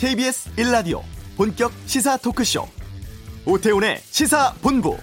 [0.00, 1.02] KBS 1라디오
[1.36, 2.66] 본격 시사 토크쇼
[3.44, 4.96] 오태훈의 시사본부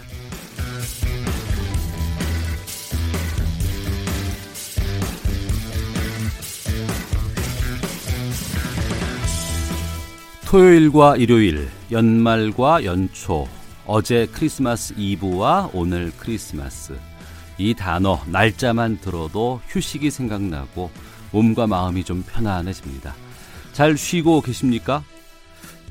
[10.48, 13.48] 토요일과 일요일, 연말과 연초,
[13.86, 16.98] 어제 크리스마스 이브와 오늘 크리스마스.
[17.60, 20.90] 이 단어, 날짜만 들어도 휴식이 생각나고
[21.32, 23.27] 몸과 마음이 좀 편안해집니다.
[23.78, 25.04] 잘 쉬고 계십니까?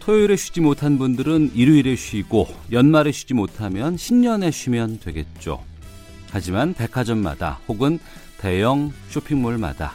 [0.01, 5.63] 토요일에 쉬지 못한 분들은 일요일에 쉬고 연말에 쉬지 못하면 신년에 쉬면 되겠죠.
[6.33, 8.01] 하지만 백화점마다 혹은
[8.39, 9.93] 대형 쇼핑몰마다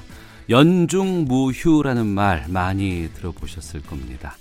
[0.50, 4.38] 연중무휴라는 말 많이 들어보셨을 겁니다.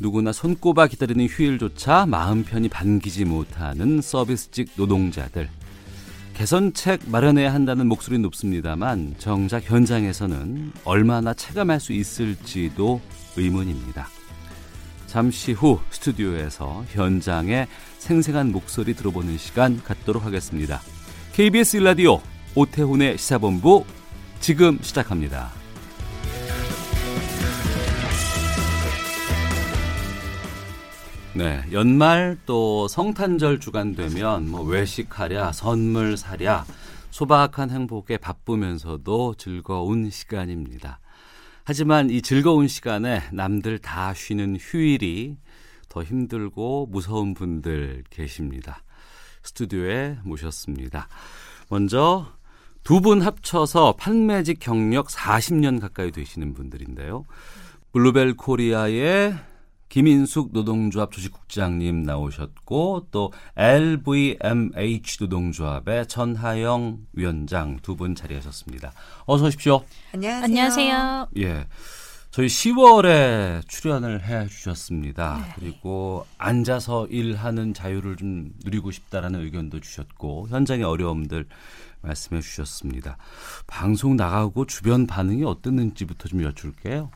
[0.00, 5.50] 누구나 손꼽아 기다리는 휴일조차 마음 편히 반기지 못하는 서비스직 노동자들.
[6.34, 13.00] 개선책 마련해야 한다는 목소리 높습니다만 정작 현장에서는 얼마나 체감할 수 있을지도
[13.36, 14.08] 의문입니다.
[15.06, 17.68] 잠시 후 스튜디오에서 현장의
[17.98, 20.80] 생생한 목소리 들어보는 시간 갖도록 하겠습니다.
[21.32, 22.20] KBS 일라디오
[22.56, 23.84] 오태훈의 시사본부
[24.40, 25.63] 지금 시작합니다.
[31.36, 36.64] 네, 연말 또 성탄절 주간 되면 뭐 외식하랴, 선물 사랴,
[37.10, 41.00] 소박한 행복에 바쁘면서도 즐거운 시간입니다.
[41.64, 45.36] 하지만 이 즐거운 시간에 남들 다 쉬는 휴일이
[45.88, 48.82] 더 힘들고 무서운 분들 계십니다.
[49.42, 51.08] 스튜디오에 모셨습니다.
[51.68, 52.32] 먼저
[52.84, 57.24] 두 분 합쳐서 판매직 경력 40년 가까이 되시는 분들인데요.
[57.92, 59.34] 블루벨 코리아의
[59.94, 68.92] 김인숙 노동조합 조직국장님 나오셨고 또 LVMH 노동조합의 전하영 위원장 두 분 자리하셨습니다.
[69.26, 69.84] 어서 오십시오.
[70.12, 70.44] 안녕하세요.
[70.46, 71.28] 안녕하세요.
[71.38, 71.68] 예.
[72.32, 75.44] 저희 10월에 출연을 해 주셨습니다.
[75.46, 75.52] 네.
[75.60, 81.46] 그리고 앉아서 일하는 자유를 좀 누리고 싶다라는 의견도 주셨고 현장의 어려움들
[82.02, 83.16] 말씀해 주셨습니다.
[83.68, 87.10] 방송 나가고 주변 반응이 어땠는지부터 좀 여쭐게요.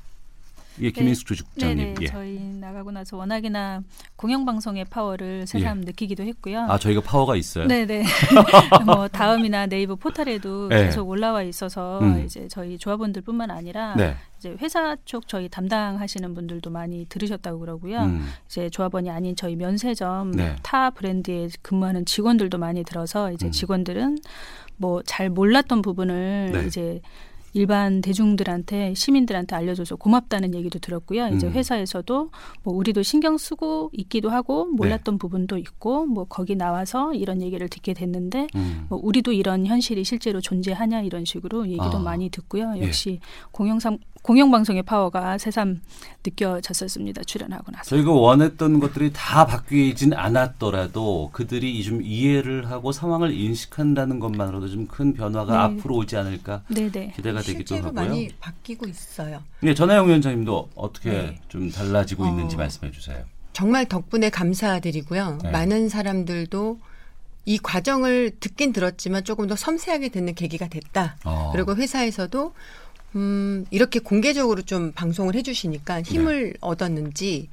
[0.81, 1.77] 예, 김인숙 주식국장님.
[1.77, 1.94] 네네.
[2.03, 2.06] 예.
[2.06, 3.83] 저희 나가고 나서 워낙이나
[4.16, 6.66] 공영방송의 파워를 새삼 느끼기도 했고요.
[6.69, 7.66] 아, 저희가 파워가 있어요.
[7.66, 8.05] 네네.
[8.87, 10.84] 뭐 다음이나 네이버 포털에도 네.
[10.84, 12.22] 계속 올라와 있어서 음.
[12.25, 14.15] 이제 저희 조합원들뿐만 아니라 네.
[14.38, 17.99] 이제 회사 쪽 저희 담당하시는 분들도 많이 들으셨다고 그러고요.
[18.03, 18.28] 음.
[18.47, 20.56] 이제 조합원이 아닌 저희 면세점 네.
[20.62, 23.50] 타 브랜드에 근무하는 직원들도 많이 들어서 이제 음.
[23.50, 24.19] 직원들은
[24.77, 26.67] 뭐 잘 몰랐던 부분을 네.
[26.67, 27.00] 이제
[27.53, 31.29] 일반 대중들한테 시민들한테 알려줘서 고맙다는 얘기도 들었고요.
[31.29, 31.53] 이제 음.
[31.53, 32.31] 회사에서도
[32.63, 35.19] 뭐 우리도 신경 쓰고 있기도 하고 몰랐던 네.
[35.19, 38.87] 부분도 있고 뭐 거기 나와서 이런 얘기를 듣게 됐는데 음.
[38.89, 42.01] 뭐 우리도 이런 현실이 실제로 존재하냐 이런 식으로 얘기도 아.
[42.01, 42.75] 많이 듣고요.
[42.77, 42.83] 예.
[42.83, 43.21] 역시
[43.51, 45.81] 공영상 공영방송의 파워가 새삼
[46.22, 47.25] 느껴졌었습니다.
[47.25, 47.89] 출연하고 나서.
[47.89, 55.12] 저희가 원했던 것들이 다 바뀌진 않았더라도 그들이 좀 이해를 하고 상황을 인식한다는 것만으로도 좀 큰
[55.15, 55.59] 변화가 네.
[55.81, 57.12] 앞으로 오지 않을까 네네.
[57.17, 58.05] 기대가 되기도 실제로 하고요.
[58.05, 59.43] 많이 바뀌고 있어요.
[59.61, 61.41] 네, 전하영 위원장님도 어떻게 네.
[61.49, 62.28] 좀 달라지고 어.
[62.28, 63.22] 있는지 말씀해 주세요.
[63.53, 65.38] 정말 덕분에 감사드리고요.
[65.43, 65.50] 네.
[65.50, 66.78] 많은 사람들도
[67.44, 71.17] 이 과정을 듣긴 들었지만 조금 더 섬세하게 듣는 계기가 됐다.
[71.25, 71.50] 어.
[71.53, 72.53] 그리고 회사에서도
[73.17, 77.49] 음, 이렇게 공개적으로 좀 방송을 해주시니까 힘을 얻었는지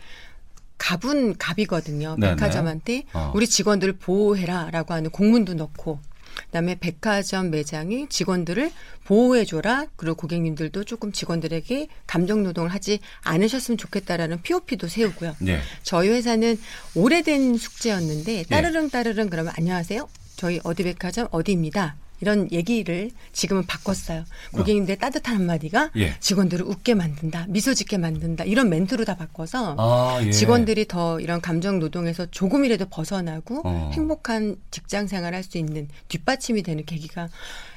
[0.78, 2.16] 갑은 갑이거든요.
[2.20, 2.36] 네네.
[2.36, 3.32] 백화점한테 어.
[3.34, 6.00] 우리 직원들을 보호해라라고 하는 공문도 넣고
[6.48, 8.72] 그다음에 백화점 매장이 직원들을
[9.06, 9.88] 보호해 줘라.
[9.96, 15.36] 그리고 고객님들도 조금 직원들에게 감정 노동을 하지 않으셨으면 좋겠다라는 POP도 세우고요.
[15.40, 15.60] 네.
[15.84, 16.60] 저희 회사는
[16.96, 18.44] 오래된 숙제였는데 예.
[18.44, 20.10] 따르릉 따르릉 그러면 안녕하세요.
[20.36, 21.96] 저희 어디 백화점 어디입니다.
[22.22, 24.24] 이런 얘기를 지금은 바꿨어요.
[24.54, 26.18] 고객님들의 따뜻한 한마디가 예.
[26.20, 30.32] 직원들을 웃게 만든다, 미소 짓게 만든다 이런 멘트로 다 바꿔서 아, 예.
[30.32, 33.92] 직원들이 더 이런 감정 노동에서 조금이라도 벗어나고 어.
[33.94, 37.30] 행복한 직장 생활할 수 있는 뒷받침이 되는 계기가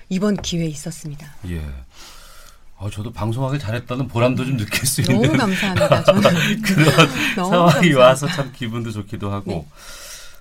[0.08, 1.26] 이번 기회에 있었습니다.
[1.50, 1.62] 예.
[2.80, 6.04] 아, 저도 방송하기 잘했다는 보람도 좀 느낄 수 있는 너무 감사합니다.
[6.04, 6.22] 저는
[6.62, 6.84] 그런
[7.34, 7.98] 너무 상황이 감사합니다.
[7.98, 9.66] 와서 참 기분도 좋기도 하고 네.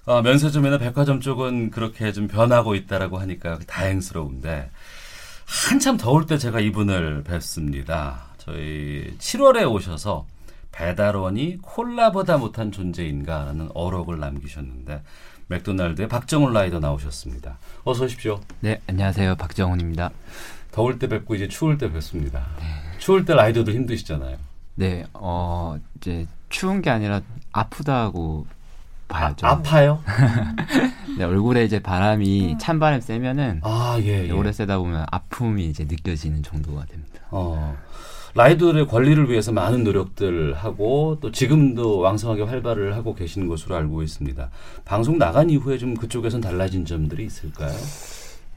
[0.09, 4.71] 아, 면세점이나 백화점 쪽은 그렇게 좀 변하고 있다라고 하니까 다행스러운데
[5.45, 8.27] 한참 더울 때 제가 이분을 뵙습니다.
[8.38, 10.25] 저희 7월에 오셔서
[10.71, 15.04] 배달원이 콜라보다 못한 존재인가라는 어록을 남기셨는데
[15.48, 17.57] 맥도날드의 박정훈 라이더 나오셨습니다.
[17.83, 18.39] 어서 오십시오.
[18.62, 19.36] 네, 안녕하세요.
[19.36, 20.12] 박정훈입니다.
[20.71, 22.48] 더울 때 뵙고 이제 추울 때 뵙습니다.
[22.98, 24.38] 추울 때 라이더도 힘드시잖아요.
[24.75, 27.21] 네, 어, 이제 추운 게 아니라
[27.51, 28.45] 아프다고
[29.07, 29.48] 봐야죠.
[29.48, 30.01] 아, 파요
[31.18, 34.31] 네, 얼굴에 이제 바람이 찬바람 세면은 아, 예, 예.
[34.31, 37.21] 오래 쐬다 보면 아픔이 이제 느껴지는 정도가 됩니다.
[37.31, 37.75] 어.
[38.36, 44.50] 라이더들의 권리를 위해서 많은 노력들 하고 또 지금도 왕성하게 활발을 하고 계시는 것으로 알고 있습니다.
[44.86, 47.74] 방송 나간 이후에 좀 그쪽에선 달라진 점들이 있을까요?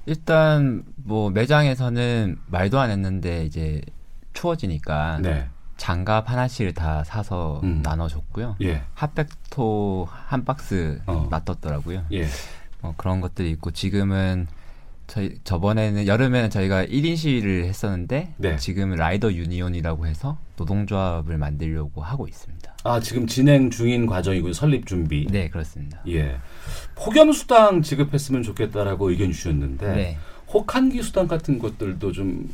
[0.05, 3.81] 일단 뭐 매장에서는 말도 안 했는데 이제
[4.35, 5.49] 추워지니까 네.
[5.81, 7.81] 장갑 하나씩을 다 사서 음.
[7.83, 8.57] 나눠줬고요.
[8.61, 8.83] 예.
[8.93, 11.27] 핫팩토 한 박스 어.
[11.31, 12.05] 놔뒀더라고요.
[12.13, 12.27] 예.
[12.83, 14.47] 뭐 그런 것들이 있고 지금은
[15.07, 18.57] 저희 저번에는 여름에는 저희가 1인 시위를 했었는데 네.
[18.57, 22.75] 지금 라이더 유니온이라고 해서 노동조합을 만들려고 하고 있습니다.
[22.85, 25.27] 아, 지금 진행 중인 과정이고 설립 준비.
[25.31, 26.03] 네, 그렇습니다.
[26.07, 26.37] 예.
[26.95, 30.19] 폭염 수당 지급했으면 좋겠다라고 의견 주셨는데 네.
[30.53, 32.51] 혹한기 수당 같은 것들도 좀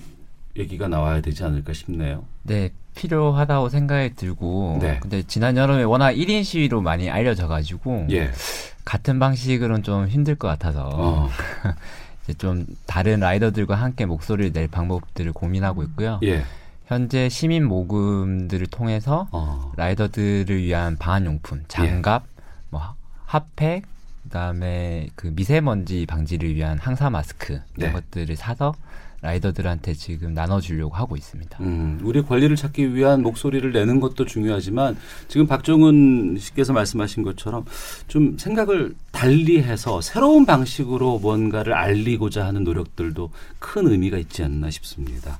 [0.56, 2.24] 얘기가 나와야 되지 않을까 싶네요.
[2.44, 4.98] 네, 필요하다고 생각이 들고 네.
[5.00, 8.32] 근데 지난 여름에 워낙 1인 시위로 많이 알려져 가지고 예.
[8.84, 11.28] 같은 방식으로는 좀 힘들 것 같아서 어.
[12.24, 16.18] 이제 좀 다른 라이더들과 함께 목소리를 낼 방법들을 고민하고 있고요.
[16.24, 16.42] 예.
[16.86, 19.72] 현재 시민 모금들을 통해서 어.
[19.76, 22.24] 라이더들을 위한 방한용품, 장갑,
[22.70, 22.94] 뭐 하-
[23.26, 23.84] 핫팩,
[24.24, 27.92] 그다음에 그 미세먼지 방지를 위한 항사 마스크 이런 네.
[27.92, 28.74] 것들을 사서
[29.26, 31.58] 라이더들한테 지금 나눠주려고 하고 있습니다.
[31.60, 34.96] 음, 우리 권리를 찾기 위한 목소리를 내는 것도 중요하지만
[35.28, 37.64] 지금 박정은 씨께서 말씀하신 것처럼
[38.06, 45.38] 좀 생각을 달리해서 새로운 방식으로 뭔가를 알리고자 하는 노력들도 큰 의미가 있지 않나 싶습니다.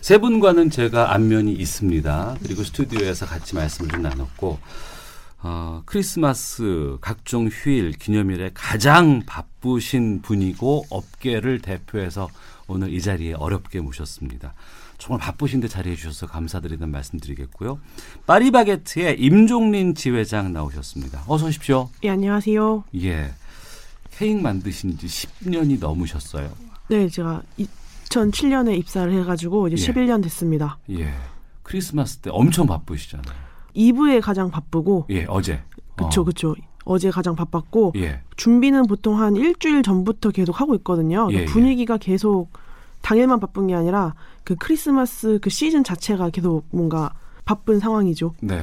[0.00, 2.36] 세 분과는 제가 안면이 있습니다.
[2.42, 4.58] 그리고 스튜디오에서 같이 말씀을 좀 나눴고
[5.42, 12.28] 어, 크리스마스 각종 휴일 기념일에 가장 바쁘신 분이고 업계를 대표해서
[12.70, 14.54] 오늘 이 자리에 어렵게 모셨습니다.
[14.98, 17.80] 정말 바쁘신데 자리해 주셔서 감사드리는 말씀드리겠고요.
[18.26, 21.24] 파리바게트의 임종린 지회장 나오셨습니다.
[21.26, 21.88] 어서 오십시오.
[22.04, 22.84] 예, 안녕하세요.
[23.02, 23.32] 예.
[24.12, 26.50] 케이크 만드신 지 10년이 넘으셨어요.
[26.88, 27.42] 네, 제가
[28.04, 29.92] 2007년에 입사를 해가지고 이제 예.
[29.92, 30.78] 11년 됐습니다.
[30.90, 31.12] 예.
[31.62, 33.34] 크리스마스 때 엄청 바쁘시잖아요.
[33.74, 35.62] 2부에 가장 바쁘고, 예, 어제.
[35.96, 36.24] 그쵸, 어.
[36.24, 36.54] 그쵸.
[36.84, 38.20] 어제 가장 바빴고, 예.
[38.36, 41.28] 준비는 보통 한 일주일 전부터 계속 하고 있거든요.
[41.30, 41.44] 예, 예.
[41.44, 42.50] 분위기가 계속
[43.02, 44.14] 당일만 바쁜 게 아니라
[44.44, 47.12] 그 크리스마스 그 시즌 자체가 계속 뭔가
[47.44, 48.34] 바쁜 상황이죠.
[48.40, 48.62] 네.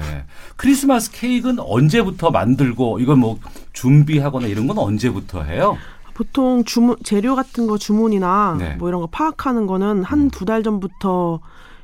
[0.56, 3.40] 크리스마스 케이크는 언제부터 만들고 이건 뭐
[3.74, 5.78] 준비하거나 이런 건 언제부터 해요?
[6.14, 8.76] 보통 주문 재료 같은 거 주문이나 네.
[8.76, 11.40] 뭐 이런 거 파악하는 거는 한 두 달 전부터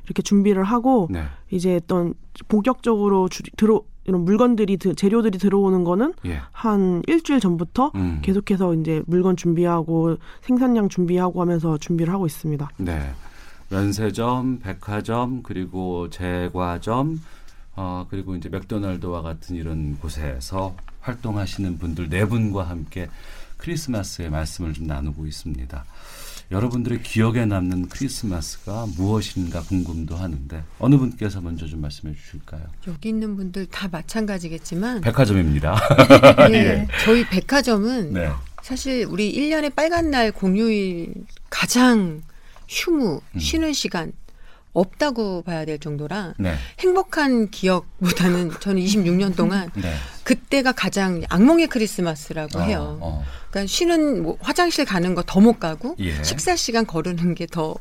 [0.05, 1.23] 이렇게 준비를 하고 네.
[1.51, 2.13] 이제 어떤
[2.47, 6.41] 본격적으로 주, 들어 이런 물건들이 드- 재료들이 들어오는 거는 예.
[6.51, 8.19] 한 일주일 전부터 음.
[8.21, 12.69] 계속해서 이제 물건 준비하고 생산량 준비하고 하면서 준비를 하고 있습니다.
[12.77, 13.11] 네.
[13.69, 17.21] 면세점, 백화점, 그리고 제과점,
[17.75, 23.07] 어, 그리고 이제 맥도날드와 같은 이런 곳에서 활동하시는 분들 네 분과 함께
[23.57, 25.85] 크리스마스의 말씀을 좀 나누고 있습니다.
[26.51, 32.61] 여러분들의 기억에 남는 크리스마스가 무엇인가 궁금도 하는데 어느 분께서 먼저 좀 말씀해 주실까요?
[32.87, 35.75] 여기 있는 분들 다 마찬가지겠지만 백화점입니다.
[36.51, 38.29] 예, 저희 백화점은 네.
[38.61, 41.13] 사실 우리 1년에 빨간 날 공휴일
[41.49, 42.21] 가장
[42.67, 43.39] 휴무 음.
[43.39, 44.11] 쉬는 시간
[44.73, 46.55] 없다고 봐야 될 정도라 네.
[46.79, 49.93] 행복한 기억보다는 저는 26년 동안 네.
[50.23, 52.97] 그때가 가장 악몽의 크리스마스라고 어, 해요.
[53.01, 53.23] 어.
[53.51, 56.23] 그러니까 쉬는 뭐 화장실 가는 거 더 못 가고 예.
[56.23, 57.75] 식사 시간 거르는 게 더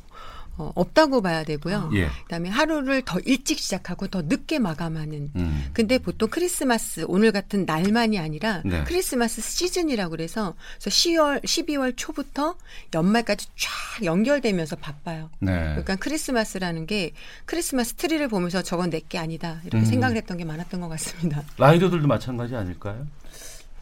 [0.59, 1.90] 어, 없다고 봐야 되고요.
[1.94, 2.09] 예.
[2.25, 5.30] 그다음에 하루를 더 일찍 시작하고 더 늦게 마감하는.
[5.35, 5.64] 음.
[5.73, 8.85] 근데 보통 크리스마스 오늘 같은 날만이 아니라 네.
[8.85, 12.56] 크리스마스 시즌이라고 그래서 그래서 10월 12월 초부터
[12.94, 15.30] 연말까지 쫙 연결되면서 바빠요.
[15.38, 15.52] 네.
[15.52, 17.12] 그러니까 크리스마스라는 게
[17.47, 19.85] 크리스마스 트리를 보면서 저건 내게 아니다 이렇게 음.
[19.85, 21.42] 생각을 했던 게 많았던 것 같습니다.
[21.56, 23.06] 라이더들도 마찬가지 아닐까요?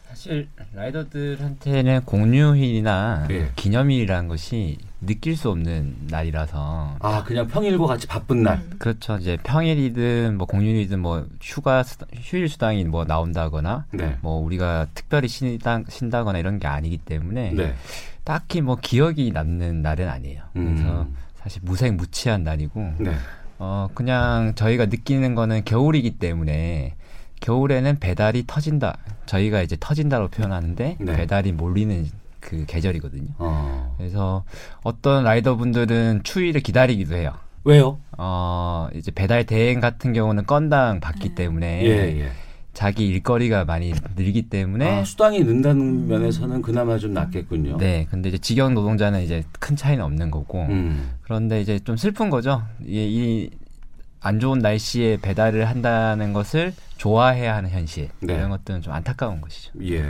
[0.07, 3.51] 사실 라이더들한테는 공휴일이나 예.
[3.55, 8.63] 기념일이라는 것이 느낄 수 없는 날이라서 아, 그냥 평일과 같이 바쁜 날.
[8.77, 9.17] 그렇죠.
[9.17, 14.17] 이제 평일이든 뭐 공휴일이든 뭐 휴가 휴일 수당이 뭐 나온다거나 네.
[14.21, 17.75] 뭐 우리가 특별히 쉰다, 쉰다거나 이런 게 아니기 때문에 네.
[18.23, 20.43] 딱히 뭐 기억이 남는 날은 아니에요.
[20.53, 21.15] 그래서 음.
[21.35, 23.15] 사실 무색무취한 날이고 네.
[23.57, 26.95] 어 그냥 저희가 느끼는 거는 겨울이기 때문에
[27.39, 28.97] 겨울에는 배달이 터진다.
[29.25, 31.15] 저희가 이제 터진다로 표현하는데 네.
[31.15, 32.07] 배달이 몰리는
[32.41, 33.29] 그 계절이거든요.
[33.37, 33.95] 어.
[33.97, 34.43] 그래서
[34.83, 37.33] 어떤 라이더분들은 추위를 기다리기도 해요.
[37.63, 37.99] 왜요?
[38.17, 42.31] 어, 이제 배달 대행 같은 경우는 건당 받기 때문에 예, 예.
[42.73, 47.77] 자기 일거리가 많이 늘기 때문에 아, 수당이 는다는 면에서는 그나마 좀 낫겠군요.
[47.77, 51.17] 네, 근데 이제 직영 노동자는 이제 큰 차이는 없는 거고 음.
[51.21, 52.63] 그런데 이제 좀 슬픈 거죠.
[52.83, 58.35] 이안 좋은 날씨에 배달을 한다는 것을 좋아해야 하는 현실 네.
[58.35, 59.71] 이런 것들은 좀 안타까운 것이죠.
[59.83, 60.03] 예.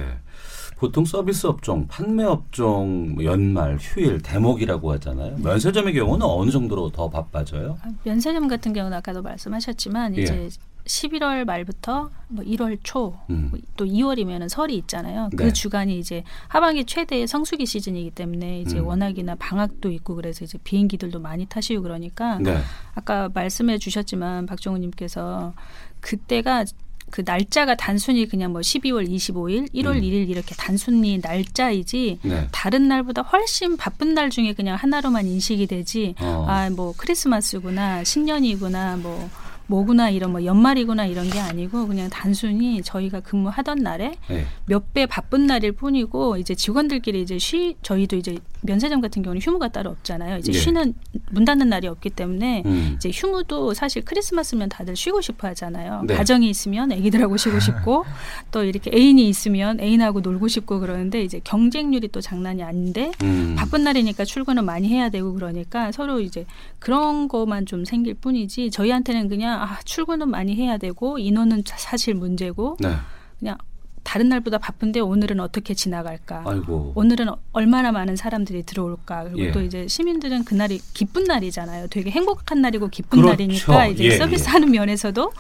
[0.82, 5.38] 보통 서비스 업종, 판매 업종, 뭐 연말, 휴일, 대목이라고 하잖아요.
[5.38, 7.78] 면세점의 경우는 어느 정도로 더 바빠져요?
[7.84, 10.24] 아, 면세점 같은 경우는 아까도 말씀하셨지만 예.
[10.24, 10.50] 이제
[10.86, 13.50] 11월 말부터 뭐 1월 초, 음.
[13.52, 15.30] 뭐또 2월이면은 설이 있잖아요.
[15.38, 15.54] 그 네.
[15.54, 18.88] 주간이 이제 하반기 최대의 성수기 시즌이기 때문에 이제 음.
[18.88, 22.58] 워낙이나 방학도 있고 그래서 이제 비행기들도 많이 타시고 그러니까 네.
[22.96, 25.54] 아까 말씀해 주셨지만 박정우님께서
[26.00, 26.66] 그때가
[27.12, 30.01] 그 날짜가 단순히 그냥 뭐 12월 25일, 1월 음.
[30.01, 32.48] 1일 이렇게 단순히 날짜이지 네.
[32.51, 36.46] 다른 날보다 훨씬 바쁜 날 중에 그냥 하나로만 인식이 되지 어.
[36.48, 39.30] 아뭐 크리스마스구나 신년이구나 뭐
[39.68, 44.46] 뭐구나 이런 뭐 연말이구나 이런 게 아니고 그냥 단순히 저희가 근무하던 날에 네.
[44.65, 49.89] 몇배 바쁜 날일 뿐이고 이제 직원들끼리 이제 쉬 저희도 이제 면세점 같은 경우는 휴무가 따로
[49.91, 50.38] 없잖아요.
[50.38, 50.58] 이제 예.
[50.58, 50.94] 쉬는
[51.32, 52.94] 문 닫는 날이 없기 때문에 음.
[52.96, 56.03] 이제 휴무도 사실 크리스마스면 다들 쉬고 싶어 하잖아요.
[56.06, 56.15] 네.
[56.15, 58.06] 가정이 있으면 애기들하고 쉬고 싶고
[58.51, 63.56] 또 이렇게 애인이 있으면 애인하고 놀고 싶고 그러는데 이제 경쟁률이 또 장난이 아닌데 음.
[63.58, 66.46] 바쁜 날이니까 출근은 많이 해야 되고 그러니까 서로 이제
[66.80, 72.13] 그런 것만 좀 생길 뿐이지 저희한테는 그냥 아, 출근은 많이 해야 되고 인원은 사- 사실
[72.13, 72.94] 문제고 네.
[73.39, 73.58] 그냥
[74.03, 76.43] 다른 날보다 바쁜데 오늘은 어떻게 지나갈까?
[76.46, 76.93] 아이고.
[76.96, 79.24] 오늘은 어- 얼마나 많은 사람들이 들어올까?
[79.25, 79.51] 그리고 예.
[79.51, 81.88] 또 이제 시민들은 그날이 기쁜 날이잖아요.
[81.88, 83.29] 되게 행복한 날이고 기쁜 그렇죠.
[83.31, 85.31] 날이니까 이제 예, 서비스하는 면에서도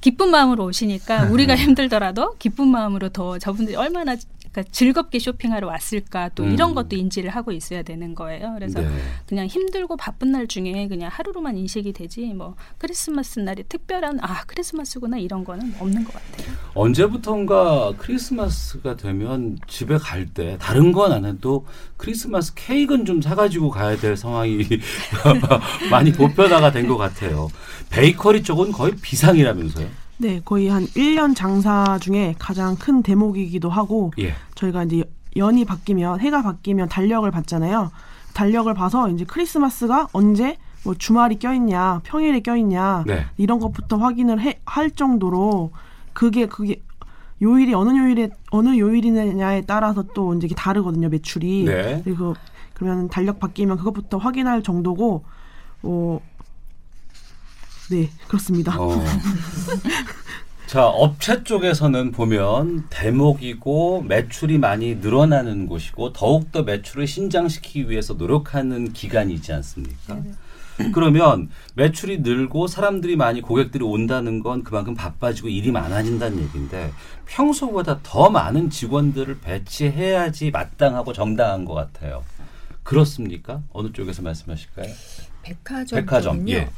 [0.00, 4.16] 기쁜 마음으로 오시니까 우리가 힘들더라도 기쁜 마음으로 더 저분들이 얼마나
[4.54, 6.52] 그러니까 즐겁게 쇼핑하러 왔을까 또 음.
[6.52, 8.52] 이런 것도 인지를 하고 있어야 되는 거예요.
[8.54, 8.88] 그래서 네.
[9.26, 15.18] 그냥 힘들고 바쁜 날 중에 그냥 하루로만 인식이 되지 뭐 크리스마스 날이 특별한 아 크리스마스구나
[15.18, 16.54] 이런 거는 없는 것 같아요.
[16.74, 21.66] 언제부턴가 크리스마스가 되면 집에 갈 때 다른 건 안 해도
[21.98, 24.64] 크리스마스 케이크는 좀 사가지고 가야 될 상황이
[25.90, 27.48] 많이 보편화가 된 것 같아요.
[27.90, 29.88] 베이커리 쪽은 거의 비상이라면서요?
[30.24, 34.32] 네, 거의 한 1년 장사 중에 가장 큰 대목이기도 하고 예.
[34.54, 35.04] 저희가 이제
[35.36, 37.90] 연이 바뀌면 해가 바뀌면 달력을 받잖아요.
[38.32, 43.26] 달력을 봐서 이제 크리스마스가 언제 뭐 주말이 껴있냐, 평일에 껴있냐 네.
[43.36, 45.72] 이런 것부터 확인을 해, 할 정도로
[46.14, 46.80] 그게 그게
[47.42, 51.64] 요일이 어느 요일에 어느 요일이냐에 따라서 또 이제 다르거든요 매출이.
[51.64, 52.00] 네.
[52.02, 52.34] 그리고
[52.72, 55.22] 그러면 달력 바뀌면 그것부터 확인할 정도고
[55.82, 56.20] 어.
[57.90, 58.80] 네 그렇습니다.
[58.80, 59.02] 어.
[60.66, 69.52] 자, 업체 쪽에서는 보면 대목이고 매출이 많이 늘어나는 곳이고 더욱더 매출을 신장시키기 위해서 노력하는 기간이지
[69.52, 70.20] 않습니까?
[70.92, 76.92] 그러면 매출이 늘고 사람들이 많이 고객들이 온다는 건 그만큼 바빠지고 일이 많아진다는 얘기인데
[77.26, 82.24] 평소보다 더 많은 직원들을 배치해야지 마땅하고 정당한 것 같아요.
[82.82, 83.62] 그렇습니까?
[83.72, 84.92] 어느 쪽에서 말씀하실까요?
[85.42, 86.48] 백화점 백화점.
[86.48, 86.68] 예.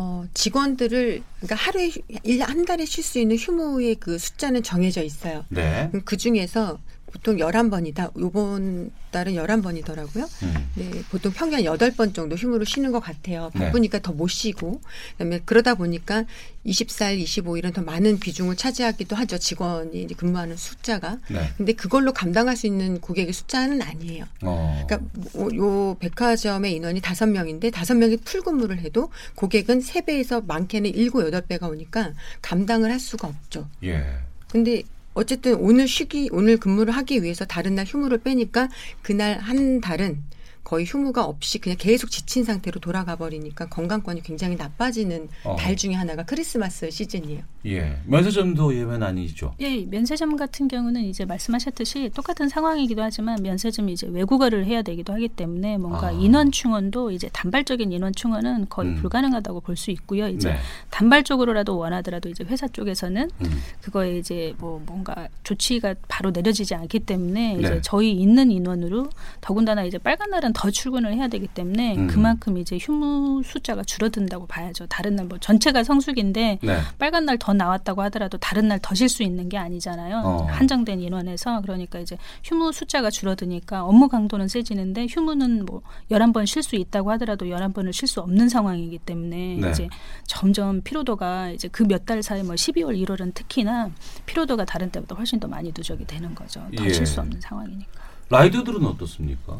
[0.00, 5.44] 어, 직원들을 그러니까 하루에 휴- 일한 달에 쉴 수 있는 휴무의 그 숫자는 정해져 있어요.
[5.48, 5.90] 네.
[6.04, 6.78] 그 중에서
[7.10, 8.18] 보통 11번이다.
[8.18, 10.28] 요번 달은 11번이더라고요.
[10.42, 10.70] 음.
[10.74, 13.50] 네, 보통 평균 8번 정도 휴무를 쉬는 것 같아요.
[13.54, 13.66] 네.
[13.66, 14.80] 바쁘니까 더못 쉬고.
[15.12, 16.24] 그다음에 그러다 보니까
[16.66, 19.38] 24일, 25일은 더 많은 비중을 차지하기도 하죠.
[19.38, 21.18] 직원이 근무하는 숫자가.
[21.30, 21.50] 네.
[21.56, 24.24] 근데 그걸로 감당할 수 있는 고객의 숫자는 아니에요.
[24.42, 24.84] 어.
[24.86, 30.94] 그러니까 뭐요 백화점의 인원이 다섯 명인데 다섯 명이 풀 근무를 해도 고객은 세 배에서 많게는
[30.94, 32.12] 일곱 여덟 배가 오니까
[32.42, 33.68] 감당을 할 수가 없죠.
[33.82, 34.04] 예.
[34.50, 34.82] 근데
[35.18, 38.68] 어쨌든 오늘 쉬기 오늘 근무를 하기 위해서 다른 날 휴무를 빼니까
[39.02, 40.22] 그날 한 달은
[40.68, 45.56] 거의 휴무가 없이 그냥 계속 지친 상태로 돌아가 버리니까 건강권이 굉장히 나빠지는 어.
[45.58, 47.40] 달 중에 하나가 크리스마스 시즌이에요.
[47.64, 47.98] 예.
[48.04, 49.54] 면세점도 예외는 아니죠.
[49.60, 55.28] 예, 면세점 같은 경우는 이제 말씀하셨듯이 똑같은 상황이기도 하지만 면세점이 이제 외국어를 해야 되기도 하기
[55.28, 56.10] 때문에 뭔가 아.
[56.10, 58.96] 인원 충원도 이제 단발적인 인원 충원은 거의 음.
[58.96, 60.28] 불가능하다고 볼 수 있고요.
[60.28, 60.58] 이제 네.
[60.90, 63.62] 단발적으로라도 원하더라도 이제 회사 쪽에서는 음.
[63.80, 67.60] 그거에 이제 뭐 뭔가 조치가 바로 내려지지 않기 때문에 네.
[67.60, 69.08] 이제 저희 있는 인원으로
[69.40, 72.06] 더군다나 이제 빨간 날은 더 출근을 해야 되기 때문에 음.
[72.08, 74.86] 그만큼 이제 휴무 숫자가 줄어든다고 봐야죠.
[74.88, 76.78] 다른 날 뭐 전체가 성수기인데 네.
[76.98, 80.16] 빨간 날 더 나왔다고 하더라도 다른 날 더 쉴 수 있는 게 아니잖아요.
[80.24, 80.46] 어.
[80.50, 86.74] 한정된 인원에서 그러니까 이제 휴무 숫자가 줄어드니까 업무 강도는 세지는데 휴무는 뭐 11번 쉴 수
[86.76, 89.70] 있다고 하더라도 11번을 쉴 수 없는 상황이기 때문에 네.
[89.70, 89.88] 이제
[90.26, 93.90] 점점 피로도가 이제 그 몇 달 사이 뭐 12월 1월은 특히나
[94.26, 96.66] 피로도가 다른 때보다 훨씬 더 많이 누적이 되는 거죠.
[96.76, 96.90] 더 예.
[96.92, 98.07] 쉴수 없는 상황이니까.
[98.30, 99.58] 라이더들은 어떻습니까?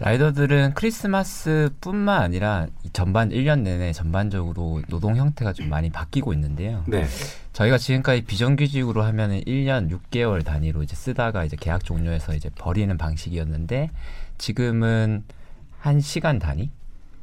[0.00, 6.82] 라이더들은 크리스마스뿐만 아니라 이 전반 1년 내내 전반적으로 노동 형태가 좀 많이 바뀌고 있는데요.
[6.88, 7.06] 네.
[7.52, 13.90] 저희가 지금까지 비정규직으로 하면은 1년 6개월 단위로 이제 쓰다가 이제 계약 종료해서 이제 버리는 방식이었는데
[14.38, 15.22] 지금은
[15.78, 16.70] 한 시간 단위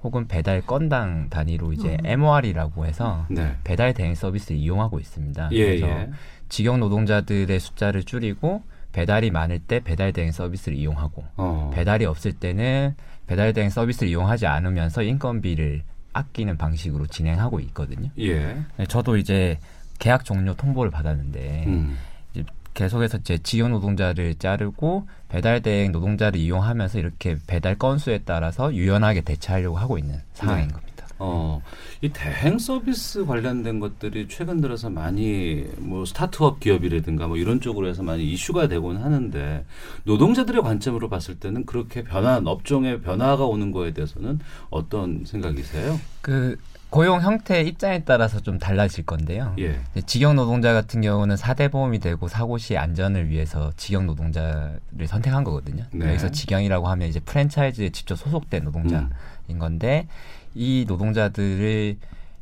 [0.02, 3.58] 혹은 배달 건당 단위로 이제 MOR이라고 해서 네.
[3.66, 5.50] 배달 대행 서비스를 이용하고 있습니다.
[5.52, 6.10] 예, 그래서 예.
[6.48, 11.72] 직영 노동자들의 숫자를 줄이고 배달이 많을 때 배달 대행 서비스를 이용하고 어.
[11.74, 12.96] 배달이 없을 때는
[13.27, 18.10] 배달 대행 서비스를 이용하지 않으면서 인건비를 아끼는 방식으로 진행하고 있거든요.
[18.17, 18.58] 예.
[18.77, 19.60] 네, 저도 이제
[20.00, 21.98] 계약 종료 통보를 받았는데 음.
[22.74, 29.77] 계속해서 제 직영 노동자를 자르고 배달 대행 노동자를 이용하면서 이렇게 배달 건수에 따라서 유연하게 대처하려고
[29.77, 30.74] 하고 있는 상황인 네.
[30.74, 31.08] 겁니다.
[31.19, 31.62] 어,
[32.01, 38.03] 이 대행 서비스 관련된 것들이 최근 들어서 많이 뭐 스타트업 기업이라든가 뭐 이런 쪽으로 해서
[38.03, 39.65] 많이 이슈가 되곤 하는데
[40.06, 44.39] 노동자들의 관점으로 봤을 때는 그렇게 변화, 업종의 변화가 오는 거에 대해서는
[44.70, 46.00] 어떤 생각이세요?
[46.22, 46.58] 그
[46.89, 49.53] 고용 형태 입장에 따라서 좀 달라질 건데요.
[49.60, 49.79] 예.
[50.08, 55.84] 직영 노동자 같은 경우는 사대 보험이 되고 사고 시 안전을 위해서 직영 노동자를 선택한 거거든요.
[55.91, 56.08] 네.
[56.08, 59.10] 여기서 직영이라고 하면 이제 프랜차이즈에 직접 소속된 노동자인
[59.60, 60.08] 건데
[60.60, 61.96] 이 노동자들을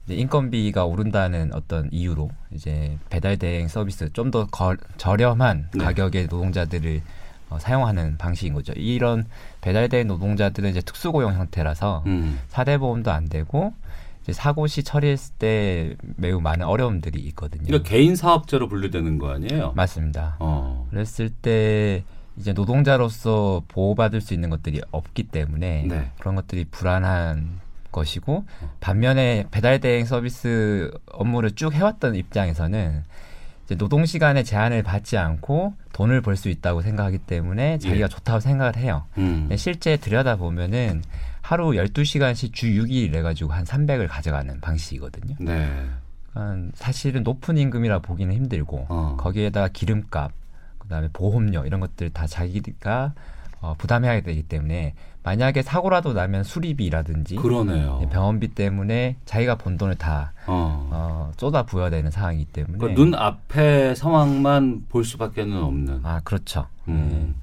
[0.05, 4.47] 이제 인건비가 오른다는 어떤 이유로 이제 배달 대행 서비스 좀 더
[4.97, 5.83] 저렴한 네.
[5.83, 7.01] 가격의 노동자들을
[7.49, 8.73] 어, 사용하는 방식인 거죠.
[8.75, 9.25] 이런
[9.61, 12.39] 배달 대행 노동자들은 이제 특수 고용 형태라서 음.
[12.47, 13.73] 사대 보험도 안 되고
[14.23, 17.65] 이제 사고 시 처리했을 때 매우 많은 어려움들이 있거든요.
[17.67, 19.73] 그러니까 개인 사업자로 분류되는 거 아니에요?
[19.75, 20.37] 맞습니다.
[20.39, 20.87] 어.
[20.89, 22.03] 그랬을 때
[22.37, 26.11] 이제 노동자로서 보호받을 수 있는 것들이 없기 때문에 네.
[26.19, 27.66] 그런 것들이 불안한
[27.97, 28.45] 것이고
[28.79, 33.03] 반면에 배달 대행 서비스 업무를 쭉 해왔던 입장에서는
[33.65, 38.07] 이제 노동 시간에 제한을 받지 않고 돈을 벌 수 있다고 생각하기 때문에 자기가 예.
[38.07, 39.03] 좋다고 생각을 해요.
[39.17, 39.49] 음.
[39.57, 41.01] 실제 들여다 보면은
[41.41, 45.35] 하루 12시간씩 주 6일 해 가지고 한 300을 가져가는 방식이거든요.
[45.39, 45.67] 네.
[46.31, 49.17] 그러니까 사실은 높은 임금이라 보기는 힘들고 어.
[49.19, 50.31] 거기에다가 기름값,
[50.79, 53.13] 그다음에 보험료 이런 것들 다 자기가
[53.59, 54.93] 어, 부담해야 되기 때문에
[55.27, 57.99] 만약에 사고라도 나면 수리비라든지 그러네요.
[58.13, 60.87] 병원비 때문에 자기가 번 돈을 다 어.
[60.89, 65.99] 어, 쏟아 부어야 되는 상황이기 때문에 그러니까 눈 앞에 상황만 볼 수밖에는 없는.
[66.03, 66.67] 아 그렇죠.
[66.87, 67.35] 음.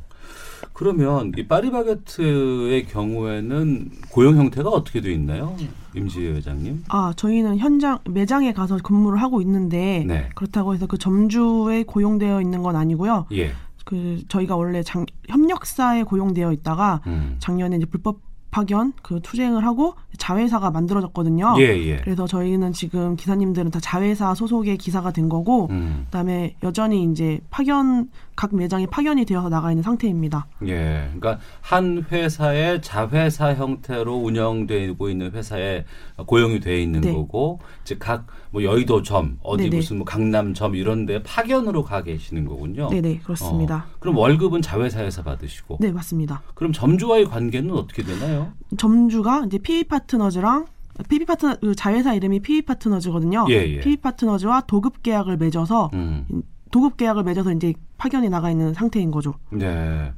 [0.72, 5.54] 그러면 이 파리바게트의 경우에는 고용 형태가 어떻게 돼 있나요,
[5.94, 6.84] 임지혜 회장님?
[6.88, 10.30] 아, 저희는 현장 매장에 가서 근무를 하고 있는데 네.
[10.34, 13.26] 그렇다고 해서 그 점주에 고용되어 있는 건 아니고요.
[13.32, 13.52] 예.
[13.84, 17.36] 그 저희가 원래 장, 협력사에 고용되어 있다가 음.
[17.38, 18.20] 작년에 이제 불법
[18.50, 21.54] 파견 그 투쟁을 하고 자회사가 만들어졌거든요.
[21.58, 21.96] 예, 예.
[21.96, 26.02] 그래서 저희는 지금 기사님들은 다 자회사 소속의 기사가 된 거고 음.
[26.06, 30.46] 그다음에 여전히 이제 파견 각 매장이 파견이 되어서 나가 있는 상태입니다.
[30.66, 31.08] 예.
[31.14, 35.84] 그러니까 한 회사의 자회사 형태로 운영되고 있는 회사에
[36.26, 37.12] 고용이 돼 있는 네.
[37.12, 39.76] 거고, 즉 각 뭐 여의도점, 어디 네네.
[39.78, 42.88] 무슨 뭐 강남점 이런데 파견으로 가 계시는 거군요.
[42.88, 43.86] 네 네 그렇습니다.
[43.88, 46.40] 어, 그럼 월급은 자회사에서 받으시고, 네 맞습니다.
[46.54, 48.52] 그럼 점주와의 관계는 어떻게 되나요?
[48.78, 50.66] 점주가 이제 PB 파트 너즈랑
[51.08, 53.46] PB 파트너 그 자회사 이름이 PB 파트너즈거든요.
[53.48, 53.80] 예, 예.
[53.80, 56.26] PB 파트너즈와 도급 계약을 맺어서 음.
[56.70, 59.34] 도급 계약을 맺어서 이제 파견이 나가 있는 상태인 거죠.
[59.50, 60.12] 네.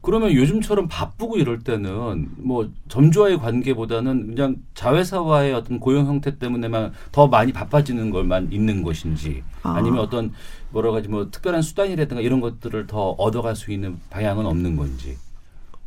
[0.00, 7.28] 그러면 요즘처럼 바쁘고 이럴 때는 뭐 점주와의 관계보다는 그냥 자회사와의 어떤 고용 형태 때문에만 더
[7.28, 9.74] 많이 바빠지는 걸만 있는 것인지 아.
[9.74, 10.32] 아니면 어떤
[10.74, 15.18] 여러 가지 뭐 특별한 수단이라든가 이런 것들을 더 얻어갈 수 있는 방향은 없는 건지.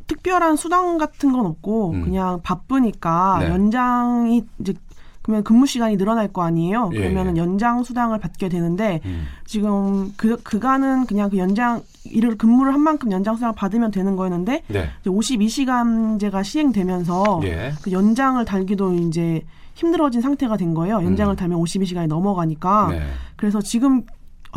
[0.07, 2.01] 특별한 수당 같은 건 없고 음.
[2.03, 3.49] 그냥 바쁘니까 네.
[3.49, 4.73] 연장이 이제
[5.23, 6.89] 그러면 근무 시간이 늘어날 거 아니에요.
[6.93, 7.41] 예, 그러면은 예.
[7.41, 9.25] 연장 수당을 받게 되는데 음.
[9.45, 14.63] 지금 그 그간은 그냥 그 연장 일을 근무를 한 만큼 연장 수당을 받으면 되는 거였는데
[14.67, 14.89] 네.
[14.99, 17.71] 이제 52시간제가 시행되면서 예.
[17.81, 19.41] 그 연장을 달기도 이제
[19.75, 20.95] 힘들어진 상태가 된 거예요.
[20.95, 21.35] 연장을 음.
[21.35, 22.89] 달면 52시간이 넘어가니까.
[22.89, 23.01] 네.
[23.37, 24.03] 그래서 지금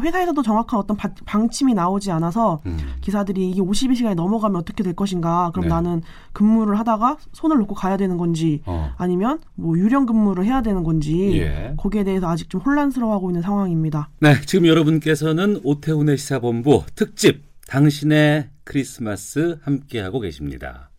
[0.01, 2.79] 회사에서도 정확한 어떤 바- 방침이 나오지 않아서 음.
[3.01, 5.51] 기사들이 이게 52시간이 넘어가면 어떻게 될 것인가.
[5.53, 5.69] 그럼 네.
[5.75, 8.91] 나는 근무를 하다가 손을 놓고 가야 되는 건지 어.
[8.97, 11.75] 아니면 뭐 유령 근무를 해야 되는 건지 예.
[11.77, 14.11] 거기에 대해서 아직 좀 혼란스러워하고 있는 상황입니다.
[14.21, 20.91] 네, 지금 여러분께서는 오태훈의 시사본부 특집 당신의 크리스마스 함께하고 계십니다.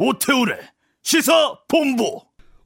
[0.00, 0.54] 오태우래
[1.02, 2.20] 시사 본부.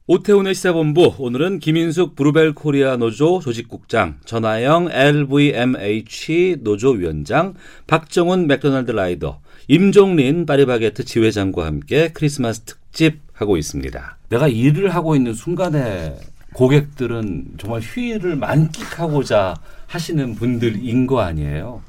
[0.05, 7.55] 오태훈의 시사본부 오늘은 김인숙 브루벨 코리아 노조 조직국장, 전하영 LVMH 노조 위원장,
[7.87, 14.17] 박정훈 맥도날드 라이더, 임종린 파리바게트 지회장과 함께 크리스마스 특집 하고 있습니다.
[14.29, 16.15] 내가 일을 하고 있는 순간에
[16.53, 19.55] 고객들은 정말 휴일을 만끽하고자
[19.87, 21.81] 하시는 분들인 거 아니에요.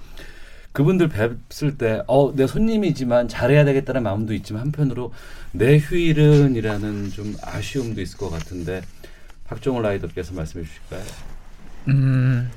[0.74, 5.12] 그분들 뵙을 때, 어, 내 손님이지만 잘해야 되겠다는 마음도 있지만 한편으로
[5.52, 8.82] 내 휴일은 이라는 좀 아쉬움도 있을 것 같은데,
[9.44, 11.02] 박정호 라이더께서 말씀해 주실까요?
[11.88, 12.50] 음,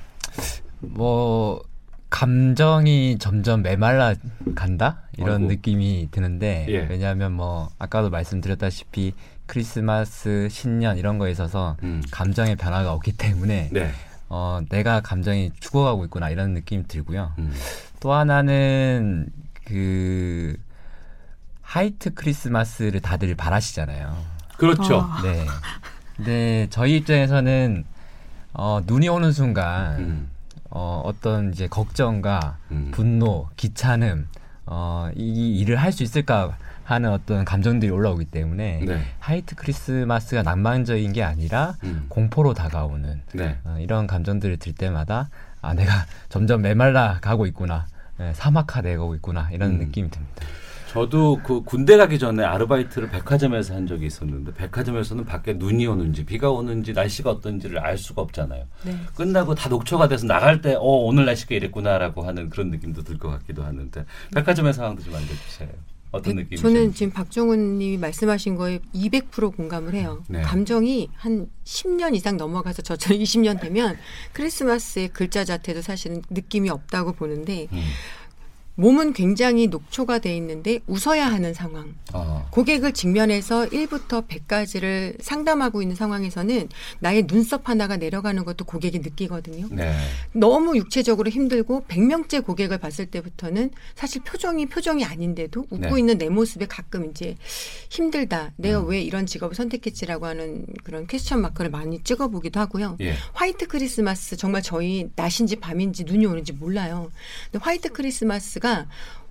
[0.79, 1.61] 뭐
[2.09, 4.15] 감정이 점점 메말라
[4.55, 5.47] 간다 이런 아이고.
[5.49, 6.87] 느낌이 드는데 예.
[6.89, 9.13] 왜냐하면 뭐 아까도 말씀드렸다시피
[9.45, 12.01] 크리스마스, 신년 이런 거에 있어서 음.
[12.09, 13.91] 감정의 변화가 없기 때문에 네.
[14.29, 17.33] 어, 내가 감정이 죽어가고 있구나 이런 느낌이 들고요.
[17.37, 17.51] 음.
[17.99, 19.27] 또 하나는
[19.65, 20.55] 그
[21.61, 24.15] 하이트 크리스마스를 다들 바라시잖아요.
[24.57, 25.01] 그렇죠.
[25.01, 25.21] 아.
[25.23, 25.45] 네.
[26.15, 27.85] 근데 저희 입장에서는
[28.53, 30.27] 어, 눈이 오는 순간 음.
[30.69, 32.91] 어, 어떤 이제 걱정과 음.
[32.91, 34.27] 분노, 귀찮음,
[34.65, 39.01] 어, 이 일을 할 수 있을까 하는 어떤 감정들이 올라오기 때문에 네.
[39.19, 42.05] 하이트 크리스마스가 낭만적인 게 아니라 음.
[42.07, 43.59] 공포로 다가오는 네.
[43.65, 45.29] 어, 이런 감정들을 들 때마다
[45.67, 47.87] 아 내가 점점 메말라 가고 있구나,
[48.21, 49.77] 예, 사막화 되고 있구나 이런 음.
[49.79, 50.45] 느낌이 듭니다.
[50.93, 56.49] 저도 그 군대 가기 전에 아르바이트를 백화점에서 한 적이 있었는데 백화점에서는 밖에 눈이 오는지 비가
[56.49, 58.63] 오는지 날씨가 어떤지를 알 수가 없잖아요.
[58.85, 58.95] 네.
[59.13, 63.29] 끝나고 다 녹초가 돼서 나갈 때 어, 오늘 날씨가 이랬구나라고 하는 그런 느낌도 들 것
[63.29, 65.67] 같기도 하는데 백화점의 상황도 좀 알려주세요.
[66.11, 66.61] 어떤 백- 느낌이세요?
[66.73, 70.23] 저는 지금 박정훈 님이 말씀하신 거에 200% 공감을 해요.
[70.27, 70.41] 네.
[70.41, 73.97] 감정이 한 10년 이상 넘어가서 저처럼 20년 되면
[74.33, 77.81] 크리스마스의 글자 자체도 사실은 느낌이 없다고 보는데 음.
[78.77, 81.95] 몸은 굉장히 녹초가 돼 있는데 웃어야 하는 상황.
[82.13, 82.47] 어.
[82.51, 89.67] 고객을 직면해서 1부터 100까지를 상담하고 있는 상황에서는 나의 눈썹 하나가 내려가는 것도 고객이 느끼거든요.
[89.71, 89.95] 네.
[90.31, 95.99] 너무 육체적으로 힘들고 100명째 고객을 봤을 때부터는 사실 표정이 표정이 아닌데도 웃고 네.
[95.99, 97.35] 있는 내 모습에 가끔 이제
[97.89, 98.53] 힘들다.
[98.57, 98.89] 내가 음.
[98.89, 102.97] 왜 이런 직업을 선택했지라고 하는 그런 퀘스천 마크를 많이 찍어 보기도 하고요.
[103.01, 103.15] 예.
[103.33, 107.11] 화이트 크리스마스 정말 저희 낮인지 밤인지 눈이 오는지 몰라요.
[107.51, 108.66] 근데 화이트 크리스마스가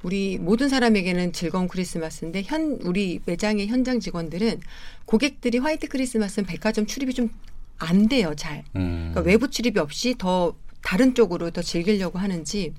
[0.02, 4.60] 우리 모든 사람에게는 즐거운 크리스마스인데 현 우리 매장의 현장 직원들은
[5.04, 7.30] 고객들이 화이트 크리스마스는 백화점 출입이 좀
[7.78, 8.64] 안 돼요, 잘.
[8.76, 9.10] 음.
[9.12, 12.74] 그러니까 외부 출입이 없이 더 다른 쪽으로 더 즐기려고 하는지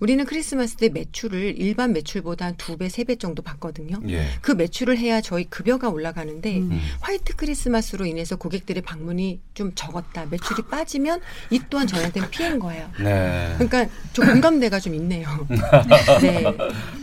[0.00, 4.00] 우리는 크리스마스 때 매출을 일반 매출보다 한 두 배, 세 배 정도 받거든요.
[4.08, 4.26] 예.
[4.40, 6.80] 그 매출을 해야 저희 급여가 올라가는데 음.
[7.00, 10.26] 화이트 크리스마스로 인해서 고객들의 방문이 좀 적었다.
[10.30, 12.88] 매출이 빠지면 이 또한 저희한테는 피해인 거예요.
[13.00, 13.54] 네.
[13.58, 15.28] 그러니까 좀 공감대가 좀 있네요.
[16.20, 16.44] 네.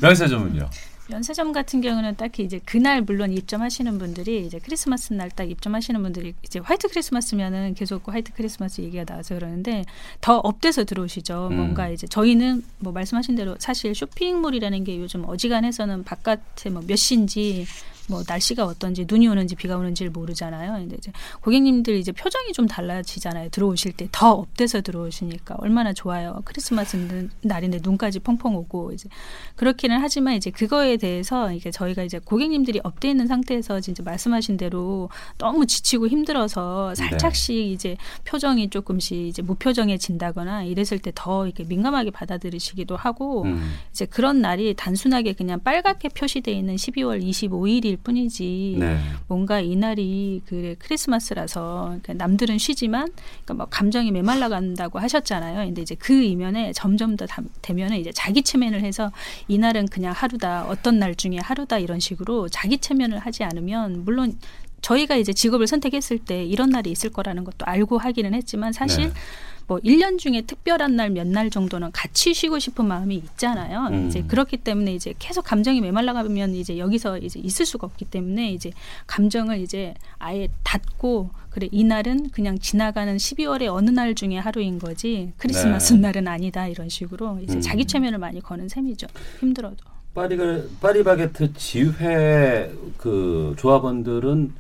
[0.02, 0.70] 면세점은요.
[1.12, 6.34] 면세점 같은 경우는 딱히 이제 그날 물론 입점하시는 분들이 이제 크리스마스 날 딱 입점하시는 분들이
[6.44, 9.86] 이제 화이트 크리스마스면은 계속 그 화이트 크리스마스 얘기가 나와서 그러는데
[10.22, 11.50] 더 up돼서 들어오시죠.
[11.52, 11.56] 음.
[11.58, 17.66] 뭔가 이제 저희는 뭐 말씀하신 대로 사실 쇼핑몰이라는 게 요즘 어지간해서는 바깥에 뭐 몇 시인지
[18.12, 20.74] 뭐 날씨가 어떤지 눈이 오는지 비가 오는지를 모르잖아요.
[20.74, 23.50] 근데 이제 고객님들 이제 표정이 좀 달라지잖아요.
[23.50, 26.42] 들어오실 때 더 up돼서 들어오시니까 얼마나 좋아요.
[26.44, 29.08] 크리스마스 날인데 눈까지 펑펑 오고 이제
[29.56, 35.10] 그렇기는 하지만 이제 그거에 대해서 이게 저희가 이제 고객님들이 up돼 있는 상태에서 진짜 말씀하신 대로
[35.38, 37.96] 너무 지치고 힘들어서 살짝씩 이제
[38.26, 43.74] 표정이 조금씩 이제 무표정해진다거나 이랬을 때 더 이렇게 민감하게 받아들이시기도 하고 음.
[43.92, 49.00] 이제 그런 날이 단순하게 그냥 빨갛게 표시되어 있는 12월 25일일 뿐이지 네.
[49.28, 53.08] 뭔가 이 날이 그 크리스마스라서 그러니까 남들은 쉬지만
[53.44, 55.66] 그러니까 뭐 감정이 메말라 간다고 하셨잖아요.
[55.66, 59.12] 근데 이제 그 이면에 점점 더 담- 되면은 이제 자기 체면을 해서
[59.48, 64.38] 이 날은 그냥 하루다 어떤 날 중에 하루다 이런 식으로 자기 체면을 하지 않으면 물론
[64.82, 69.14] 저희가 이제 직업을 선택했을 때 이런 날이 있을 거라는 것도 알고 하기는 했지만 사실 네.
[69.72, 73.88] 뭐 1년 중에 특별한 날 몇 날 정도는 같이 쉬고 싶은 마음이 있잖아요.
[73.92, 74.08] 음.
[74.10, 78.52] 이제 그렇기 때문에 이제 계속 감정이 메말라 가면 이제 여기서 이제 있을 수가 없기 때문에
[78.52, 78.72] 이제
[79.08, 85.94] 감정을 이제 아예 닫고 그래 이날은 그냥 지나가는 12월의 어느 날 중에 하루인 거지 크리스마스
[85.94, 86.00] 네.
[86.02, 87.62] 날은 아니다 이런 식으로 이제 음.
[87.62, 89.08] 자기 체면을 많이 거는 셈이죠.
[89.40, 89.78] 힘들어도.
[90.14, 90.44] 파리가
[90.82, 94.52] 파리바게트 지회 그 조합원들은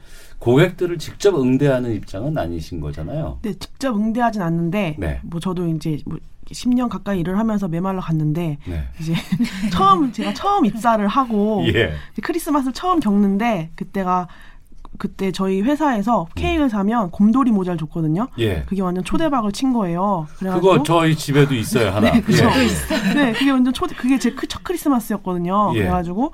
[0.41, 3.37] 고객들을 직접 응대하는 입장은 아니신 거잖아요.
[3.43, 5.19] 네, 직접 응대하진 않는데 네.
[5.23, 6.17] 뭐 저도 이제 뭐
[6.49, 8.87] 10년 가까이 일을 하면서 메말라 갔는데 네.
[8.99, 9.13] 이제
[9.71, 11.93] 처음 제가 처음 입사를 하고 예.
[12.23, 14.27] 크리스마스를 처음 겪는데 그때가
[14.97, 18.27] 그때 저희 회사에서 케이크를 사면 곰돌이 모자를 줬거든요.
[18.39, 18.63] 예.
[18.63, 20.27] 그게 완전 초대박을 친 거예요.
[20.37, 22.11] 그래가지고 그거 저희 집에도 있어요 하나.
[22.11, 22.45] 네, 그죠.
[22.45, 23.13] 예.
[23.13, 25.71] 네, 그게 완전 초대 그게 제 첫 크리스마스였거든요.
[25.75, 25.79] 예.
[25.79, 26.31] 그래가지고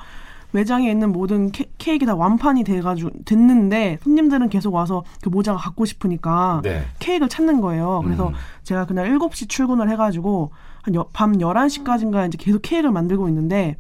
[0.52, 5.86] 매장에 있는 모든 케, 케이크 다 완판이 돼가지고 됐는데 손님들은 계속 와서 그 모자가 갖고
[5.86, 6.84] 싶으니까 네.
[7.00, 8.02] 케이크를 찾는 거예요.
[8.04, 8.34] 그래서 음.
[8.64, 10.52] 제가 그날 7시 출근을 해가지고
[10.84, 13.76] 한밤 11시까지인가 이제 계속 케이크를 만들고 있는데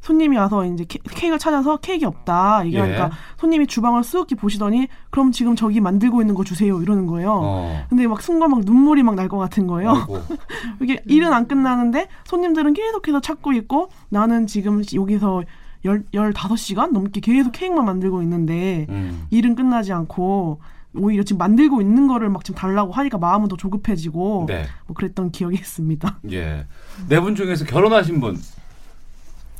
[0.00, 3.10] 손님이 와서 이제 케, 케이크를 찾아서 케이크 없다 얘기하니까 예.
[3.38, 7.32] 손님이 주방을 쓱 보시더니 그럼 지금 저기 만들고 있는 거 주세요 이러는 거예요.
[7.42, 7.84] 어.
[7.90, 9.92] 근데 막 순간 막 눈물이 막 날 것 같은 거예요.
[10.80, 15.42] 이게 일은 안 끝나는데 손님들은 계속해서 찾고 있고 나는 지금 여기서
[15.84, 19.26] 열, 15시간 넘게 계속 케이크만 만들고 있는데 음.
[19.30, 20.60] 일은 끝나지 않고
[20.94, 24.66] 오히려 지금 만들고 있는 거를 막 지금 달라고 하니까 마음은 더 조급해지고 네.
[24.86, 26.20] 뭐 그랬던 기억이 있습니다.
[26.32, 26.66] 예.
[27.08, 28.34] 네 분 중에서 결혼하신 분한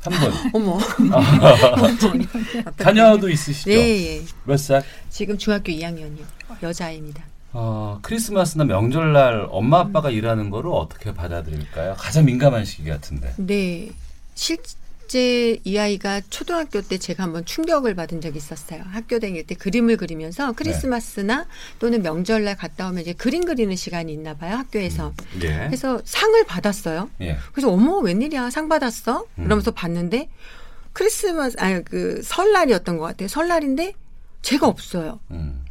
[0.03, 0.33] 분.
[0.53, 0.77] 어머.
[2.77, 3.69] 자녀도 있으시죠?
[3.69, 4.21] 네, 예.
[4.45, 4.83] 몇 살?
[5.09, 6.23] 지금 중학교 2학년이요.
[6.63, 7.23] 여자아이입니다.
[7.51, 11.95] 어, 크리스마스나 명절날 엄마 아빠가 일하는 거를 어떻게 받아들일까요?
[11.97, 13.33] 가장 민감한 시기 같은데.
[13.37, 13.89] 네.
[14.35, 14.57] 실
[15.09, 18.83] 제 이 아이가 초등학교 때 제가 한번 충격을 받은 적이 있었어요.
[18.91, 21.47] 학교 다닐 때 그림을 그리면서 크리스마스나
[21.79, 24.55] 또는 명절날 갔다 오면 이제 그림 그리는 시간이 있나 봐요.
[24.57, 25.13] 학교에서.
[25.41, 25.65] 예.
[25.65, 27.09] 그래서 상을 받았어요.
[27.21, 27.37] 예.
[27.51, 29.25] 그래서 어머 웬일이야 상 받았어?
[29.39, 29.43] 음.
[29.43, 30.29] 그러면서 봤는데
[30.93, 33.27] 크리스마스 아니 그 설날이었던 것 같아요.
[33.27, 33.93] 설날인데
[34.43, 35.19] 제가 없어요.
[35.31, 35.65] 음.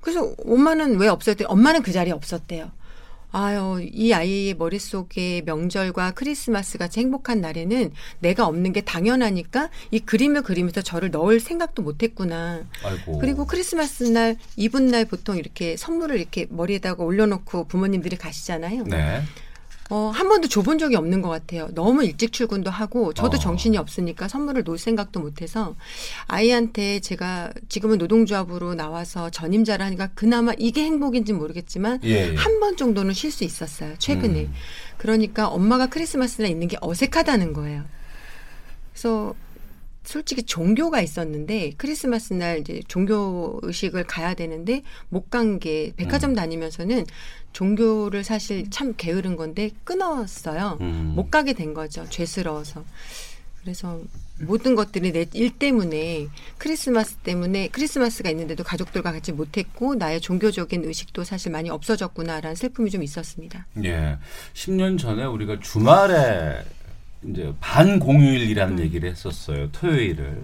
[0.00, 1.44] 그래서 엄마는 왜 없었대?
[1.46, 2.70] 엄마는 그 자리에 없었대요.
[3.38, 10.40] 아유, 이 아이의 머릿속에 명절과 크리스마스 같이 행복한 날에는 내가 없는 게 당연하니까 이 그림을
[10.40, 12.64] 그리면서 저를 넣을 생각도 못 했구나.
[12.82, 13.18] 아이고.
[13.18, 18.84] 그리고 크리스마스 날, 이분 날 보통 이렇게 선물을 이렇게 머리에다가 올려놓고 부모님들이 가시잖아요.
[18.84, 19.20] 네.
[19.88, 21.68] 어, 한 번도 줘본 적이 없는 것 같아요.
[21.74, 23.40] 너무 일찍 출근도 하고 저도 어.
[23.40, 25.76] 정신이 없으니까 선물을 놓을 생각도 못해서
[26.26, 32.34] 아이한테 제가 지금은 노동조합으로 나와서 전임자를 하니까 그나마 이게 행복인지 모르겠지만 예, 예.
[32.34, 33.94] 한번 정도는 쉴 수 있었어요.
[33.98, 34.46] 최근에.
[34.46, 34.54] 음.
[34.98, 37.84] 그러니까 엄마가 크리스마스날 있는 게 어색하다는 거예요.
[38.92, 39.34] 그래서
[40.06, 46.34] 솔직히 종교가 있었는데 크리스마스 날 이제 종교 의식을 가야 되는데 못 간 게 백화점 음.
[46.36, 47.04] 다니면서는
[47.52, 50.78] 종교를 사실 참 게으른 건데 끊었어요.
[50.80, 51.12] 음.
[51.16, 52.06] 못 가게 된 거죠.
[52.08, 52.84] 죄스러워서.
[53.62, 54.00] 그래서
[54.40, 61.24] 모든 것들이 내 일 때문에 크리스마스 때문에 크리스마스가 있는데도 가족들과 같이 못했고 나의 종교적인 의식도
[61.24, 63.66] 사실 많이 없어졌구나라는 슬픔이 좀 있었습니다.
[63.82, 64.18] 예.
[64.54, 66.62] 10년 전에 우리가 주말에
[67.24, 69.70] 이제 반공휴일이라는 얘기를 했었어요.
[69.72, 70.42] 토요일을.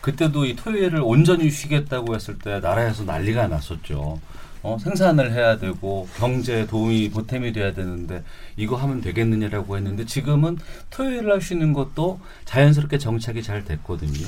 [0.00, 4.20] 그때도 이 토요일을 온전히 쉬겠다고 했을 때 나라에서 난리가 났었죠.
[4.62, 8.22] 어, 생산을 해야 되고 경제 도움이 보탬이 돼야 되는데
[8.56, 10.58] 이거 하면 되겠느냐라고 했는데 지금은
[10.90, 14.26] 토요일 날 쉬는 것도 자연스럽게 정착이 잘 됐거든요.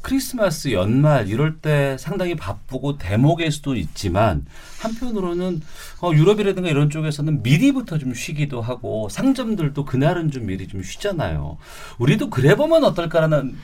[0.00, 4.46] 크리스마스 연말 이럴 때 상당히 바쁘고 대목일 수도 있지만
[4.80, 5.60] 한편으로는
[6.00, 11.58] 어, 유럽이라든가 이런 쪽에서는 미리부터 좀 쉬기도 하고 상점들도 그날은 좀 미리 좀 쉬잖아요.
[11.98, 13.56] 우리도 그래 보면 어떨까라는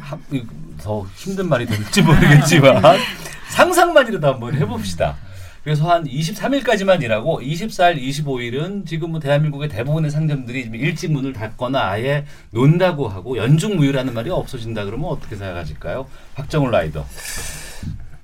[0.00, 0.44] 하- 이-
[0.80, 2.80] 더 힘든 말이 될지 모르겠지만
[3.50, 5.16] 상상만이라도 한번 해봅시다.
[5.64, 12.24] 그래서 한 23일까지만 일하고 24일, 25일은 지금 뭐 대한민국의 대부분의 상점들이 일찍 문을 닫거나 아예
[12.50, 16.06] 논다고 하고 연중무휴라는 말이 없어진다 그러면 어떻게 생각하실까요?
[16.34, 17.06] 박정훈 라이더.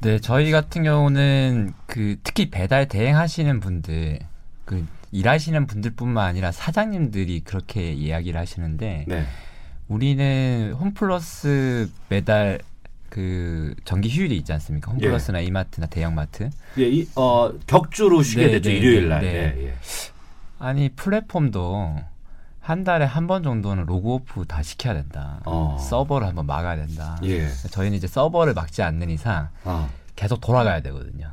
[0.00, 4.18] 네, 저희 같은 경우는 그 특히 배달 대행하시는 분들,
[4.64, 9.26] 그 일하시는 분들뿐만 아니라 사장님들이 그렇게 이야기를 하시는데 네.
[9.88, 12.60] 우리는 홈플러스 매달
[13.10, 14.92] 그 정기 휴일이 있지 않습니까?
[14.92, 16.50] 홈플러스나 이마트나 대형마트.
[16.78, 19.20] 예, 이, 어, 격주로 쉬게 네, 되죠 네, 일요일 날.
[19.22, 19.54] 네, 네.
[19.58, 19.74] 예, 예.
[20.58, 21.96] 아니 플랫폼도
[22.60, 25.40] 한 달에 한 번 정도는 로그오프 다 시켜야 된다.
[25.46, 25.78] 어.
[25.80, 27.18] 서버를 한번 막아야 된다.
[27.24, 27.48] 예.
[27.70, 31.28] 저희는 이제 서버를 막지 않는 이상 아, 계속 돌아가야 되거든요.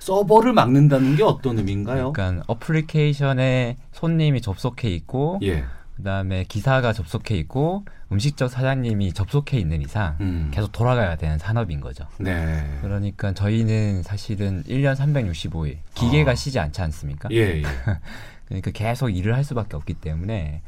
[0.00, 2.12] 서버를 막는다는 게 어떤 의미인가요?
[2.12, 5.64] 그러니까 어플리케이션에 손님이 접속해 있고 예.
[6.00, 10.50] 그다음에 기사가 접속해 있고 음식점 사장님이 접속해 있는 이상 음.
[10.52, 12.06] 계속 돌아가야 되는 산업인 거죠.
[12.18, 12.78] 네.
[12.80, 16.34] 그러니까 저희는 사실은 1년 365일 기계가 아.
[16.34, 17.28] 쉬지 않지 않습니까?
[17.32, 17.62] 예, 예.
[18.46, 20.62] 그러니까 계속 일을 할 수밖에 없기 때문에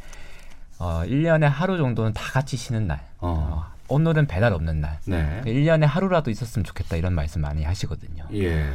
[0.79, 3.01] 어, 1년에 하루 정도는 다 같이 쉬는 날.
[3.19, 3.49] 어.
[3.51, 4.99] 어, 오늘은 배달 없는 날.
[5.07, 5.43] 네.
[5.45, 8.27] 1년에 하루라도 있었으면 좋겠다 이런 말씀 많이 하시거든요.
[8.35, 8.69] 예.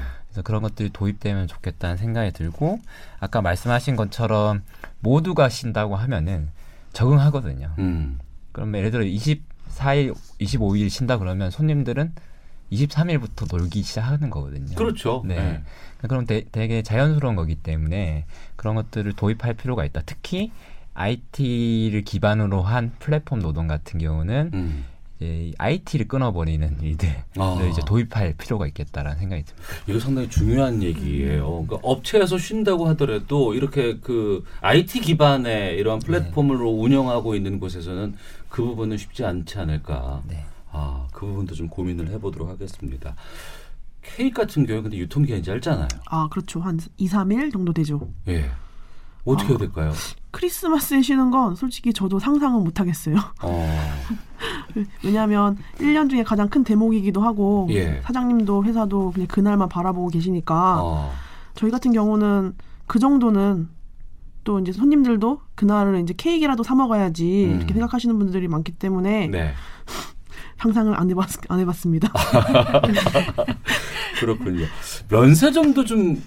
[0.43, 2.79] 그런 것들이 도입되면 좋겠다는 생각이 들고
[3.19, 4.63] 아까 말씀하신 것처럼
[4.99, 6.49] 모두가 쉰다고 하면은
[6.93, 7.73] 적응하거든요.
[7.79, 8.19] 음.
[8.51, 12.13] 그러면 예를 들어 24일, 25일 쉰다 그러면 손님들은
[12.71, 14.75] 23일부터 놀기 시작하는 거거든요.
[14.75, 15.23] 그렇죠.
[15.25, 15.35] 네.
[15.35, 15.63] 네.
[16.07, 20.01] 그럼 되, 되게 자연스러운 거기 때문에 그런 것들을 도입할 필요가 있다.
[20.05, 20.51] 특히
[20.93, 24.85] IT를 기반으로 한 플랫폼 노동 같은 경우는 음.
[25.19, 27.59] 이제 IT를 끊어버리는 일들을 아.
[27.69, 29.69] 이제 도입할 필요가 있겠다라는 생각이 듭니다.
[29.87, 31.65] 이거 상당히 중요한 얘기예요.
[31.65, 38.15] 그러니까 업체에서 쉰다고 하더라도 이렇게 그 IT 기반의 이러한 플랫폼으로 운영하고 있는 곳에서는
[38.49, 40.21] 그 부분은 쉽지 않지 않을까.
[40.27, 40.45] 네.
[40.71, 43.15] 아, 그 부분도 좀 고민을 해보도록 하겠습니다.
[44.03, 45.87] 케이크 같은 경우에 근데 유통기한이 짧잖아요.
[46.05, 46.59] 아, 그렇죠.
[46.59, 48.09] 한 2, 3일 정도 되죠.
[48.27, 48.49] 예.
[49.33, 49.91] 어떻게 해야 될까요?
[50.31, 53.15] 크리스마스에 쉬는 건 솔직히 저도 상상은 못 하겠어요.
[53.41, 53.87] 어,
[55.03, 58.01] 왜냐하면 1년 중에 가장 큰 대목이기도 하고 예.
[58.03, 61.11] 사장님도 회사도 그냥 그날만 바라보고 계시니까 어,
[61.55, 63.69] 저희 같은 경우는 그 정도는
[64.43, 67.57] 또 이제 손님들도 그날을 이제 케이크라도 사 먹어야지 음.
[67.57, 69.53] 이렇게 생각하시는 분들이 많기 때문에 네.
[70.57, 72.11] 상상을 안 해봤 안 해봤습니다.
[74.19, 74.65] 그렇군요.
[75.09, 76.21] 면세점도 좀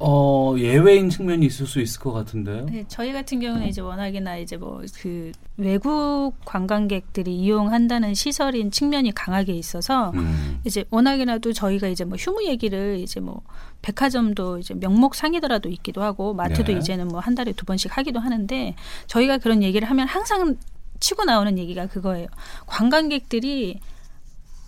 [0.00, 2.66] 어, 예외인 측면이 있을 수 있을 것 같은데요.
[2.66, 9.52] 네, 저희 같은 경우는 이제 워낙에나 이제 뭐 그 외국 관광객들이 이용한다는 시설인 측면이 강하게
[9.52, 10.60] 있어서 음.
[10.64, 13.40] 이제 워낙에나도 저희가 이제 뭐 휴무 얘기를 이제 뭐
[13.82, 16.78] 백화점도 이제 명목 상이더라도 있기도 하고 마트도 네.
[16.78, 18.74] 이제는 뭐 한 달에 두 번씩 하기도 하는데
[19.06, 20.56] 저희가 그런 얘기를 하면 항상
[21.00, 22.26] 치고 나오는 얘기가 그거예요.
[22.66, 23.80] 관광객들이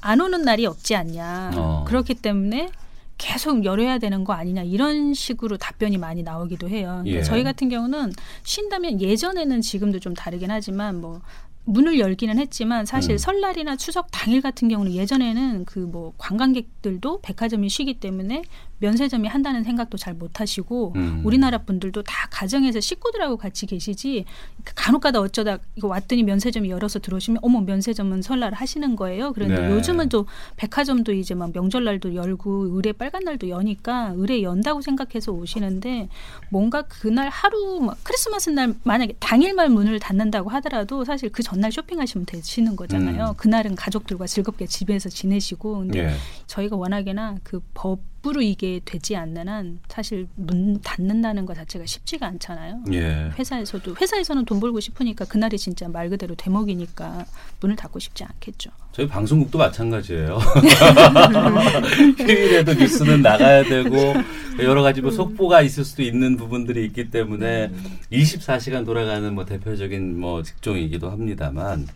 [0.00, 1.50] 안 오는 날이 없지 않냐.
[1.56, 1.84] 어.
[1.86, 2.70] 그렇기 때문에
[3.18, 6.98] 계속 열어야 되는 거 아니냐 이런 식으로 답변이 많이 나오기도 해요.
[7.02, 7.22] 그러니까 예.
[7.22, 11.20] 저희 같은 경우는 쉰다면 예전에는 지금도 좀 다르긴 하지만 뭐
[11.64, 13.18] 문을 열기는 했지만 사실 음.
[13.18, 18.42] 설날이나 추석 당일 같은 경우는 예전에는 그 뭐 관광객들도 백화점이 쉬기 때문에
[18.78, 21.20] 면세점이 한다는 생각도 잘 못 하시고 음.
[21.24, 24.24] 우리나라 분들도 다 가정에서 식구들하고 같이 계시지
[24.64, 29.32] 간혹가다 어쩌다 이거 왔더니 면세점이 열어서 들어오시면 어머 면세점은 설날 하시는 거예요.
[29.34, 29.70] 그런데 네.
[29.72, 36.08] 요즘은 또 백화점도 이제 막 명절날도 열고 의뢰 빨간 날도 여니까 의뢰 연다고 생각해서 오시는데
[36.48, 42.24] 뭔가 그날 하루 막 크리스마스 날 만약에 당일만 문을 닫는다고 하더라도 사실 그 전날 쇼핑하시면
[42.26, 43.30] 되시는 거잖아요.
[43.30, 43.34] 음.
[43.36, 46.10] 그날은 가족들과 즐겁게 집에서 지내시고 근데 예.
[46.46, 52.82] 저희가 워낙에나 그법 으로 이게 되지 않는 한 사실 문 닫는다는 것 자체가 쉽지가 않잖아요.
[52.92, 53.30] 예.
[53.38, 57.24] 회사에서도 회사에서는 돈 벌고 싶으니까 그날이 진짜 말 그대로 대목이니까
[57.60, 58.70] 문을 닫고 싶지 않겠죠.
[58.90, 60.38] 저희 방송국도 마찬가지예요.
[62.18, 64.14] 휴일에도 뉴스는 나가야 되고
[64.58, 67.70] 여러 가지 뭐 속보가 있을 수도 있는 부분들이 있기 때문에
[68.10, 71.86] 24시간 돌아가는 뭐 대표적인 뭐 직종이기도 합니다만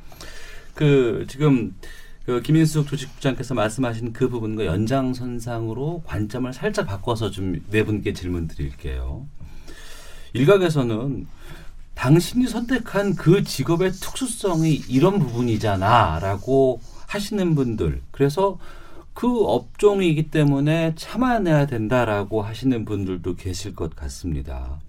[0.75, 1.75] 그 지금
[2.31, 9.27] 그 김인숙 조직부장께서 말씀하신 그 부분과 연장선상으로 관점을 살짝 바꿔서 좀 네 분께 질문 드릴게요.
[10.33, 11.27] 일각에서는
[11.95, 18.61] 당신이 선택한 그 직업의 특수성이 이런 부분이잖아라고 하시는 분들 그래서
[19.13, 24.81] 그 업종이기 때문에 참아내야 된다라고 하시는 분들도 계실 것 같습니다.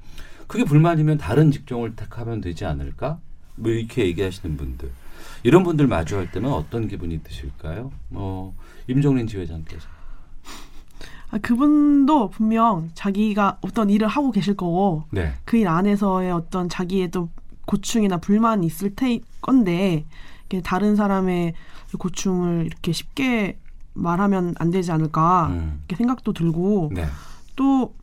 [0.45, 3.19] 그게 불만이면 다른 직종을 택하면 되지 않을까?
[3.55, 4.91] 뭐 이렇게 얘기하시는 분들
[5.43, 7.91] 이런 분들 마주할 때는 어떤 기분이 드실까요?
[8.09, 8.55] 뭐
[8.87, 9.87] 임종린 지회장께서
[11.31, 17.29] 아, 그분도 분명 자기가 어떤 일을 하고 계실 거고 네, 그일 안에서의 어떤 자기의 또
[17.65, 20.05] 고충이나 불만이 있을 테 건데
[20.63, 21.53] 다른 사람의
[21.97, 23.57] 고충을 이렇게 쉽게
[23.93, 25.79] 말하면 안 되지 않을까 음.
[25.79, 27.05] 이렇게 생각도 들고 네,
[27.55, 27.93] 또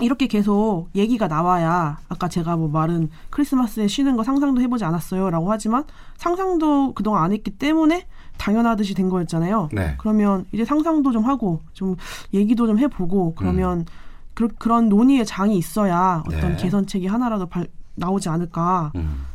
[0.00, 5.84] 이렇게 계속 얘기가 나와야 아까 제가 뭐 말은 크리스마스에 쉬는 거 상상도 해보지 않았어요라고 하지만
[6.16, 8.06] 상상도 그동안 안 했기 때문에
[8.36, 9.70] 당연하듯이 된 거였잖아요.
[9.72, 9.96] 네.
[9.98, 11.96] 그러면 이제 상상도 좀 하고 좀
[12.32, 13.86] 얘기도 좀 해보고 그러면
[14.34, 16.62] 그, 그런 논의의 장이 있어야 어떤 네.
[16.62, 18.92] 개선책이 하나라도 발, 나오지 않을까.
[18.94, 19.26] 음,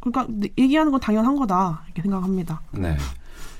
[0.00, 0.26] 그러니까
[0.56, 2.62] 얘기하는 건 당연한 거다 이렇게 생각합니다.
[2.72, 2.96] 네.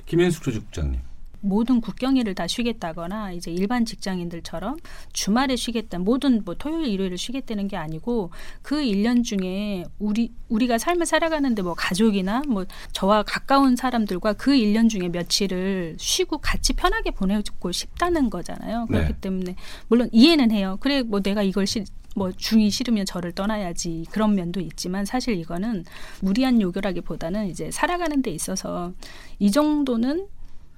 [0.06, 1.00] 김인숙 조직부장님.
[1.40, 4.76] 모든 국경일을 다 쉬겠다거나 이제 일반 직장인들처럼
[5.12, 8.30] 주말에 쉬겠다 모든 뭐 토요일 일요일을 쉬겠다는 게 아니고
[8.62, 14.52] 그 일 년 중에 우리 우리가 삶을 살아가는데 뭐 가족이나 뭐 저와 가까운 사람들과 그
[14.54, 18.86] 일 년 중에 며칠을 쉬고 같이 편하게 보내고 싶다는 거잖아요.
[18.86, 19.20] 그렇기 네.
[19.20, 19.54] 때문에
[19.88, 20.76] 물론 이해는 해요.
[20.80, 25.84] 그래 뭐 내가 이걸 시, 뭐 중이 싫으면 저를 떠나야지 그런 면도 있지만 사실 이거는
[26.20, 28.92] 무리한 요구라기보다는 이제 살아가는 데 있어서
[29.38, 30.26] 이 정도는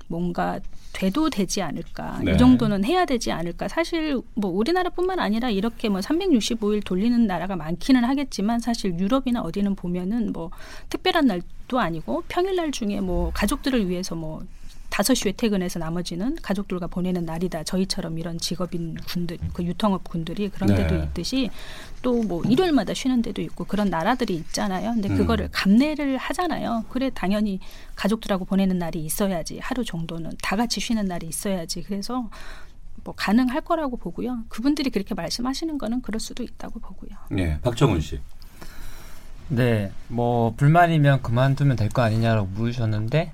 [0.08, 0.58] 뭔가
[0.92, 2.32] 돼도 되지 않을까 네.
[2.32, 8.02] 이 정도는 해야 되지 않을까 사실 뭐 우리나라뿐만 아니라 이렇게 뭐 365일 돌리는 나라가 많기는
[8.04, 10.50] 하겠지만 사실 유럽이나 어디는 보면은 뭐
[10.88, 14.42] 특별한 날도 아니고 평일날 중에 뭐 가족들을 위해서 뭐
[14.90, 17.62] 다섯 시에 퇴근해서 나머지는 가족들과 보내는 날이다.
[17.64, 21.04] 저희처럼 이런 직업인 군들, 그 유통업 군들이 그런 데도 네.
[21.04, 21.50] 있듯이
[22.02, 24.92] 또 뭐 일요일마다 쉬는 데도 있고 그런 나라들이 있잖아요.
[24.94, 25.16] 근데 음.
[25.16, 26.84] 그거를 감내를 하잖아요.
[26.90, 27.60] 그래 당연히
[27.94, 29.58] 가족들하고 보내는 날이 있어야지.
[29.60, 31.82] 하루 정도는 다 같이 쉬는 날이 있어야지.
[31.82, 32.28] 그래서
[33.04, 34.40] 뭐 가능할 거라고 보고요.
[34.48, 37.10] 그분들이 그렇게 말씀하시는 거는 그럴 수도 있다고 보고요.
[37.30, 38.20] 네, 박정훈 씨.
[39.48, 43.32] 네, 뭐 불만이면 그만두면 될 거 아니냐라고 물으셨는데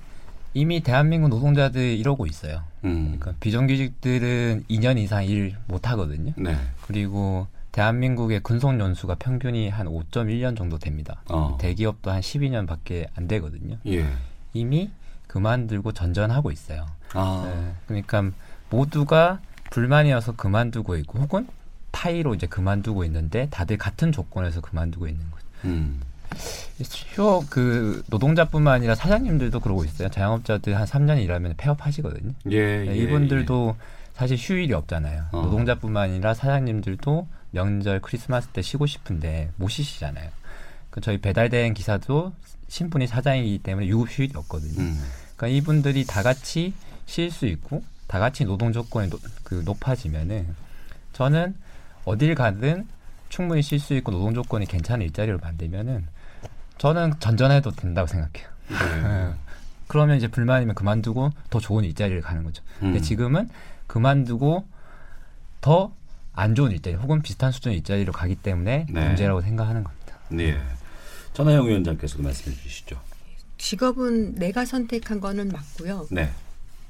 [0.55, 2.63] 이미 대한민국 노동자들이 이러고 있어요.
[2.85, 3.17] 음.
[3.19, 6.33] 그러니까 비정규직들은 2년 이상 일 못 하거든요.
[6.37, 6.57] 네.
[6.87, 11.23] 그리고 대한민국의 근속 연수가 평균이 한 5.1년 정도 됩니다.
[11.29, 11.59] 어.
[11.61, 13.79] 대기업도 한 12년밖에 안 되거든요.
[13.89, 14.07] 예.
[14.53, 14.91] 이미
[15.27, 16.87] 그만두고 전전하고 있어요.
[17.15, 17.43] 아.
[17.53, 18.31] 네, 그러니까
[18.71, 21.49] 모두가 불만이어서 그만두고 있고 혹은
[21.91, 25.45] 타이로 이제 그만두고 있는데 다들 같은 조건에서 그만두고 있는 거죠.
[25.65, 26.01] 음.
[27.15, 30.09] 휴업 그 노동자뿐만 아니라 사장님들도 그러고 있어요.
[30.09, 32.33] 자영업자들 한 3년 일하면 폐업하시거든요.
[32.51, 33.77] 예, 네, 예, 이분들도
[34.15, 35.27] 사실 휴일이 없잖아요.
[35.33, 35.43] 어.
[35.43, 40.31] 노동자뿐만 아니라 사장님들도 명절 크리스마스 때 쉬고 싶은데 못 쉬시잖아요.
[40.91, 42.33] 그 저희 배달된 기사도
[42.69, 44.81] 신분이 사장이기 때문에 유급 휴일이 없거든요.
[44.81, 45.03] 음.
[45.37, 46.73] 그러니까 이분들이 다 같이
[47.07, 50.55] 쉴 수 있고 다 같이 노동 조건이 노, 그 높아지면은
[51.13, 51.55] 저는
[52.05, 52.87] 어딜 가든
[53.29, 56.07] 충분히 쉴 수 있고 노동 조건이 괜찮은 일자리를 만들면은
[56.79, 58.49] 저는 전전해도 된다고 생각해요.
[58.71, 59.35] 예.
[59.87, 62.63] 그러면 이제 불만이면 그만두고 더 좋은 일자리를 가는 거죠.
[62.81, 63.03] 근데 음.
[63.03, 63.49] 지금은
[63.87, 64.67] 그만두고
[65.61, 65.93] 더
[66.37, 69.07] 안 좋은 일자리 혹은 비슷한 수준의 일자리로 가기 때문에 네.
[69.07, 70.19] 문제라고 생각하는 겁니다.
[70.29, 70.61] 네.
[71.33, 73.01] 전하영 위원장께서도 말씀해 주시죠.
[73.59, 76.09] 직업은 내가 선택한 거는 맞고요.
[76.11, 76.31] 네.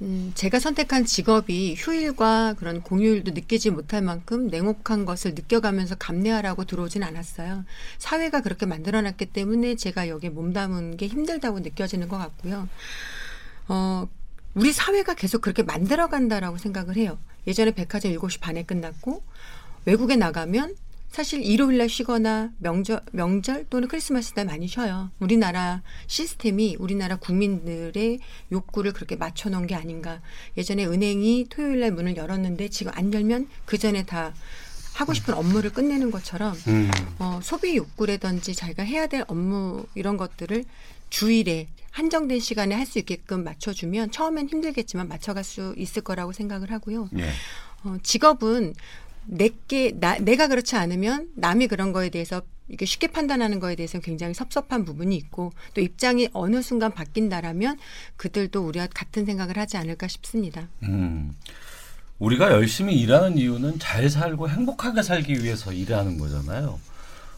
[0.02, 7.02] 음, 제가 선택한 직업이 휴일과 그런 공휴일도 느끼지 못할 만큼 냉혹한 것을 느껴가면서 감내하라고 들어오진
[7.02, 7.64] 않았어요.
[7.98, 12.68] 사회가 그렇게 만들어놨기 때문에 제가 여기에 몸담은 게 힘들다고 느껴지는 것 같고요.
[13.68, 14.08] 어,
[14.54, 17.18] 우리 사회가 계속 그렇게 만들어간다라고 생각을 해요.
[17.46, 19.22] 예전에 백화점 7시 반에 끝났고
[19.84, 20.76] 외국에 나가면
[21.14, 25.12] 사실 일요일 날 쉬거나 명절, 명절 또는 크리스마스 날 많이 쉬어요.
[25.20, 28.18] 우리나라 시스템이 우리나라 국민들의
[28.50, 30.20] 욕구를 그렇게 맞춰놓은 게 아닌가.
[30.56, 34.34] 예전에 은행이 토요일 날 문을 열었는데 지금 안 열면 그 전에 다
[34.94, 36.90] 하고 싶은 업무를 끝내는 것처럼 음.
[37.20, 40.64] 어, 소비 욕구라든지 자기가 해야 될 업무 이런 것들을
[41.10, 47.08] 주일에 한정된 시간에 할 수 있게끔 맞춰주면 처음엔 힘들겠지만 맞춰갈 수 있을 거라고 생각을 하고요.
[47.18, 47.30] 예.
[47.84, 48.74] 어, 직업은
[49.26, 54.32] 내게 나, 내가 그렇지 않으면 남이 그런 거에 대해서 이게 쉽게 판단하는 거에 대해서는 굉장히
[54.32, 57.78] 섭섭한 부분이 있고 또 입장이 어느 순간 바뀐다라면
[58.16, 60.68] 그들도 우리와 같은 생각을 하지 않을까 싶습니다.
[60.82, 61.34] 음.
[62.18, 66.78] 우리가 열심히 일하는 이유는 잘 살고 행복하게 살기 위해서 일하는 거잖아요.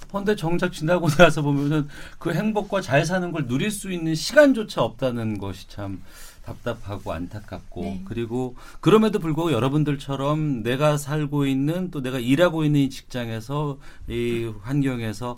[0.09, 5.39] 그런데 정작 지나고 나서 보면은 그 행복과 잘 사는 걸 누릴 수 있는 시간조차 없다는
[5.39, 6.03] 것이 참
[6.47, 8.03] 답답하고 안타깝고 네.
[8.07, 13.79] 그리고 그럼에도 불구하고 여러분들처럼 내가 살고 있는 또 내가 일하고 있는 이 직장에서
[14.09, 15.37] 이 환경에서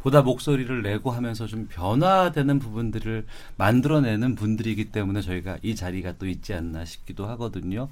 [0.00, 3.26] 보다 목소리를 내고 하면서 좀 변화되는 부분들을
[3.56, 7.88] 만들어내는 분들이기 때문에 저희가 이 자리가 또 있지 않나 싶기도 하거든요.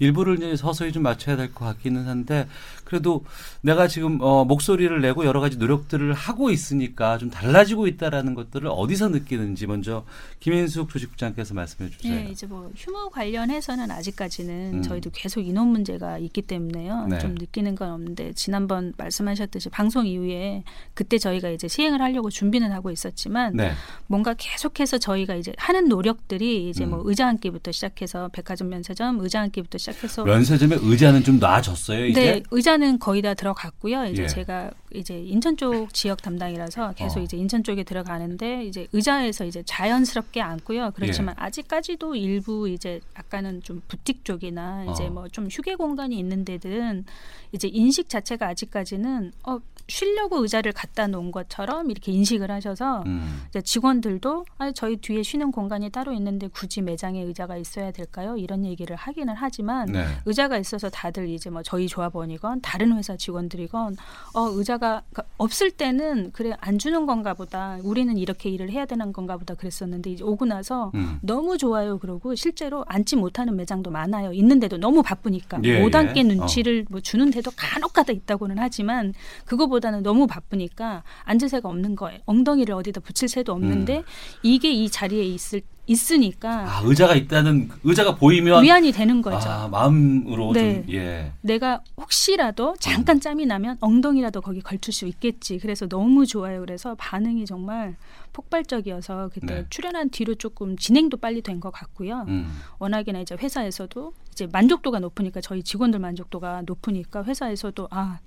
[0.00, 2.48] 일부를 이제 서서히 좀 맞춰야 될 것 같기는 한데
[2.84, 3.24] 그래도
[3.60, 9.08] 내가 지금 어, 목소리를 내고 여러 가지 노력들을 하고 있으니까 좀 달라지고 있다라는 것들을 어디서
[9.10, 10.04] 느끼는지 먼저
[10.40, 12.14] 김인숙 조직부장께서 말씀해 주세요.
[12.14, 14.82] 네, 이제 뭐 휴무 관련해서는 아직까지는 음.
[14.82, 17.06] 저희도 계속 인원 문제가 있기 때문에요.
[17.06, 17.18] 네.
[17.18, 22.90] 좀 느끼는 건 없는데 지난번 말씀하셨듯이 방송 이후에 그때 저희가 이제 시행을 하려고 준비는 하고
[22.90, 23.72] 있었지만 네.
[24.06, 27.08] 뭔가 계속해서 저희가 이제 하는 노력들이 이제 뭐 음.
[27.08, 32.20] 의자 앉기부터 시작해서 백화점 면세점 의자 앉기부터 시작해서 면세점의 의자는 좀 나아졌어요 이제.
[32.20, 34.06] 네, 의자는 거의 다 들어갔고요.
[34.06, 34.26] 이제 예.
[34.26, 37.22] 제가 이제 인천 쪽 지역 담당이라서 계속 어.
[37.22, 40.92] 이제 인천 쪽에 들어가는데 이제 의자에서 이제 자연스럽게 앉고요.
[40.94, 41.44] 그렇지만 예.
[41.44, 45.10] 아직까지도 일부 이제 약간은 좀 부틱 쪽이나 이제 어.
[45.10, 47.04] 뭐좀 휴게 공간이 있는 데들은
[47.52, 53.42] 이제 인식 자체가 아직까지는 어 쉬려고 의자를 갖다 놓은 것처럼 이렇게 인식을 하셔서 음.
[53.48, 58.36] 이제 직원들도 아, 저희 뒤에 쉬는 공간이 따로 있는데 굳이 매장에 의자가 있어야 될까요?
[58.36, 60.06] 이런 얘기를 하기는 하지만 네.
[60.24, 63.96] 의자가 있어서 다들 이제 뭐 저희 조합원이건 다른 회사 직원들이건
[64.34, 69.12] 어 의자가 그러니까 없을 때는 그래 안 주는 건가 보다 우리는 이렇게 일을 해야 되는
[69.12, 71.18] 건가 보다 그랬었는데 이제 오고 나서 음.
[71.22, 76.22] 너무 좋아요 그러고 실제로 앉지 못하는 매장도 많아요 있는데도 너무 바쁘니까 예, 못 앉게 예.
[76.24, 79.14] 눈치를 뭐 주는 데도 간혹가다 있다고는 하지만
[79.44, 84.02] 그거보다는 너무 바쁘니까 앉을 새가 없는 거예요 엉덩이를 어디다 붙일 새도 없는데 음.
[84.42, 89.48] 이게 이 자리에 있을 있으니까 아 의자가 있다는 의자가 보이면 위안이 되는 거죠.
[89.48, 90.82] 아 마음으로 네.
[90.84, 91.32] 좀 예.
[91.40, 95.58] 내가 혹시라도 잠깐 짬이 나면 엉덩이라도 거기 걸칠 수 있겠지.
[95.58, 96.60] 그래서 너무 좋아요.
[96.60, 97.96] 그래서 반응이 정말
[98.32, 99.66] 폭발적이어서 그때 네.
[99.70, 102.24] 출연한 뒤로 조금 진행도 빨리 된 것 같고요.
[102.28, 102.50] 음.
[102.78, 108.18] 워낙이나 이제 회사에서도 이제 만족도가 높으니까 저희 직원들 만족도가 높으니까 회사에서도 아.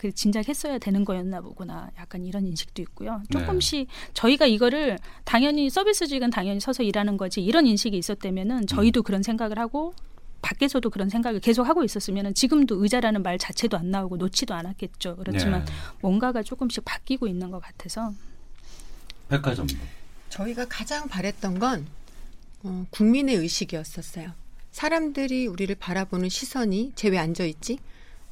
[0.00, 1.90] 그 진작 했어야 되는 거였나 보구나.
[1.98, 3.20] 약간 이런 인식도 있고요.
[3.28, 3.38] 네.
[3.38, 9.58] 조금씩 저희가 이거를 당연히 서비스직은 당연히 서서 일하는 거지 이런 인식이 있었다면은 저희도 그런 생각을
[9.58, 9.92] 하고
[10.40, 15.16] 밖에서도 그런 생각을 계속 하고 있었으면은 지금도 의자라는 말 자체도 안 나오고 놓지도 않았겠죠.
[15.16, 15.72] 그렇지만 네.
[16.00, 18.14] 뭔가가 조금씩 바뀌고 있는 것 같아서
[19.28, 19.66] 백화점.
[20.30, 21.86] 저희가 가장 바랬던 건
[22.62, 24.32] 어, 국민의 의식이었었어요.
[24.72, 27.78] 사람들이 우리를 바라보는 시선이 쟤 왜 앉아 있지?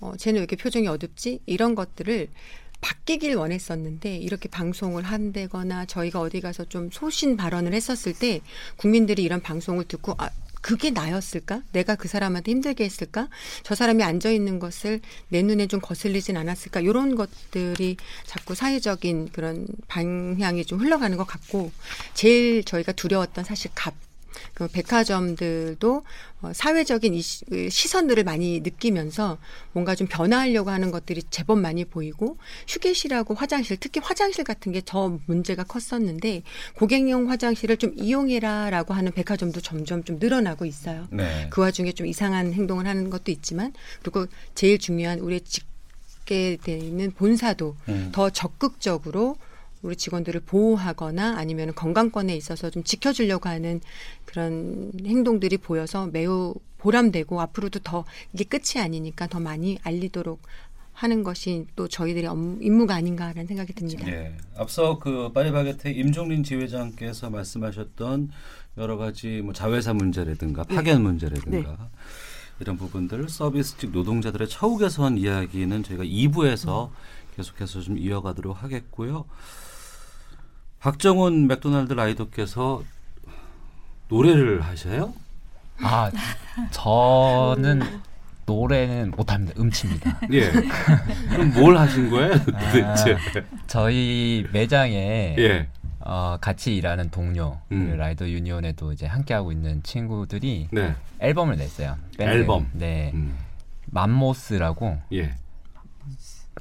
[0.01, 1.41] 어, 쟤는 왜 이렇게 표정이 어둡지?
[1.47, 2.29] 이런 것들을
[2.81, 8.41] 바뀌길 원했었는데 이렇게 방송을 한다거나 저희가 어디 가서 좀 소신 발언을 했었을 때
[8.77, 10.31] 국민들이 이런 방송을 듣고 아
[10.61, 11.63] 그게 나였을까?
[11.73, 13.29] 내가 그 사람한테 힘들게 했을까?
[13.63, 16.81] 저 사람이 앉아 있는 것을 내 눈에 좀 거슬리진 않았을까?
[16.81, 17.97] 이런 것들이
[18.27, 21.71] 자꾸 사회적인 그런 방향이 좀 흘러가는 것 같고
[22.15, 24.08] 제일 저희가 두려웠던 사실 값.
[24.55, 26.05] 그 백화점들도
[26.41, 29.39] 어, 사회적인 이 시, 그 시선들을 많이 느끼면서
[29.73, 32.37] 뭔가 좀 변화하려고 하는 것들이 제법 많이 보이고
[32.69, 36.43] 휴게실하고 화장실 특히 화장실 같은 게더 문제가 컸었는데
[36.77, 41.09] 고객용 화장실을 좀 이용해라라고 하는 백화점도 점점 좀 늘어나고 있어요.
[41.11, 41.49] 네.
[41.51, 43.73] 그 와중에 좀 이상한 행동을 하는 것도 있지만
[44.03, 45.67] 그리고 제일 중요한 우리 직
[46.31, 48.11] 있는 본사도 음.
[48.13, 49.37] 더 적극적으로
[49.83, 53.81] 우리 직원들을 보호하거나 아니면 건강권에 있어서 좀 지켜주려고 하는
[54.25, 60.41] 그런 행동들이 보여서 매우 보람되고 앞으로도 더 이게 끝이 아니니까 더 많이 알리도록
[60.93, 64.09] 하는 것이 또 저희들의 업무, 임무가 아닌가라는 생각이 듭니다.
[64.09, 64.35] 예.
[64.57, 68.31] 앞서 그 파리바게트 임종린 지회장께서 말씀하셨던
[68.79, 71.89] 여러 가지 뭐 자회사 문제라든가 파견 문제라든가
[72.59, 76.91] 이런 부분들 서비스직 노동자들의 처우 개선 이야기는 저희가 2부에서
[77.37, 79.25] 계속해서 좀 이어가도록 하겠고요.
[80.81, 82.83] 박정훈 맥도날드 라이더께서
[84.09, 85.13] 노래를 하셔요?
[85.81, 86.11] 아
[86.71, 87.83] 저는
[88.47, 89.61] 노래는 못합니다.
[89.61, 90.21] 음치입니다.
[90.33, 90.51] 예.
[91.31, 93.17] 그럼 뭘 하신 거예요, 도대체?
[93.67, 95.69] 저희 매장에 예.
[96.01, 97.91] 어, 같이 일하는 동료 음.
[97.91, 100.95] 그 라이더 유니온에도 이제 함께 하고 있는 친구들이 네.
[101.19, 101.97] 앨범을 냈어요.
[102.17, 102.33] 밴드.
[102.33, 102.71] 앨범.
[102.73, 103.11] 네.
[103.13, 103.37] 음.
[103.87, 105.35] 맘모스라고 예.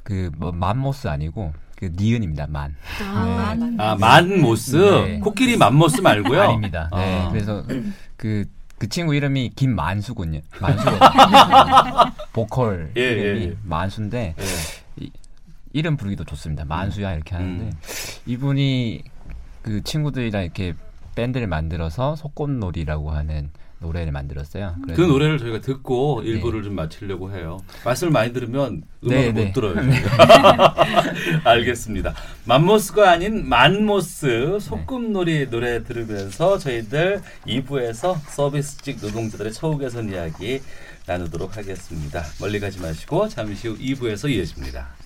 [0.02, 2.48] 그 뭐, 맘모스 아니고 그 니은입니다.
[2.48, 2.74] 만.
[3.00, 3.76] 아, 네.
[3.78, 4.74] 아, 만 모스?
[4.74, 5.20] 네.
[5.20, 6.42] 코끼리 만 모스 말고요?
[6.42, 6.90] 아닙니다.
[6.92, 7.20] 네.
[7.20, 7.30] 아.
[7.30, 7.64] 그래서
[8.16, 8.46] 그,
[8.78, 10.40] 그 친구 이름이 김만수군요.
[10.60, 10.98] 만수거든요.
[12.34, 13.56] 보컬 예, 이름이 예, 예.
[13.62, 15.04] 만수인데 예.
[15.04, 15.10] 이,
[15.72, 16.64] 이름 부르기도 좋습니다.
[16.64, 17.72] 만수야 이렇게 하는데 음.
[18.26, 19.04] 이분이
[19.62, 20.74] 그 친구들이랑 이렇게
[21.14, 23.50] 밴드를 만들어서 속꽃놀이라고 하는
[23.80, 24.74] 노래를 만들었어요.
[24.94, 26.30] 그 노래를 저희가 듣고 네.
[26.30, 27.60] 일부를 좀 마치려고 해요.
[27.84, 29.52] 말씀을 많이 들으면 음악을 네, 못 네.
[29.52, 29.76] 들어요.
[31.44, 32.14] 알겠습니다.
[32.44, 40.60] 맘모스가 아닌 만모스 소꿉놀이 노래 들으면서 저희들 2부에서 서비스직 노동자들의 처우 개선 이야기
[41.06, 42.24] 나누도록 하겠습니다.
[42.40, 44.97] 멀리 가지 마시고 잠시 후 2부에서 이어집니다.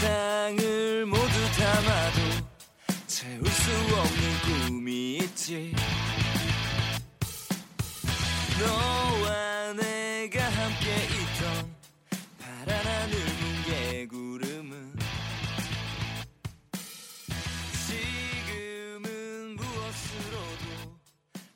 [0.00, 1.20] 세상을 모두
[1.58, 2.46] 담아도
[3.06, 5.74] 채울 수 없는 꿈이 있지
[8.58, 11.76] 너와 내가 함께 있던
[12.38, 14.96] 파란 하늘 뭉게 구름은
[17.86, 20.98] 지금은 무엇으로도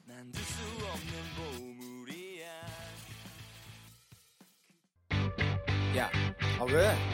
[0.06, 2.46] 만들 수 없는 보물이야
[5.96, 6.10] 야,
[6.60, 7.13] 아 왜?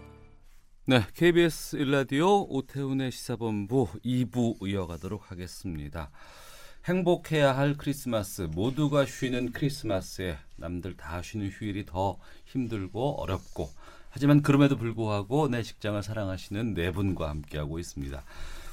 [0.91, 6.11] 네, KBS 일라디오 오태훈의 시사본부 2부 이어가도록 하겠습니다.
[6.83, 13.69] 행복해야 할 크리스마스, 모두가 쉬는 크리스마스에 남들 다 쉬는 휴일이 더 힘들고 어렵고
[14.09, 18.21] 하지만 그럼에도 불구하고 내 직장을 사랑하시는 네 분과 함께하고 있습니다.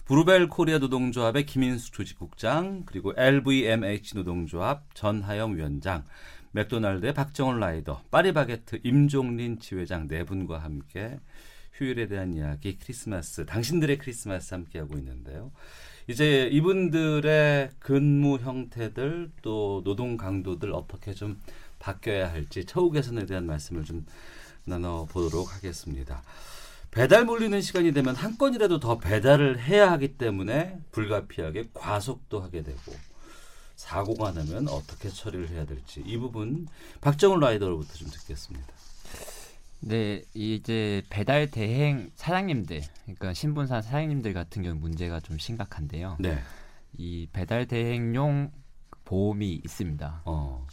[0.07, 6.03] 브루벨 코리아 노동조합의 김인숙 조직국장, 그리고 LVMH 노동조합 전하영 위원장,
[6.51, 11.21] 맥도날드의 박정원 라이더, 파리바게트 임종린 지회장 네 분과 함께
[11.79, 15.53] 휴일에 대한 이야기, 크리스마스, 당신들의 크리스마스 함께하고 있는데요.
[16.09, 21.41] 이제 이분들의 근무 형태들 또 노동 강도들 어떻게 좀
[21.79, 24.05] 바뀌어야 할지 처우 개선에 대한 말씀을 좀
[24.65, 26.23] 나눠보도록 하겠습니다.
[26.91, 32.93] 배달 몰리는 시간이 되면 한 건이라도 더 배달을 해야 하기 때문에 불가피하게 과속도 하게 되고
[33.77, 36.67] 사고가 나면 어떻게 처리를 해야 될지 이 부분
[37.01, 38.78] 박정훈 라이더로부터 좀 듣겠습니다.
[39.81, 46.17] 네, 이제 배달 대행 사장님들, 그러니까 신분사 사장님들 같은 경우 문제가 좀 심각한데요.
[46.19, 46.39] 네.
[46.97, 48.51] 이 배달 대행용
[49.05, 50.23] 보험이 있습니다.
[50.25, 50.67] 어.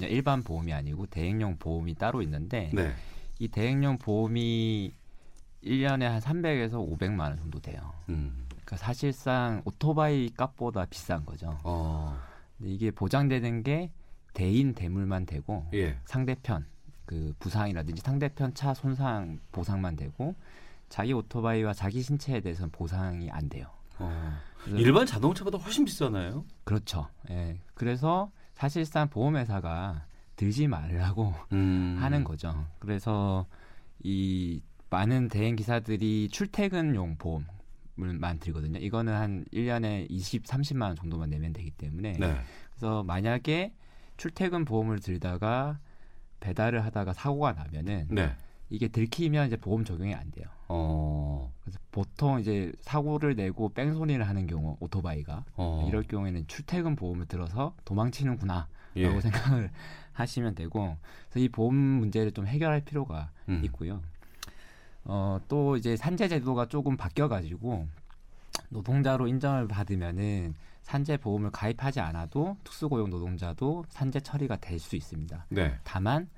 [0.00, 2.92] 일반 보험이 아니고 대행용 보험이 따로 있는데 네.
[3.38, 4.92] 이 대행용 보험이
[5.62, 7.92] 1년에 한 300에서 500만 원 정도 돼요.
[8.08, 8.46] 음.
[8.48, 11.58] 그러니까 사실상 오토바이 값보다 비싼 거죠.
[11.62, 12.18] 어.
[12.60, 13.90] 이게 보장되는 게
[14.34, 15.98] 대인 대물만 되고 예.
[16.06, 16.66] 상대편
[17.12, 20.34] 그 부상이라든지 상대편 차 손상 보상만 되고
[20.88, 23.66] 자기 오토바이와 자기 신체에 대해서는 보상이 안 돼요.
[23.98, 24.32] 어.
[24.68, 26.46] 일반 자동차보다 훨씬 비싸나요?
[26.64, 27.08] 그렇죠.
[27.28, 27.58] 예.
[27.74, 30.06] 그래서 사실상 보험회사가
[30.36, 31.98] 들지 말라고 음.
[32.00, 32.66] 하는 거죠.
[32.78, 33.46] 그래서
[34.02, 38.78] 이 많은 대행 기사들이 출퇴근용 보험을만 들거든요.
[38.78, 42.40] 이거는 한 1년에 20, 30만 원 정도만 내면 되기 때문에 네.
[42.70, 43.74] 그래서 만약에
[44.16, 45.78] 출퇴근 보험을 들다가
[46.42, 48.34] 배달을 하다가 사고가 나면은 네.
[48.68, 50.46] 이게 들키면 이제 보험 적용이 안 돼요.
[50.68, 51.52] 어.
[51.62, 55.86] 그래서 보통 이제 사고를 내고 뺑소니를 하는 경우 오토바이가 어.
[55.88, 59.20] 이럴 경우에는 출퇴근 보험을 들어서 도망치는구나라고 예.
[59.20, 59.70] 생각을
[60.12, 60.96] 하시면 되고
[61.28, 63.60] 그래서 이 보험 문제를 좀 해결할 필요가 음.
[63.64, 64.02] 있고요.
[65.04, 67.86] 어, 또 이제 산재 제도가 조금 바뀌어 가지고
[68.68, 75.46] 노동자로 인정을 받으면은 산재 보험을 가입하지 않아도 특수고용 노동자도 산재 처리가 될 수 있습니다.
[75.50, 75.78] 네.
[75.84, 76.28] 다만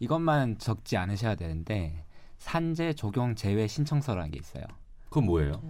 [0.00, 2.04] 이것만 적지 않으셔야 되는데
[2.38, 4.64] 산재 적용 제외 신청서라는 게 있어요.
[5.08, 5.60] 그건 뭐예요?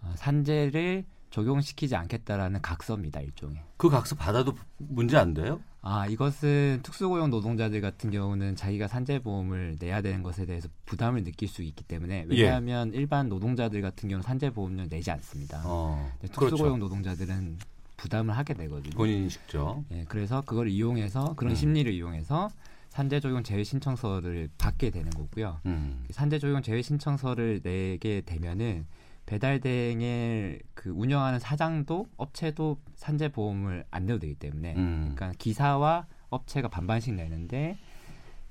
[0.00, 3.60] 어, 산재를 적용시키지 않겠다라는 각서입니다 일종의.
[3.76, 5.60] 그 각서 받아도 문제 안 돼요?
[5.82, 11.62] 아 이것은 특수고용 노동자들 같은 경우는 자기가 산재보험을 내야 되는 것에 대해서 부담을 느낄 수
[11.62, 15.62] 있기 때문에 왜냐하면 일반 노동자들 같은 경우는 산재보험료 내지 않습니다.
[15.66, 16.10] 어.
[16.20, 16.78] 근데 특수고용 그렇죠.
[16.78, 17.58] 노동자들은
[18.04, 18.94] 부담을 하게 되거든요.
[18.94, 19.82] 본인 식죠.
[19.90, 21.56] 예, 그래서 그걸 이용해서 그런 음.
[21.56, 22.50] 심리를 이용해서
[22.90, 25.60] 산재 적용 제외 신청서를 받게 되는 거고요.
[25.64, 26.04] 음.
[26.10, 28.86] 산재 적용 제외 신청서를 내게 되면은
[29.24, 35.14] 배달 대행을 그 운영하는 사장도 업체도 산재 보험을 안 내도 되기 때문에 음.
[35.14, 37.78] 그러니까 기사와 업체가 반반씩 내는데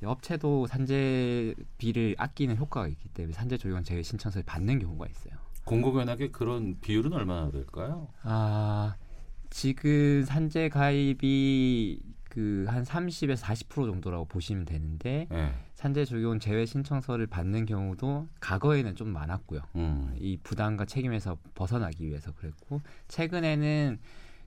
[0.01, 5.35] 이 업체도 산재비를 아끼는 효과가 있기 때문에 산재 적용 제외 신청서를 받는 경우가 있어요.
[5.65, 8.07] 공공연하게 그런 비율은 얼마나 될까요?
[8.23, 8.95] 아
[9.53, 11.99] 지금 산재 가입이
[12.29, 15.53] 그 한 30에서 40% 정도라고 보시면 되는데 예.
[15.75, 19.61] 산재 적용 제외 신청서를 받는 경우도 과거에는 좀 많았고요.
[19.75, 20.15] 음.
[20.17, 23.99] 이 부담과 책임에서 벗어나기 위해서 그랬고 최근에는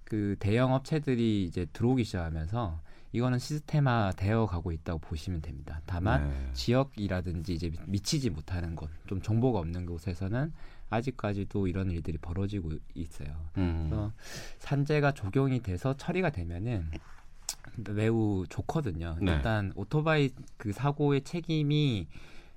[0.02, 2.80] 그 대형 업체들이 이제 들어오기 시작하면서
[3.12, 5.80] 이거는 시스템화 되어 가고 있다고 보시면 됩니다.
[5.86, 6.50] 다만 네.
[6.54, 10.52] 지역이라든지 이제 미- 미치지 못하는 곳, 좀 정보가 없는 곳에서는
[10.90, 13.28] 아직까지도 이런 일들이 벌어지고 있어요.
[13.56, 13.86] 음.
[13.88, 14.12] 그래서
[14.58, 16.90] 산재가 적용이 돼서 처리가 되면은
[17.90, 19.16] 매우 좋거든요.
[19.20, 19.32] 네.
[19.32, 22.06] 일단 오토바이 그 사고의 책임이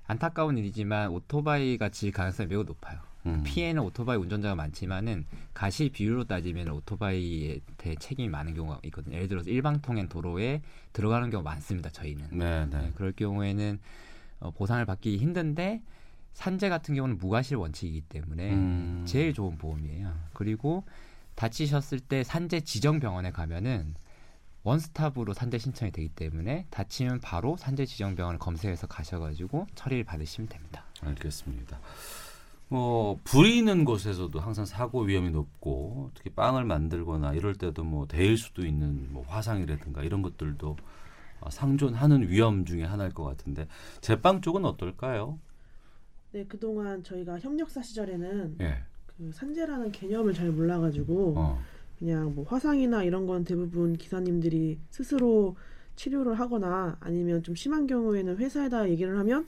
[0.06, 3.00] 안타까운 일이지만 오토바이가 질 가능성이 매우 높아요.
[3.26, 3.42] 음.
[3.44, 9.16] 피해는 오토바이 운전자가 많지만은 가시 비율로 따지면 오토바이에 대해 책임이 많은 경우가 있거든요.
[9.16, 10.62] 예를 들어서 일방통행 도로에
[10.92, 11.90] 들어가는 경우가 많습니다.
[11.90, 12.28] 저희는.
[12.32, 12.92] 네, 네, 네.
[12.94, 13.78] 그럴 경우에는
[14.40, 15.82] 어, 보상을 받기 힘든데
[16.32, 19.04] 산재 같은 경우는 무과실 원칙이기 때문에 음.
[19.06, 20.12] 제일 좋은 보험이에요.
[20.32, 20.84] 그리고
[21.34, 23.94] 다치셨을 때 산재 지정 병원에 가면은
[24.62, 30.84] 원스톱으로 산재 신청이 되기 때문에 다치면 바로 산재 지정 병원을 검색해서 가셔가지고 처리를 받으시면 됩니다.
[31.00, 31.80] 알겠습니다.
[32.68, 38.36] 뭐 불이 있는 곳에서도 항상 사고 위험이 높고 특히 빵을 만들거나 이럴 때도 뭐 데일
[38.36, 40.76] 수도 있는 뭐 화상이라든가 이런 것들도
[41.40, 43.66] 어, 상존하는 위험 중에 하나일 것 같은데
[44.02, 45.38] 제빵 쪽은 어떨까요?
[46.32, 48.74] 네, 그동안 저희가 협력사 시절에는 예.
[49.06, 51.60] 그 산재라는 개념을 잘 몰라가지고 어.
[51.98, 55.56] 그냥 뭐 화상이나 이런 건 대부분 기사님들이 스스로
[55.96, 59.46] 치료를 하거나 아니면 좀 심한 경우에는 회사에다 얘기를 하면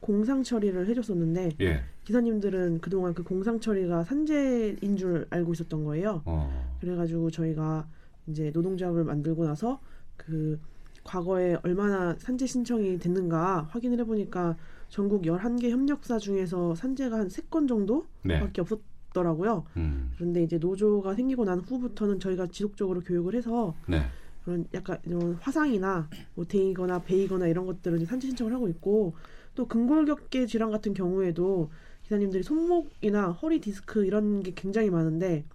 [0.00, 1.82] 공상 처리를 해줬었는데 예.
[2.04, 6.22] 기사님들은 그동안 그 공상 처리가 산재인 줄 알고 있었던 거예요.
[6.24, 6.76] 어.
[6.80, 7.86] 그래가지고 저희가
[8.26, 9.80] 이제 노동조합을 만들고 나서
[10.16, 10.58] 그
[11.04, 14.56] 과거에 얼마나 산재 신청이 됐는가 확인을 해보니까
[14.92, 18.60] 전국 11개 협력사 중에서 산재가 한 3건 정도밖에 네.
[18.60, 19.64] 없었더라고요.
[19.78, 20.12] 음.
[20.14, 24.02] 그런데 이제 노조가 생기고 난 후부터는 저희가 지속적으로 교육을 해서 네.
[24.44, 29.14] 그런 약간 이런 화상이나 뭐 데이거나 베이거나 이런 것들을 이제 산재 신청을 하고 있고
[29.54, 31.70] 또 근골격계 질환 같은 경우에도
[32.02, 35.46] 기사님들이 손목이나 허리 디스크 이런 게 굉장히 많은데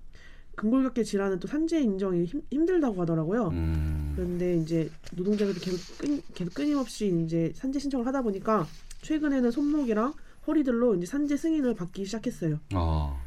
[0.56, 3.50] 근골격계 질환은 또 산재 인정이 힘, 힘들다고 하더라고요.
[3.50, 4.14] 음.
[4.16, 8.66] 그런데 이제 노동자들이 계속 끊, 계속 끊임없이 이제 산재 신청을 하다 보니까
[9.08, 10.14] 최근에는 손목이랑
[10.45, 12.60] 허리들로 이제 산재 승인을 받기 시작했어요.
[12.76, 13.18] 어.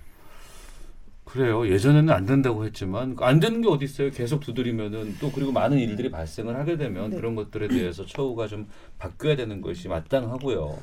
[1.25, 1.67] 그래요.
[1.67, 4.11] 예전에는 안 된다고 했지만 안 되는 게 어디 있어요?
[4.11, 7.17] 계속 두드리면은 또 그리고 많은 일들이 발생을 하게 되면 네.
[7.17, 8.69] 그런 것들에 대해서 처우가 좀
[8.99, 10.77] 바뀌어야 되는 것이 마땅하고요.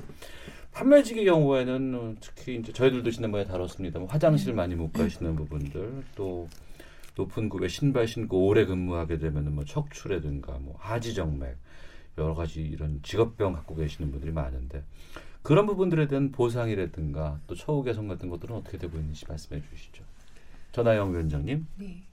[0.72, 6.48] 판매직의 경우에는 어, 특히 이제 저희들도 지난번에 다뤘습니다만 화장실 많이 못 가시는 부분들 또
[7.16, 11.58] 높은 급의 신발 신고 오래 근무하게 되면은 뭐 척추라든가 뭐 하지정맥
[12.18, 14.84] 여러 가지 이런 직업병 갖고 계시는 분들이 많은데
[15.42, 20.04] 그런 부분들에 대한 보상이라든가 또 처우 개선 같은 것들은 어떻게 되고 있는지 말씀해 주시죠.
[20.72, 21.66] 전하영 위원장님.
[21.78, 22.04] 네.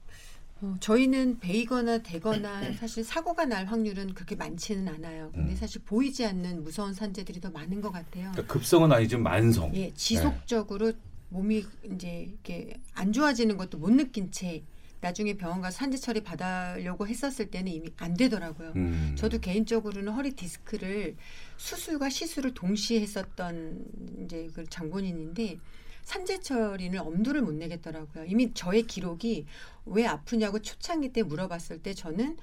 [0.61, 5.31] 어, 저희는 베이거나 되거나 사실 사고가 날 확률은 그렇게 많지는 않아요.
[5.33, 5.55] 근데 음.
[5.55, 8.31] 사실 보이지 않는 무서운 산재들이 더 많은 것 같아요.
[8.31, 9.75] 그러니까 급성은 아니지만 만성.
[9.75, 10.93] 예, 지속적으로
[11.29, 14.63] 몸이 이제 이렇게 안 좋아지는 것도 못 느낀 채
[15.01, 18.73] 나중에 병원 가서 산재 처리 받으려고 했었을 때는 이미 안 되더라고요.
[18.75, 19.15] 음.
[19.17, 21.15] 저도 개인적으로는 허리 디스크를
[21.57, 23.85] 수술과 시술을 동시에 했었던
[24.23, 25.57] 이제 그 장본인인데
[26.03, 28.25] 산재 처리는 엄두를 못 내겠더라고요.
[28.25, 29.45] 이미 저의 기록이
[29.85, 32.37] 왜 아프냐고 초창기 때 물어봤을 때 저는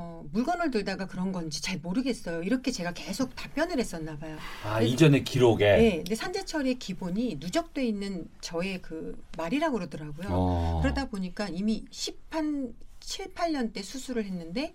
[0.00, 2.44] 어, 물건을 들다가 그런 건지 잘 모르겠어요.
[2.44, 4.36] 이렇게 제가 계속 답변을 했었나 봐요.
[4.64, 5.64] 아 이전의 기록에.
[5.76, 10.28] 네, 근데 산재처리의 기본이 누적돼 있는 저의 그 말이라고 그러더라고요.
[10.30, 10.78] 어.
[10.82, 14.72] 그러다 보니까 이미 10한 7, 8년 때 수술을 했는데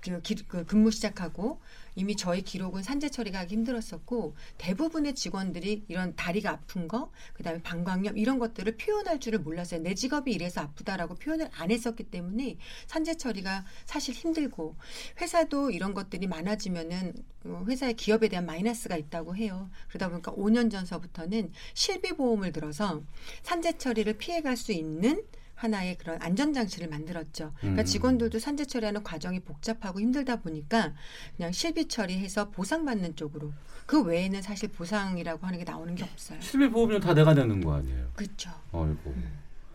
[0.00, 1.60] 그, 기- 그 근무 시작하고
[1.96, 8.16] 이미 저희 기록은 산재 처리가 하기 힘들었었고 대부분의 직원들이 이런 다리가 아픈 거 그다음에 방광염
[8.16, 9.80] 이런 것들을 표현할 줄을 몰랐어요.
[9.80, 14.76] 내 직업이 이래서 아프다라고 표현을 안 했었기 때문에 산재 처리가 사실 힘들고
[15.20, 19.70] 회사도 이런 것들이 많아지면은 어, 회사의 기업에 대한 마이너스가 있다고 해요.
[19.88, 23.02] 그러다 보니까 5년 전서부터는 실비 보험을 들어서
[23.42, 25.24] 산재 처리를 피해갈 수 있는
[25.56, 27.52] 하나의 그런 안전 장치를 만들었죠.
[27.58, 27.84] 그러니까 음.
[27.84, 30.94] 직원들도 산재 처리하는 과정이 복잡하고 힘들다 보니까
[31.36, 33.52] 그냥 실비 처리해서 보상받는 쪽으로
[33.86, 36.40] 그 외에는 사실 보상이라고 하는 게 나오는 게 없어요.
[36.40, 38.10] 실비 보험료 다 내가 내는 거 아니에요?
[38.14, 38.50] 그렇죠.
[38.72, 39.14] 어이고.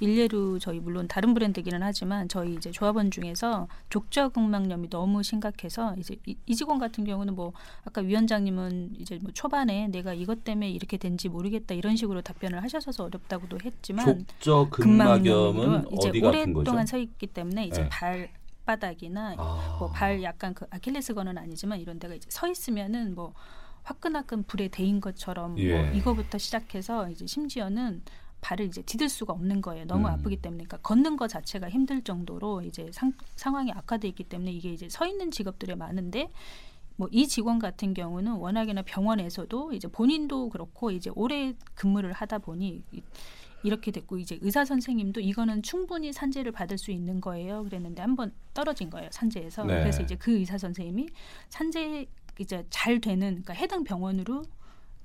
[0.02, 6.36] 일례로 저희 물론 다른 브랜드기는 하지만 저희 이제 조합원 중에서 족저근막염이 너무 심각해서 이제 이,
[6.48, 7.54] 이 직원 같은 경우는 뭐
[7.86, 13.04] 아까 위원장님은 이제 뭐 초반에 내가 이것 때문에 이렇게 된지 모르겠다 이런 식으로 답변을 하셔서
[13.04, 16.26] 어렵다고도 했지만 족저 근막염은 근막염으로 이제?
[16.26, 17.90] 오랫동안 서 있기 때문에 이제 네.
[17.90, 18.30] 발
[18.66, 19.78] 바닥이나 아.
[19.80, 23.34] 뭐발 약간 그 아킬레스건은 아니지만 이런 데가 이제 서 있으면은 뭐
[23.84, 25.82] 화끈화끈 불에 데인 것처럼 예.
[25.82, 28.04] 뭐 이거부터 시작해서 이제 심지어는
[28.42, 29.86] 발을 이제 디딜 수가 없는 거예요.
[29.86, 30.14] 너무 음.
[30.14, 30.64] 아프기 때문에.
[30.66, 35.06] 그러니까 걷는 것 자체가 힘들 정도로 이제 상, 상황이 악화돼 있기 때문에 이게 이제 서
[35.08, 36.30] 있는 직업들이 많은데
[36.98, 42.84] 뭐 이 직원 같은 경우는 워낙에나 병원에서도 이제 본인도 그렇고 이제 오래 근무를 하다 보니
[42.92, 43.02] 이-
[43.64, 47.64] 이렇게 됐고 이제 의사 선생님도 이거는 충분히 산재를 받을 수 있는 거예요.
[47.64, 49.08] 그랬는데 한번 떨어진 거예요.
[49.12, 49.66] 산재에서.
[49.66, 49.80] 네.
[49.82, 51.08] 그래서 이제 그 의사 선생님이
[51.50, 52.08] 산재
[52.40, 54.44] 이제 잘 되는 그러니까 해당 병원으로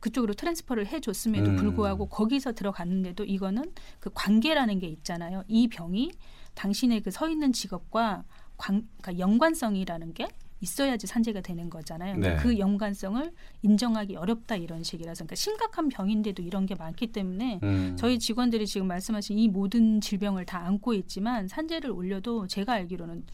[0.00, 1.56] 그쪽으로 transfer를 해줬음에도 음.
[1.56, 5.42] 불구하고 거기서 들어갔는데도 이거는 그 관계라는 게 있잖아요.
[5.48, 6.12] 이 병이
[6.54, 8.24] 당신의 그 서 있는 직업과
[8.56, 10.28] 관, 그러니까 연관성이라는 게
[10.60, 12.16] 있어야지 산재가 되는 거잖아요.
[12.16, 12.42] 그러니까 네.
[12.42, 13.30] 그 연관성을
[13.60, 17.94] 인정하기 어렵다 이런 식이라서 그러니까 심각한 병인데도 이런 게 많기 때문에 음.
[17.98, 23.24] 저희 직원들이 지금 말씀하신 이 모든 질병을 다 안고 있지만 산재를 올려도 제가 알기로는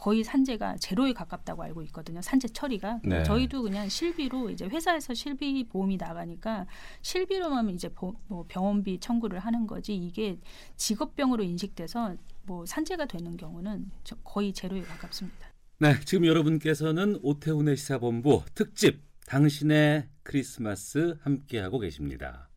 [0.00, 2.22] 거의 산재가 제로에 가깝다고 알고 있거든요.
[2.22, 3.24] 산재 처리가 네.
[3.24, 6.66] 저희도 그냥 실비로 이제 회사에서 실비 보험이 나가니까
[7.02, 10.38] 실비로만 이제 보- 뭐 병원비 청구를 하는 거지 이게
[10.76, 15.48] 직업병으로 인식돼서 뭐 산재가 되는 경우는 저- 거의 제로에 가깝습니다.
[15.80, 22.48] 네, 지금 여러분께서는 오태훈의 시사본부 특집 당신의 크리스마스 함께하고 계십니다.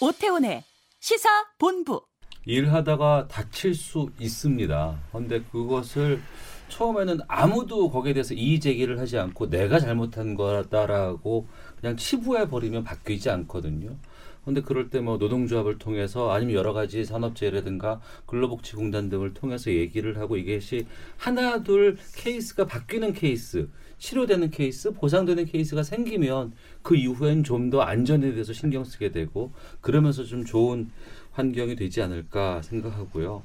[0.00, 0.64] 오태훈의
[0.98, 1.28] 시사
[1.58, 2.02] 본부.
[2.46, 4.98] 일하다가 다칠 수 있습니다.
[5.12, 6.20] 그런데 그것을
[6.68, 11.46] 처음에는 아무도 거기에 대해서 이의 제기를 하지 않고 내가 잘못한 거다라고
[11.80, 13.96] 그냥 치부해 버리면 바뀌지 않거든요.
[14.42, 20.38] 그런데 그럴 때 뭐 노동조합을 통해서 아니면 여러 가지 산업재해라든가 근로복지공단 등을 통해서 얘기를 하고
[20.38, 20.86] 이것이
[21.18, 23.68] 하나 둘 케이스가 바뀌는 케이스,
[24.00, 30.24] 치료되는 케이스, 보상되는 케이스가 생기면 그 이후엔 좀 더 안전에 대해서 신경 쓰게 되고 그러면서
[30.24, 30.90] 좀 좋은
[31.32, 33.42] 환경이 되지 않을까 생각하고요.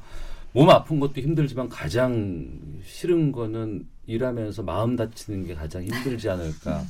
[0.53, 2.47] 몸 아픈 것도 힘들지만 가장
[2.83, 6.83] 싫은 거는 일하면서 마음 다치는 게 가장 힘들지 않을까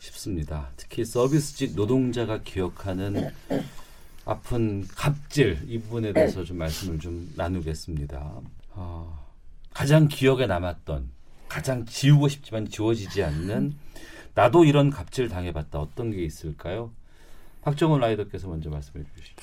[0.00, 0.70] 싶습니다.
[0.76, 3.30] 특히 서비스직 노동자가 기억하는
[4.24, 8.40] 아픈 갑질 이 부분에 대해서 좀 말씀을 좀 나누겠습니다.
[8.72, 9.26] 어,
[9.72, 11.10] 가장 기억에 남았던
[11.48, 13.74] 가장 지우고 싶지만 지워지지 않는
[14.34, 16.90] 나도 이런 갑질 당해봤다 어떤 게 있을까요?
[17.62, 19.36] 박정훈 라이더께서 먼저 말씀해 주시죠.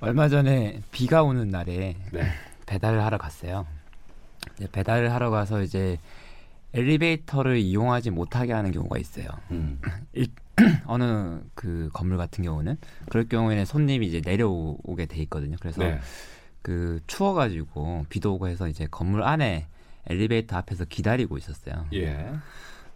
[0.00, 2.28] 얼마 전에 비가 오는 날에 네.
[2.66, 3.66] 배달을 하러 갔어요.
[4.72, 5.98] 배달을 하러 가서 이제
[6.74, 9.26] 엘리베이터를 이용하지 못하게 하는 경우가 있어요.
[9.50, 9.80] 음.
[10.86, 12.78] 어느 그 건물 같은 경우는
[13.10, 15.56] 그럴 경우에는 손님이 이제 내려오게 돼 있거든요.
[15.60, 16.00] 그래서 네.
[16.62, 19.66] 그 추워가지고 비도 오고 해서 이제 건물 안에
[20.08, 21.86] 엘리베이터 앞에서 기다리고 있었어요.
[21.92, 22.32] 예.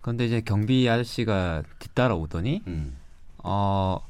[0.01, 2.97] 그런데 이제 경비 아저씨가 뒤따라 오더니 음.
[3.39, 4.01] 어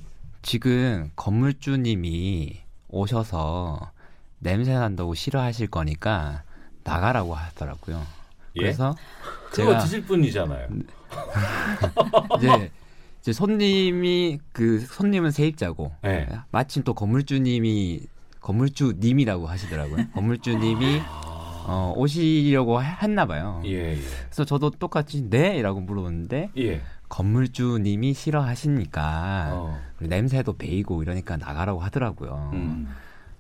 [0.43, 3.91] 지금 건물주님이 오셔서
[4.39, 6.43] 냄새 난다고 싫어하실 거니까
[6.85, 8.05] 나가라고 하더라고요.
[8.57, 8.61] 예?
[8.61, 8.97] 그래서
[9.53, 10.69] 제가 드실 분이잖아요.
[12.39, 12.71] 이제
[13.21, 16.29] 이제 손님이 그 손님은 세입자고 네.
[16.51, 18.07] 마침 또 건물주님이
[18.41, 20.11] 건물주님이라고 하시더라고요.
[20.15, 21.03] 건물주님이
[21.71, 23.63] 어, 오시려고 하- 했나 봐요.
[23.65, 23.99] 예, 예.
[24.27, 26.81] 그래서 저도 똑같이 네라고 물어봤는데 예.
[27.09, 29.79] 건물주님이 싫어하시니까 어.
[30.01, 32.51] 냄새도 배이고 이러니까 나가라고 하더라고요.
[32.55, 32.89] 음.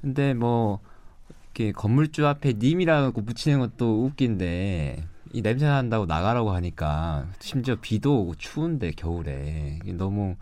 [0.00, 0.78] 근데 뭐
[1.54, 8.34] 이렇게 건물주 앞에 님이라고 붙이는 것도 웃긴데 이 냄새 난다고 나가라고 하니까 심지어 비도 오고
[8.36, 10.36] 추운데 겨울에 너무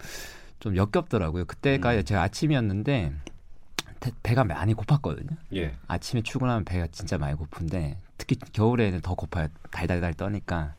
[0.61, 1.45] 좀 역겹더라고요.
[1.47, 3.33] 그때가 제가 아침이었는데 태-
[4.23, 5.37] 배가 많이 고팠거든요.
[5.55, 5.75] 예.
[5.87, 9.49] 아침에 출근하면 배가 진짜 많이 고픈데 특히 겨울에는 더 고파요.
[9.71, 10.75] 달달달 떠니까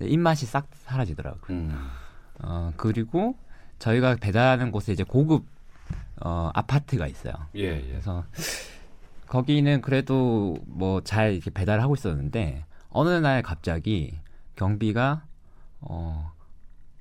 [0.00, 1.42] 입맛이 싹 사라지더라고요.
[1.50, 1.88] 음.
[2.42, 3.36] 어 그리고
[3.78, 5.44] 저희가 배달하는 곳에 이제 고급
[6.22, 7.34] 어 아파트가 있어요.
[7.56, 7.82] 예, 예.
[7.82, 8.24] 그래서
[9.26, 14.18] 거기는 그래도 뭐 잘 이렇게 배달을 하고 있었는데 어느 날 갑자기
[14.56, 15.22] 경비가
[15.80, 16.32] 어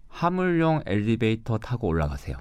[0.09, 2.37] 화물용 엘리베이터 타고 올라가세요.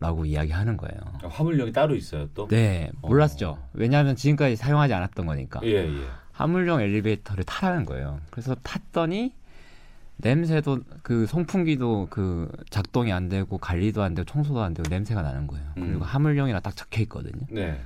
[0.00, 0.98] 라고 이야기하는 거예요.
[1.28, 2.48] 화물용이 따로 있어요, 또?
[2.48, 3.58] 네, 몰랐죠.
[3.58, 3.68] 어.
[3.72, 5.60] 왜냐하면 지금까지 사용하지 않았던 거니까.
[5.64, 6.06] 예, 예.
[6.32, 8.20] 화물용 엘리베이터를 타라는 거예요.
[8.30, 9.34] 그래서 탔더니
[10.16, 15.46] 냄새도 그 송풍기도 그 작동이 안 되고 관리도 안 되고 청소도 안 되고 냄새가 나는
[15.46, 15.66] 거예요.
[15.74, 16.02] 그리고 음.
[16.02, 17.46] 화물용이라 딱 적혀 있거든요.
[17.50, 17.80] 네.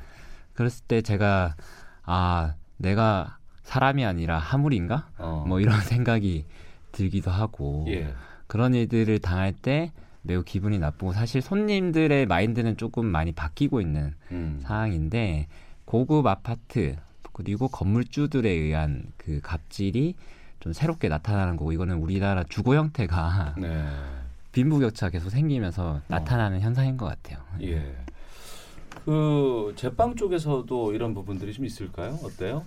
[0.55, 1.55] 그랬을 때 제가
[2.03, 5.09] 아 내가 사람이 아니라 화물인가?
[5.19, 5.45] 어.
[5.47, 6.45] 뭐 이런 생각이
[6.93, 8.15] 들기도 하고 예.
[8.47, 9.93] 그런 일들을 당할 때
[10.27, 14.61] 매우 기분이 나쁘고 사실 손님들의 마인드는 조금 많이 바뀌고 있는 음.
[14.63, 15.47] 상황인데
[15.85, 16.97] 고급 아파트
[17.33, 20.15] 그리고 건물주들에 의한 그 갑질이
[20.61, 23.87] 좀 새롭게 나타나는 거고 이거는 우리나라 주거 형태가 네.
[24.53, 27.39] 빈부격차 계속 생기면서 나타나는 현상인 것 같아요.
[27.63, 27.95] 예.
[29.05, 32.19] 그 제빵 쪽에서도 이런 부분들이 좀 있을까요?
[32.25, 32.65] 어때요?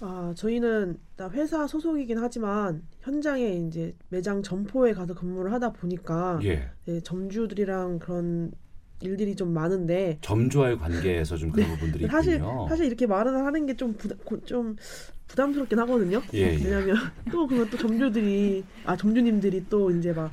[0.00, 6.70] 아, 저희는 나 회사 소속이긴 하지만 현장에 이제 매장 점포에 가서 근무를 하다 보니까 예.
[6.86, 8.50] 네, 점주들이랑 그런
[9.00, 12.10] 일들이 좀 많은데 점주와의 관계에서 좀 그런 부분들이 네.
[12.10, 12.66] 사실 있군요.
[12.68, 14.76] 사실 이렇게 말을 하는 게좀 부담 좀
[15.28, 16.22] 부담스럽긴 하거든요.
[16.34, 16.64] 예, 예.
[16.64, 16.96] 왜냐하면
[17.30, 20.30] 또 그건 또 점주들이 아 점주님들이 또 이제 막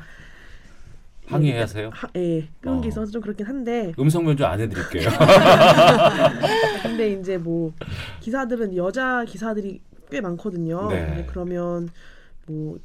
[1.28, 1.89] 항의하세요?
[1.93, 2.82] 하, 예 그런 어.
[2.82, 5.09] 게 있어서 좀 그렇긴 한데 음성 면조 안 해드릴게요.
[6.84, 7.74] 근데 이제 뭐
[8.19, 10.89] 기사들은 여자 기사들이 꽤 많거든요.
[10.89, 11.26] 네.
[11.30, 11.89] 그러면
[12.47, 12.78] 뭐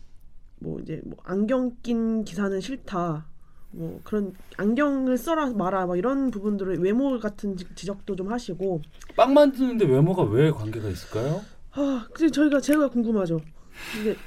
[0.59, 3.27] 뭐 이제 뭐 안경 낀 기사는 싫다.
[3.73, 8.81] 뭐 그런 안경을 써라 마라 막 이런 부분들을 외모 같은 지- 지적도 좀 하시고
[9.17, 11.43] 빵 만드는데 외모가 왜 관계가 있을까요?
[11.73, 13.39] 아, 근데 저희가 제가 궁금하죠.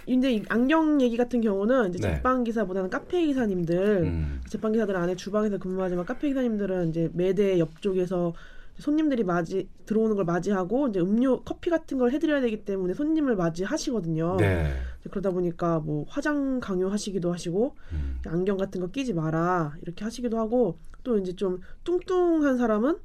[0.07, 2.15] 이 안경 얘기 같은 경우는 이제 네.
[2.15, 4.41] 제빵 기사보다는 카페 기사님들 음.
[4.49, 8.33] 제빵 기사들 안에 주방에서 근무하지만 카페 기사님들은 이제 매대 옆쪽에서
[8.79, 14.37] 손님들이 맞이 들어오는 걸 맞이하고 이제 음료 커피 같은 걸 해드려야 되기 때문에 손님을 맞이하시거든요.
[14.37, 14.73] 네.
[15.09, 18.19] 그러다 보니까 뭐 화장 강요하시기도 하시고 음.
[18.25, 22.97] 안경 같은 거 끼지 마라 이렇게 하시기도 하고 또 이제 좀 뚱뚱한 사람은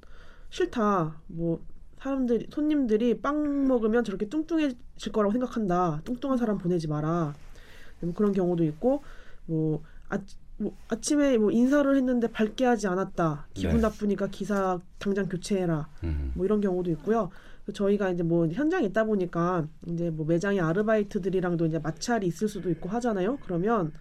[0.51, 1.61] 싫다 뭐
[2.05, 7.35] 사람들이 손님들이 빵 먹으면 저렇게 뚱뚱해질 거라고 생각한다 뚱뚱한 사람 보내지 마라
[8.01, 9.03] 뭐 그런 경우도 있고
[9.47, 10.19] 뭐, 아,
[10.59, 13.81] 뭐 아침에 뭐 인사를 했는데 밝게 하지 않았다 기분 네.
[13.83, 16.33] 나쁘니까 기사 당장 교체해라 음.
[16.35, 17.31] 뭐 이런 경우도 있고요.
[17.73, 22.91] 저희가 이제 뭐 현장에 있다 보니까 이제 뭐 매장에 아르바이트들이랑도 이제 마찰이 있을 수도 있고
[22.91, 23.39] 하잖아요.
[23.39, 23.93] 그러면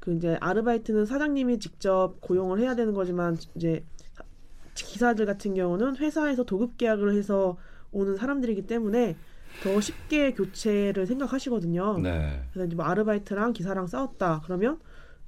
[0.00, 3.84] 그 이제 아르바이트는 사장님이 직접 고용을 해야 되는 거지만 이제
[4.84, 7.56] 기사들 같은 경우는 회사에서 도급 계약을 해서
[7.90, 9.16] 오는 사람들이기 때문에
[9.62, 11.98] 더 쉽게 교체를 생각하시거든요.
[11.98, 12.42] 네.
[12.52, 14.42] 그래서 이제 뭐 아르바이트랑 기사랑 싸웠다.
[14.44, 14.78] 그러면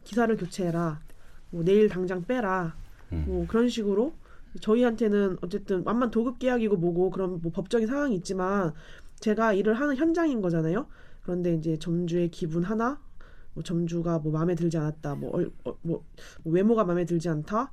[0.05, 1.01] 기사를 교체해라.
[1.51, 2.77] 뭐 내일 당장 빼라.
[3.13, 3.25] 음.
[3.27, 4.13] 뭐 그런 식으로
[4.61, 8.73] 저희한테는 어쨌든 암만 도급 계약이고 뭐고 그런 뭐 법적인 상황이 있지만
[9.21, 10.87] 제가 일을 하는 현장인 거잖아요.
[11.23, 13.01] 그런데 이제 점주의 기분 하나,
[13.55, 16.05] 뭐 점주가 뭐 마음에 들지 않았다, 뭐, 얼, 어, 뭐
[16.45, 17.71] 외모가 마음에 들지 않다,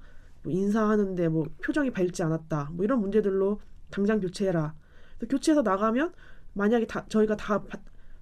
[0.47, 4.73] 뭐 인사하는데 뭐 표정이 밝지 않았다, 뭐 이런 문제들로 당장 교체해라.
[5.29, 6.13] 교체해서 나가면
[6.53, 7.79] 만약에 다 저희가 다 바,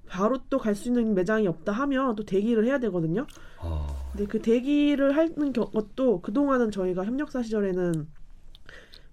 [0.08, 3.28] 바로 또 갈 수 있는 매장이 없다 하면 또 대기를 해야 되거든요.
[3.62, 3.88] 어.
[4.12, 8.08] 근데 그 대기를 하는 겨- 것도 그동안은 저희가 협력사 시절에는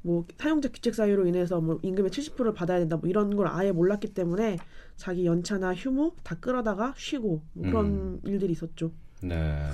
[0.05, 4.15] 뭐 사용자 규책 사유로 인해서 뭐 임금의 70%를 받아야 된다 뭐 이런 걸 아예 몰랐기
[4.15, 4.59] 때문에
[4.97, 8.21] 자기 연차나 휴무 다 끌어다가 쉬고 뭐 그런 음.
[8.25, 8.91] 일들이 있었죠.
[9.23, 9.69] 네.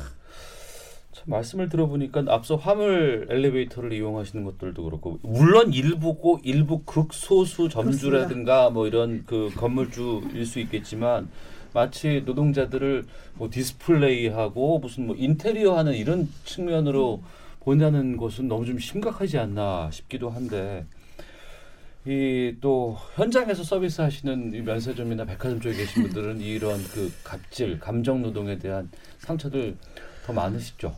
[1.28, 8.86] 참 말씀을 들어보니까 앞서 화물 엘리베이터를 이용하시는 것들도 그렇고 물론 일부고 일부 극소수 점주라든가 뭐
[8.86, 11.28] 이런 그 건물주일 수 있겠지만
[11.74, 13.04] 마치 노동자들을
[13.34, 17.22] 뭐 디스플레이하고 무슨 뭐 인테리어 하는 이런 측면으로
[17.60, 20.86] 본다는 것은 너무 좀 심각하지 않나 싶기도 한데
[22.06, 28.22] 이 또 현장에서 서비스 하시는 이 면세점이나 백화점 쪽에 계신 분들은 이런 그 갑질, 감정
[28.22, 29.76] 노동에 대한 상처들
[30.24, 30.96] 더 많으시죠?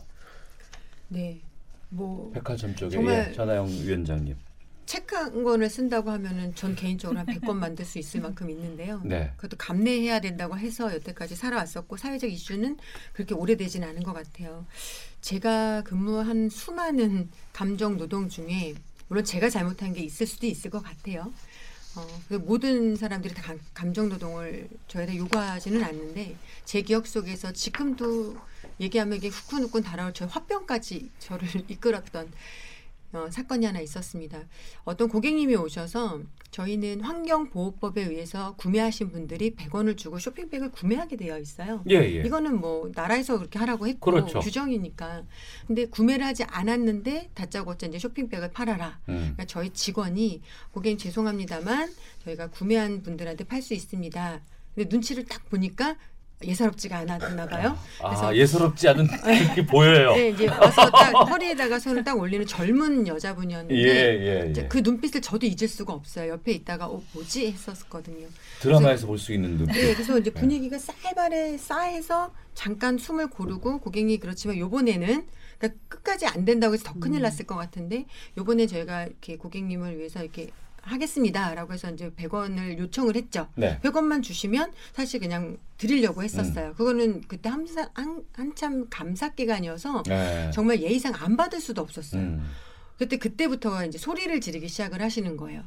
[1.11, 1.41] 네.
[1.89, 4.35] 뭐 백화점 쪽에 정말- 예, 전하영 위원장님.
[4.85, 9.01] 책 한 권을 쓴다고 하면은 전 개인적으로 한 100권 만들 수 있을 만큼 있는데요.
[9.03, 9.31] 네.
[9.37, 12.77] 그것도 감내해야 된다고 해서 여태까지 살아왔었고 사회적 이슈는
[13.13, 14.65] 그렇게 오래되진 않은 것 같아요.
[15.21, 18.73] 제가 근무한 수많은 감정 노동 중에
[19.07, 21.31] 물론 제가 잘못한 게 있을 수도 있을 것 같아요.
[21.95, 26.35] 어, 그 모든 사람들이 다 감, 감정 노동을 저희한테 요구하지는 않는데
[26.65, 28.37] 제 기억 속에서 지금도
[28.81, 32.31] 얘기하면 이게 후끈후끈 달아올 저희 화병까지 저를 이끌었던
[33.13, 34.39] 어, 사건이 하나 있었습니다.
[34.85, 36.21] 어떤 고객님이 오셔서
[36.51, 41.83] 저희는 환경보호법에 의해서 구매하신 분들이 100원을 주고 쇼핑백을 구매하게 되어 있어요.
[41.89, 42.23] 예, 예.
[42.25, 44.39] 이거는 뭐 나라에서 그렇게 하라고 했고 그렇죠.
[44.39, 45.23] 규정이니까.
[45.67, 48.99] 근데 구매를 하지 않았는데 다짜고짜 이제 쇼핑백을 팔아라.
[49.09, 49.15] 음.
[49.15, 54.41] 그러니까 저희 직원이 고객님 죄송합니다만 저희가 구매한 분들한테 팔 수 있습니다.
[54.73, 55.97] 근데 눈치를 딱 보니까
[56.43, 57.77] 예사롭지가 않았나 봐요.
[58.01, 59.07] 아, 예사롭지 않은
[59.55, 60.13] 게 보여요.
[60.15, 63.87] 네, 이제 와서 딱 허리에다가 손을 딱 올리는 젊은 여자분이었는데 예,
[64.45, 64.67] 예, 이제 예.
[64.67, 66.31] 그 눈빛을 저도 잊을 수가 없어요.
[66.31, 68.27] 옆에 있다가 어 뭐지 했었거든요.
[68.59, 69.73] 드라마에서 볼 수 있는 눈빛.
[69.73, 75.25] 네, 그래서 이제 분위기가 쌀발에 싸해서 잠깐 숨을 고르고 고객이 그렇지만 요번에는
[75.57, 78.05] 그러니까 끝까지 안 된다고 해서 더 큰일 났을 것 같은데
[78.37, 80.49] 요번에 저희가 이렇게 고객님을 위해서 이렇게
[80.81, 83.47] 하겠습니다라고 해서 이제 100원을 요청을 했죠.
[83.55, 83.79] 네.
[83.83, 86.73] 100원만 주시면 사실 그냥 드리려고 했었어요.
[86.75, 90.51] 그거는 그때 한참, 한, 한참 감사 기간이어서 네.
[90.53, 92.21] 정말 예의상 안 받을 수도 없었어요.
[92.21, 92.51] 음.
[92.97, 95.63] 그때 그때부터 이제 소리를 지르기 시작을 하시는 거예요.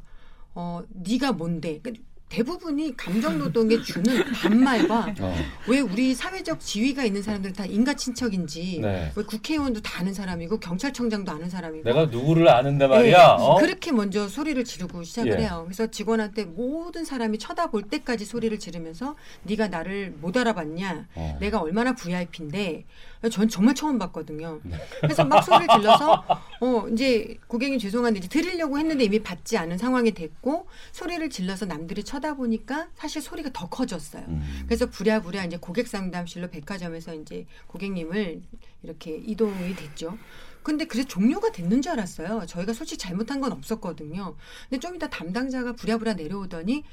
[0.55, 1.81] 어, 네가 뭔데?
[2.29, 5.35] 그 대부분이 감정 노동에 주는 반말과 어.
[5.69, 9.13] 왜 우리 사회적 지위가 있는 사람들은 다 인가 친척인지 네.
[9.15, 13.37] 왜 국회의원도 다 아는 사람이고 경찰청장도 아는 사람이고 내가 누구를 아는데 말이야.
[13.37, 13.57] 네, 어?
[13.57, 15.45] 그렇게 먼저 소리를 지르고 시작을 예.
[15.45, 15.63] 해요.
[15.67, 19.15] 그래서 직원한테 모든 사람이 쳐다볼 때까지 소리를 지르면서
[19.45, 21.09] 네가 나를 못 알아봤냐?
[21.15, 21.39] 어.
[21.41, 22.85] 내가 얼마나 VIP인데
[23.29, 24.61] 전 정말 처음 봤거든요.
[24.63, 24.77] 네.
[25.01, 26.25] 그래서 막 소리를 질러서
[26.61, 32.05] 어 이제 고객님 죄송한데 이제 드리려고 했는데 이미 받지 않은 상황이 됐고 소리를 질러서 남들이
[32.05, 34.25] 쳐다보니까 사실 소리가 더 커졌어요.
[34.29, 34.65] 음.
[34.67, 38.43] 그래서 부랴부랴 이제 고객 상담실로 백화점에서 이제 고객님을
[38.83, 40.19] 이렇게 이동이 됐죠.
[40.65, 42.47] 근데 그래서 종료가 됐는 줄 알았어요.
[42.47, 44.35] 저희가 솔직히 잘못한 건 없었거든요.
[44.71, 46.85] 근데 좀 이따 담당자가 부랴부랴 내려오더니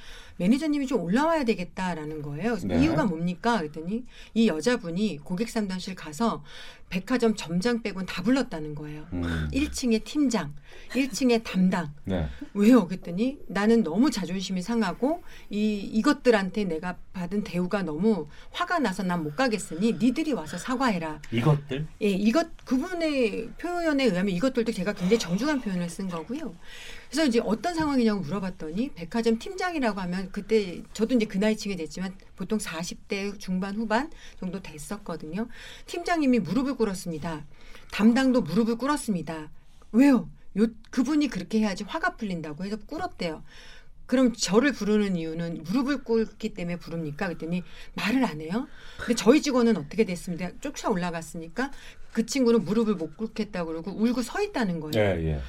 [0.46, 2.58] 매니저님이 좀 올라와야 되겠다라는 거예요.
[2.64, 2.82] 네.
[2.82, 3.60] 이유가 뭡니까?
[3.60, 6.44] 그랬더니 이 여자분이 고객 상담실 가서
[6.90, 9.08] 백화점 점장 빼곤 다 불렀다는 거예요.
[9.14, 9.48] 음.
[9.54, 10.54] 1층에 팀장,
[10.90, 12.28] 1층에 담당, 네.
[12.54, 12.86] 왜요?
[12.88, 19.36] 그랬더니 나는 너무 자존심이 상하고 이 이것들한테 내가 받은 대우가 너무 화가 나서 난 못
[19.36, 21.22] 가겠으니 니들이 와서 사과해라.
[21.32, 26.56] 이것들 예, 이것 그분의 표현에 의하면 이것들도 제가 굉장히 정중한 표현을 쓴 거고요.
[27.12, 32.58] 그래서 이제 어떤 상황이냐고 물어봤더니 백화점 팀장이라고 하면 그때 저도 이제 그 나이층이 됐지만 보통
[32.58, 34.10] 40대 중반 후반
[34.40, 35.50] 정도 됐었거든요.
[35.88, 37.46] 팀장님이 무릎을 꿇었습니다.
[37.92, 39.52] 담당도 무릎을 꿇었습니다.
[39.92, 40.30] 왜요?
[40.58, 43.44] 요 그분이 그렇게 해야지 화가 풀린다고 해서 꿇었대요.
[44.06, 47.28] 그럼 저를 부르는 이유는 무릎을 꿇기 때문에 부릅니까?
[47.28, 47.64] 그랬더니
[47.96, 48.70] 말을 안 해요.
[48.98, 50.50] 근데 저희 직원은 어떻게 됐습니다.
[50.62, 51.72] 쫓아 올라갔으니까
[52.14, 54.94] 그 친구는 무릎을 못 꿇겠다 그러고 울고 서 있다는 거예요.
[54.96, 55.42] 예, 예.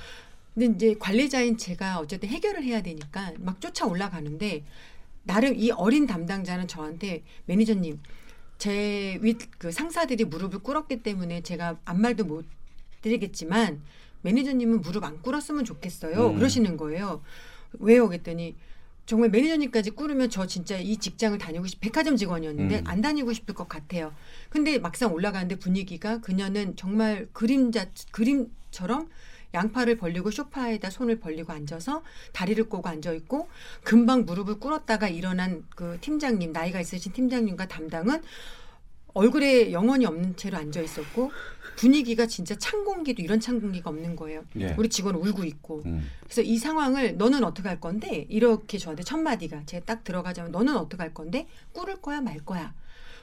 [0.54, 4.64] 근데 이제 관리자인 제가 어쨌든 해결을 해야 되니까 막 쫓아 올라가는데
[5.24, 8.00] 나름 이 어린 담당자는 저한테 매니저님
[8.58, 12.44] 제 윗 그 상사들이 무릎을 꿇었기 때문에 제가 아무 말도 못
[13.00, 13.82] 드리겠지만
[14.22, 16.30] 매니저님은 무릎 안 꿇었으면 좋겠어요.
[16.30, 16.36] 음.
[16.36, 17.22] 그러시는 거예요.
[17.78, 18.08] 왜요?
[18.08, 18.54] 그랬더니
[19.06, 22.84] 정말 매니저님까지 꿇으면 저 진짜 이 직장을 다니고 싶 백화점 직원이었는데 음.
[22.86, 24.12] 안 다니고 싶을 것 같아요.
[24.48, 29.08] 근데 막상 올라가는데 분위기가 그녀는 정말 그림자 그림처럼
[29.54, 33.48] 양팔을 벌리고 소파에다 손을 벌리고 앉아서 다리를 꼬고 앉아 있고
[33.84, 38.22] 금방 무릎을 꿇었다가 일어난 그 팀장님 나이가 있으신 팀장님과 담당은
[39.14, 41.30] 얼굴에 영혼이 없는 채로 앉아 있었고
[41.76, 44.44] 분위기가 진짜 찬 공기도 이런 찬 공기가 없는 거예요.
[44.58, 44.74] 예.
[44.78, 46.08] 우리 직원 울고 있고 음.
[46.24, 50.76] 그래서 이 상황을 너는 어떻게 할 건데 이렇게 저한테 첫 마디가 제가 딱 들어가자면 너는
[50.76, 52.74] 어떻게 할 건데 꿇을 거야 말 거야.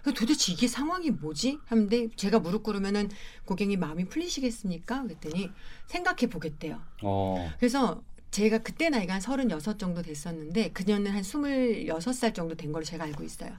[0.04, 1.60] 도대체 이게 상황이 뭐지?
[1.66, 3.10] 하는데 제가 무릎 꿇으면은
[3.46, 5.04] 고객님 마음이 풀리시겠습니까?
[5.04, 5.52] 그랬더니
[5.88, 6.82] 생각해 보겠대요.
[7.04, 7.52] 어.
[7.60, 13.04] 그래서 제가 그때 나이가 한 36 정도 됐었는데 그녀는 한 26살 정도 된 걸로 제가
[13.06, 13.52] 알고 있어요.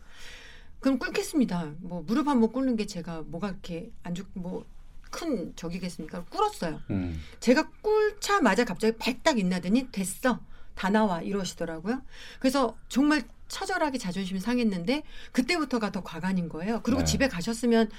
[0.81, 1.75] 그럼 꿇겠습니다.
[1.81, 4.65] 뭐 무릎 한 번 꿇는 게 제가 뭐가 이렇게 안 좋, 뭐
[5.11, 6.25] 큰 적이겠습니까?
[6.27, 6.81] 꿇었어요.
[6.91, 7.21] 음.
[7.41, 10.39] 제가 꿇자마자 갑자기 발딱 인나더니 됐어
[10.77, 12.01] 다 나와 이러시더라고요.
[12.39, 16.81] 그래서 정말 처절하게 자존심이 상했는데 그때부터가 더 가관인 거예요.
[16.83, 17.05] 그리고 네.
[17.05, 17.91] 집에 가셨으면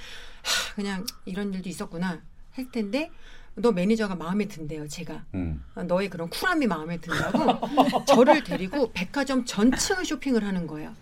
[0.41, 2.21] 하, 그냥 이런 일도 있었구나
[2.51, 3.11] 할 텐데
[3.53, 4.87] 너 매니저가 마음에 든대요.
[4.87, 5.63] 제가 음.
[5.85, 10.95] 너의 그런 쿨함이 마음에 든다고 저를 데리고 백화점 전층을 쇼핑을 하는 거예요.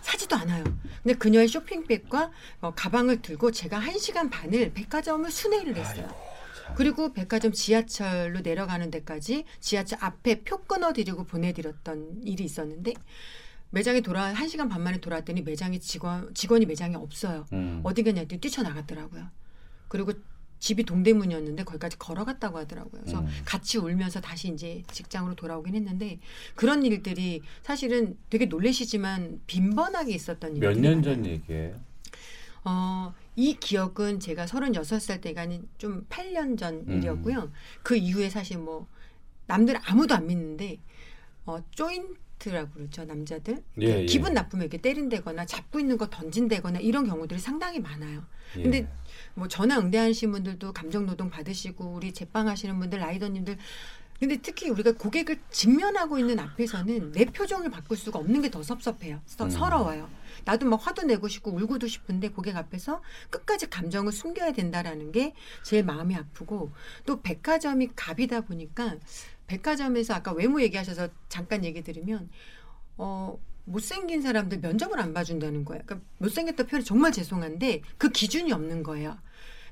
[0.00, 0.64] 사지도 않아요.
[1.02, 2.30] 근데 그녀의 쇼핑백과
[2.60, 6.08] 어, 가방을 들고 제가 한 시간 반을 백화점을 순회를 했어요.
[6.76, 12.94] 그리고 백화점 지하철로 내려가는 데까지 지하철 앞에 표 끊어드리고 보내드렸던 일이 있었는데
[13.70, 17.46] 매장에 돌아 한 시간 반 만에 돌아왔더니 매장에 직원 직원이 매장에 없어요.
[17.52, 17.80] 음.
[17.84, 19.28] 어디 갔냐 했더니 뛰쳐나갔더라고요.
[19.88, 20.12] 그리고
[20.58, 23.00] 집이 동대문이었는데 거기까지 걸어갔다고 하더라고요.
[23.02, 23.28] 그래서 음.
[23.44, 26.18] 같이 울면서 다시 이제 직장으로 돌아오긴 했는데
[26.56, 31.14] 그런 일들이 사실은 되게 놀래시지만 빈번하게 있었던 일들이 몇년 많아요.
[31.14, 31.80] 전 얘기예요?
[32.64, 36.98] 어, 이 기억은 제가 36살 때가 아닌 좀 8년 전 음.
[36.98, 37.52] 일이었고요.
[37.82, 38.88] 그 이후에 사실 뭐
[39.46, 40.80] 남들 아무도 안 믿는데
[41.46, 43.04] 어, 조인 트라고 그러죠.
[43.04, 43.62] 남자들.
[43.80, 44.06] 예, 예.
[44.06, 48.24] 기분 나쁘면 이렇게 때린다거나 잡고 있는 거 던진다거나 이런 경우들이 상당히 많아요.
[48.56, 48.62] 예.
[48.62, 48.88] 근데
[49.34, 53.56] 뭐 전화 응대하시는 분들도 감정 노동 받으시고 우리 제빵하시는 분들 라이더님들
[54.18, 59.20] 근데 특히 우리가 고객을 직면하고 있는 앞에서는 내 표정을 바꿀 수가 없는 게 더 섭섭해요.
[59.26, 59.50] 서, 음.
[59.50, 60.10] 서러워요.
[60.44, 65.84] 나도 막 화도 내고 싶고 울고도 싶은데 고객 앞에서 끝까지 감정을 숨겨야 된다라는 게 제일
[65.84, 66.72] 마음이 아프고
[67.06, 68.96] 또 백화점이 갑이다 보니까
[69.48, 72.30] 백화점에서 아까 외모 얘기하셔서 잠깐 얘기 드리면
[72.96, 75.82] 어 못생긴 사람들 면접을 안 봐준다는 거예요.
[75.84, 79.18] 그러니까 못생겼다 표현이 정말 죄송한데 그 기준이 없는 거예요.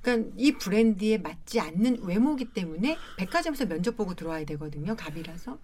[0.02, 4.94] 그러니까 이 브랜드에 맞지 않는 외모기 때문에 백화점에서 면접 보고 들어와야 되거든요.
[4.96, 5.58] 갑이라서.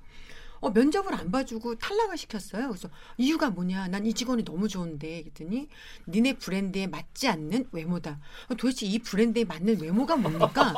[0.62, 2.68] 어, 면접을 안 봐주고 탈락을 시켰어요.
[2.68, 2.88] 그래서
[3.18, 3.88] 이유가 뭐냐?
[3.88, 5.22] 난 이 직원이 너무 좋은데.
[5.22, 5.68] 그랬더니
[6.08, 8.18] 니네 브랜드에 맞지 않는 외모다.
[8.48, 10.72] 어, 도대체 이 브랜드에 맞는 외모가 뭡니까?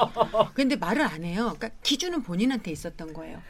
[0.55, 1.55] 근데 말을 안 해요.
[1.57, 3.43] 그러니까 기준은 본인한테 있었던 거예요.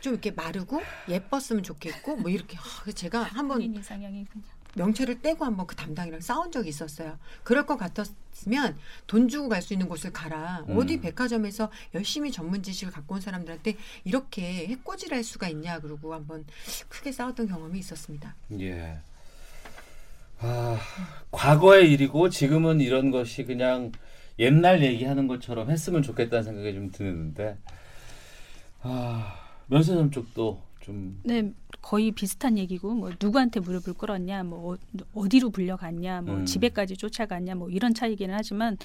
[0.00, 2.56] 좀 이렇게 마르고 예뻤으면 좋겠고 뭐 이렇게
[2.94, 4.44] 제가 한번 본인 이상형이 그냥
[4.74, 7.18] 명체를 떼고 한번 그 담당이랑 싸운 적이 있었어요.
[7.42, 10.64] 그럴 것 같았으면 돈 주고 갈 수 있는 곳을 가라.
[10.68, 10.78] 음.
[10.78, 16.44] 어디 백화점에서 열심히 전문 지식을 갖고 온 사람들한테 이렇게 해코지를 할 수가 있냐 그러고 한번
[16.88, 18.34] 크게 싸웠던 경험이 있었습니다.
[18.60, 18.98] 예.
[20.42, 20.78] 아,
[21.30, 23.92] 과거의 일이고 지금은 이런 것이 그냥
[24.38, 27.58] 옛날 얘기하는 것처럼 했으면 좋겠다는 생각이 좀 드는데
[28.82, 29.34] 아,
[29.66, 31.52] 면세점 쪽도 좀 네,
[31.82, 34.78] 거의 비슷한 얘기고 뭐 누구한테 무릎을 꿇었냐, 뭐 어-
[35.14, 36.44] 어디로 불려갔냐, 뭐 음.
[36.46, 38.76] 집에까지 쫓아갔냐, 뭐 이런 차이기는 하지만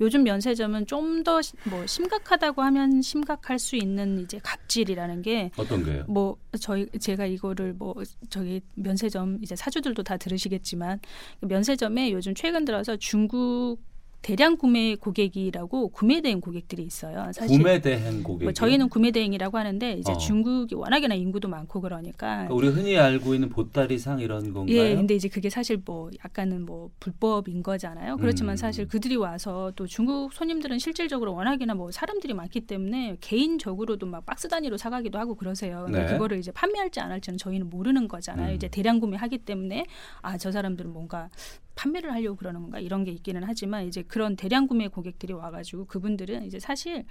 [0.00, 1.40] 요즘 면세점은 좀 더
[1.70, 6.04] 뭐 심각하다고 하면 심각할 수 있는 이제 갑질이라는 게 어떤 게요?
[6.08, 7.94] 뭐 저희 제가 이거를 뭐
[8.28, 10.98] 저기 면세점 이제 사주들도 다 들으시겠지만
[11.40, 13.78] 면세점에 요즘 최근 들어서 중국
[14.24, 17.30] 대량 구매 고객이라고 구매 대행 고객들이 있어요.
[17.34, 18.44] 사실 구매 대행 고객.
[18.44, 20.16] 뭐 저희는 구매 대행이라고 하는데 이제 어.
[20.16, 24.74] 중국이 워낙에나 인구도 많고 그러니까 그러니까 우리 흔히 알고 있는 보따리상 이런 건가요?
[24.74, 28.16] 예, 근데 이제 그게 사실 뭐 약간은 뭐 불법인 거잖아요.
[28.16, 28.56] 그렇지만 음.
[28.56, 34.48] 사실 그들이 와서 또 중국 손님들은 실질적으로 워낙에나 뭐 사람들이 많기 때문에 개인적으로도 막 박스
[34.48, 35.82] 단위로 사가기도 하고 그러세요.
[35.84, 36.12] 근데 네.
[36.12, 38.52] 그거를 이제 판매할지 안 할지는 저희는 모르는 거잖아요.
[38.52, 38.56] 음.
[38.56, 39.84] 이제 대량 구매하기 때문에
[40.22, 41.28] 아 저 사람들은 뭔가
[41.74, 46.44] 판매를 하려고 그러는 건가 이런 게 있기는 하지만 이제 그런 대량 구매 고객들이 와가지고 그분들은
[46.44, 47.04] 이제 사실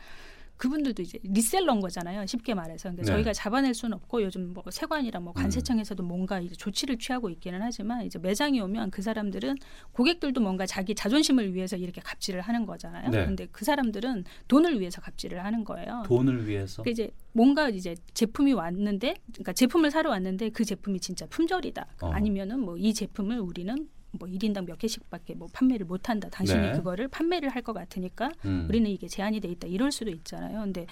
[0.55, 2.25] 그분들도 이제 리셀러인 거잖아요.
[2.25, 2.83] 쉽게 말해서.
[2.83, 3.11] 그러니까 네.
[3.11, 8.05] 저희가 잡아낼 수는 없고 요즘 뭐 세관이랑 뭐 관세청에서도 뭔가 이제 조치를 취하고 있기는 하지만
[8.05, 9.57] 이제 매장에 오면 그 사람들은
[9.91, 13.09] 고객들도 뭔가 자기 자존심을 위해서 이렇게 갑질을 하는 거잖아요.
[13.09, 13.25] 네.
[13.25, 16.03] 근데 그 사람들은 돈을 위해서 갑질을 하는 거예요.
[16.05, 16.83] 돈을 위해서.
[16.83, 21.85] 그 이제 뭔가 이제 제품이 왔는데, 그러니까 제품을 사러 왔는데 그 제품이 진짜 품절이다.
[22.01, 22.11] 어.
[22.11, 26.29] 아니면은 뭐 이 제품을 우리는 뭐 1인당 몇 개씩밖에 뭐 판매를 못 한다.
[26.29, 26.71] 당신이 네.
[26.73, 28.65] 그거를 판매를 할 것 같으니까 음.
[28.67, 29.67] 우리는 이게 제한이 돼 있다.
[29.67, 30.59] 이럴 수도 있잖아요.
[30.59, 30.85] 근데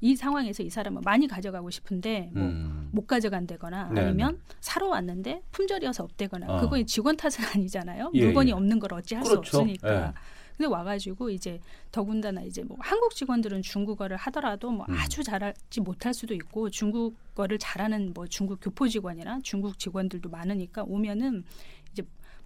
[0.00, 2.88] 이 상황에서 이 사람은 많이 가져가고 싶은데 뭐 음.
[2.94, 6.60] 못 가져간다거나 네, 아니면 사러 왔는데 품절이어서 없대거나 어.
[6.60, 8.12] 그건 직원 탓은 아니잖아요.
[8.14, 8.54] 예, 물건이 예.
[8.54, 9.58] 없는 걸 어찌 할수 그렇죠.
[9.58, 10.06] 없으니까.
[10.08, 10.12] 예.
[10.56, 11.58] 근데 와가지고 이제
[11.90, 14.94] 더군다나 이제 뭐 한국 직원들은 중국어를 하더라도 뭐 음.
[14.94, 21.42] 아주 잘하지 못할 수도 있고 중국어를 잘하는 뭐 중국 교포 직원이나 중국 직원들도 많으니까 오면은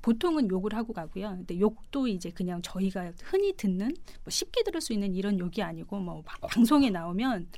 [0.02, 1.30] 보통은 욕을 하고 가고요.
[1.30, 5.98] 근데 욕도 이제 그냥 저희가 흔히 듣는 뭐 쉽게 들을 수 있는 이런 욕이 아니고
[5.98, 7.48] 뭐 바- 방송에 나오면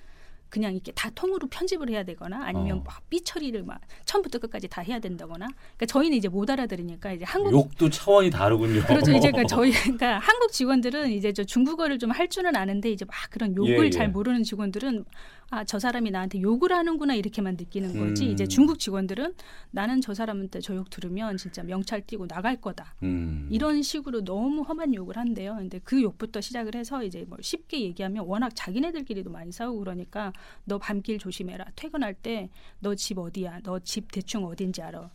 [0.48, 2.82] 그냥 이렇게 다 통으로 편집을 해야 되거나 아니면 어.
[2.84, 7.24] 막 삐 처리를 막 처음부터 끝까지 다 해야 된다거나 그러니까 저희는 이제 못 알아들으니까 이제
[7.24, 8.82] 한국 욕도 차원이 다르군요.
[8.84, 9.10] 그렇죠.
[9.12, 13.14] 이제 그러니까 저희 그러니까 한국 직원들은 이제 저 중국어를 좀 할 줄은 아는데 이제 막
[13.30, 13.90] 그런 욕을 예, 예.
[13.90, 15.04] 잘 모르는 직원들은
[15.52, 18.26] 아 저 사람이 나한테 욕을 하는구나 이렇게만 느끼는 거지.
[18.26, 18.30] 음.
[18.30, 19.34] 이제 중국 직원들은
[19.72, 22.94] 나는 저 사람한테 저 욕 들으면 진짜 명찰 띄고 나갈 거다.
[23.02, 23.48] 음.
[23.50, 25.56] 이런 식으로 너무 험한 욕을 한대요.
[25.56, 30.32] 근데 그 욕부터 시작을 해서 이제 뭐 쉽게 얘기하면 워낙 자기네들끼리도 많이 싸우고 그러니까
[30.64, 31.66] 너 밤길 조심해라.
[31.76, 32.48] 퇴근할 때
[32.80, 33.60] 너 집 어디야?
[33.64, 35.10] 너 집 대충 어딘지 알아?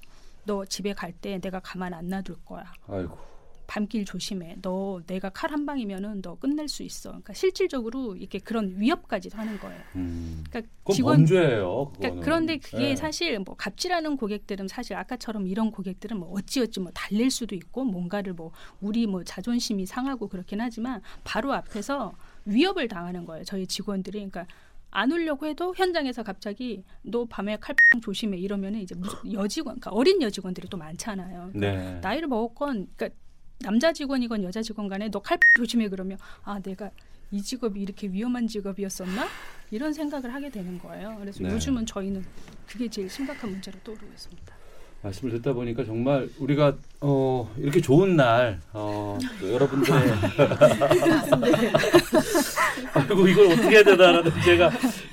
[0.45, 2.71] 너 집에 갈 때 내가 가만 안 놔둘 거야.
[2.87, 3.17] 아이고.
[3.67, 4.57] 밤길 조심해.
[4.61, 7.09] 너 내가 칼 한 방이면은 너 끝낼 수 있어.
[7.09, 9.79] 그러니까 실질적으로 이렇게 그런 위협까지도 하는 거예요.
[9.95, 10.43] 음.
[10.49, 11.91] 그러니까 직원 범죄예요.
[11.97, 12.95] 그러니까 그런데 그게 예.
[12.95, 18.33] 사실 뭐 갑질하는 고객들은 사실 아까처럼 이런 고객들은 뭐 어찌어찌 뭐 달랠 수도 있고 뭔가를
[18.33, 18.51] 뭐
[18.81, 22.13] 우리 뭐 자존심이 상하고 그렇긴 하지만 바로 앞에서
[22.45, 23.43] 위협을 당하는 거예요.
[23.43, 24.47] 저희 직원들이 그러니까
[24.91, 28.95] 안 오려고 해도 현장에서 갑자기 너 밤에 칼빵 조심해 이러면은 이제
[29.31, 31.51] 여직원, 그러니까 어린 여직원들이 또 많잖아요.
[31.53, 31.99] 네.
[32.01, 33.09] 나이를 먹었건 그러니까
[33.59, 36.89] 남자 직원이건 여자 직원 간에 너 칼 조심해 그러면 아 내가
[37.31, 39.27] 이 직업이 이렇게 위험한 직업이었었나
[39.71, 41.15] 이런 생각을 하게 되는 거예요.
[41.19, 41.51] 그래서 네.
[41.51, 42.23] 요즘은 저희는
[42.67, 44.55] 그게 제일 심각한 문제로 떠오르고 있습니다.
[45.01, 50.01] 말씀을 듣다 보니까 정말 우리가 어, 이렇게 좋은 날, 어, 또 여러분들의.
[52.93, 54.71] 아이고, 이걸 어떻게 해야 되나라는 제가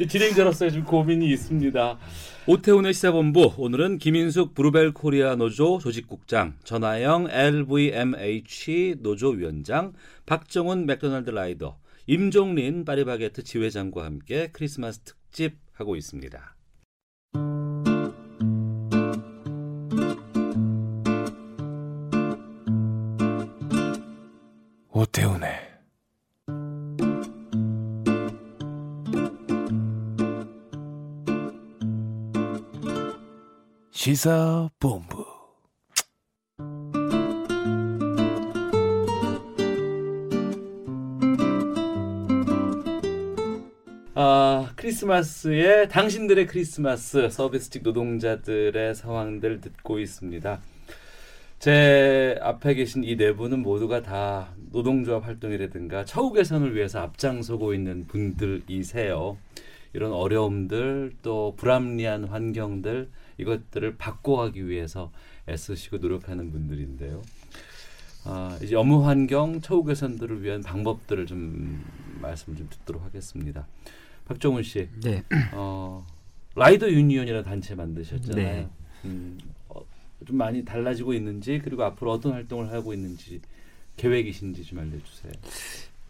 [0.08, 1.98] 진행자로서의 좀 고민이 있습니다.
[2.44, 9.92] 오태훈의 시사본부, 오늘은 김인숙 브루벨 코리아 노조 조직국장, 전하영 LVMH 노조 위원장,
[10.26, 11.78] 박정훈 맥도날드 라이더,
[12.08, 16.56] 임종린 파리바게트 지회장과 함께 크리스마스 특집 하고 있습니다.
[24.90, 25.71] 오태훈의
[34.02, 35.24] 시사본부
[44.14, 50.60] 아, 크리스마스에 당신들의 크리스마스 서비스직 노동자들의 상황들 듣고 있습니다.
[51.60, 58.08] 제 앞에 계신 이 네 분은 모두가 다 노동조합 활동이라든가 처우 개선을 위해서 앞장서고 있는
[58.08, 59.38] 분들이세요.
[59.92, 63.08] 이런 어려움들 또 불합리한 환경들
[63.38, 65.10] 이것들을 바꿔가기 위해서
[65.48, 67.22] 애쓰시고 노력하는 분들인데요.
[68.24, 71.84] 아, 이제 업무 환경 처우 개선들을 위한 방법들을 좀
[72.20, 73.66] 말씀 좀 듣도록 하겠습니다.
[74.26, 75.24] 박정훈 씨, 네.
[75.52, 76.06] 어,
[76.54, 78.34] 라이더 유니언이라는 단체 만드셨잖아요.
[78.36, 78.68] 네.
[79.04, 79.38] 음,
[79.68, 79.84] 어,
[80.24, 83.40] 좀 많이 달라지고 있는지 그리고 앞으로 어떤 활동을 하고 있는지
[83.96, 85.32] 계획이신지 좀 알려주세요.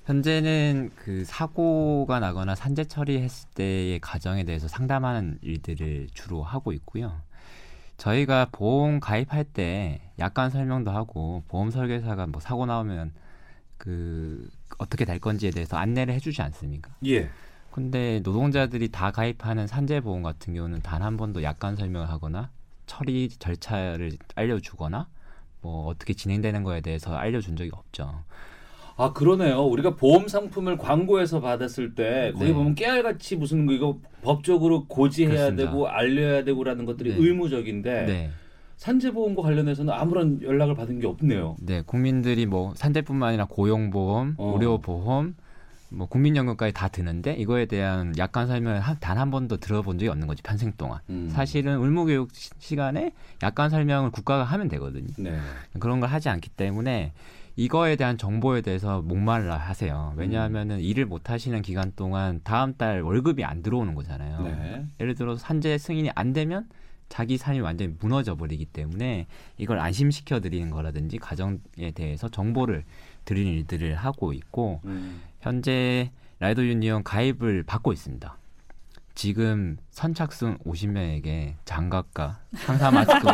[0.04, 7.22] 현재는 그 사고가 나거나 산재 처리했을 때의 과정에 대해서 상담하는 일들을 주로 하고 있고요.
[7.98, 13.12] 저희가 보험 가입할 때 약관 설명도 하고 보험 설계사가 뭐 사고 나오면
[13.78, 14.48] 그
[14.78, 16.90] 어떻게 될 건지에 대해서 안내를 해주지 않습니까?
[17.06, 17.30] 예.
[17.70, 22.50] 근데 노동자들이 다 가입하는 산재 보험 같은 경우는 단 한 번도 약관 설명을 하거나
[22.86, 25.08] 처리 절차를 알려주거나
[25.62, 28.24] 뭐 어떻게 진행되는 거에 대해서 알려준 적이 없죠.
[29.02, 29.62] 아 그러네요.
[29.64, 32.52] 우리가 보험 상품을 광고에서 받았을 때 거기 네.
[32.52, 35.64] 보면 깨알같이 무슨 거 이거 법적으로 고지해야 그렇습니다.
[35.70, 37.16] 되고 알려야 되고라는 것들이 네.
[37.18, 38.30] 의무적인데 네.
[38.76, 41.56] 산재보험과 관련해서는 아무런 연락을 받은 게 없네요.
[41.60, 44.52] 네, 국민들이 뭐 산재뿐만 아니라 고용보험, 어.
[44.54, 45.34] 의료보험,
[45.90, 50.42] 뭐 국민연금까지 다 드는데 이거에 대한 약관 설명을 단 한 번도 들어본 적이 없는 거지
[50.42, 51.00] 평생 동안.
[51.10, 51.28] 음.
[51.30, 53.12] 사실은 의무교육 시- 시간에
[53.42, 55.08] 약관 설명을 국가가 하면 되거든요.
[55.18, 55.36] 네.
[55.78, 57.12] 그런 걸 하지 않기 때문에
[57.56, 60.14] 이거에 대한 정보에 대해서 목말라 하세요.
[60.16, 64.42] 왜냐하면은 일을 못 하시는 기간 동안 다음 달 월급이 안 들어오는 거잖아요.
[64.42, 64.86] 네.
[65.00, 66.68] 예를 들어 산재 승인이 안 되면
[67.08, 69.26] 자기 삶이 완전히 무너져 버리기 때문에
[69.58, 72.84] 이걸 안심시켜 드리는 거라든지 가정에 대해서 정보를
[73.26, 75.20] 드리는 일들을 하고 있고 음.
[75.40, 78.36] 현재 라이더 유니언 가입을 받고 있습니다.
[79.14, 83.18] 지금 선착순 50명에게 장갑과 황사 마스크,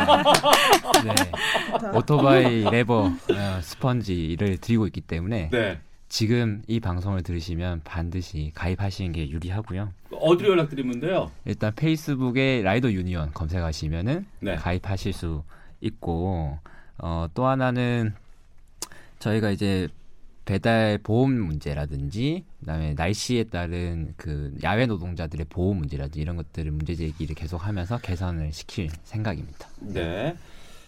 [1.05, 5.79] 네, 오토바이 레버 어, 스펀지를 드리고 있기 때문에 네.
[6.09, 9.93] 지금 이 방송을 들으시면 반드시 가입하시는 게 유리하고요.
[10.11, 11.31] 어디로 연락드리면 돼요?
[11.45, 14.55] 일단 페이스북에 라이더 유니언 검색하시면은 네.
[14.55, 15.43] 가입하실 수
[15.81, 16.59] 있고
[16.97, 18.13] 어, 또 하나는
[19.19, 19.87] 저희가 이제
[20.49, 27.35] 배달 보험 문제라든지 그다음에 날씨에 따른 그 야외 노동자들의 보호 문제라든지 이런 것들을 문제 제기를
[27.35, 29.69] 계속하면서 개선을 시킬 생각입니다.
[29.79, 30.35] 네.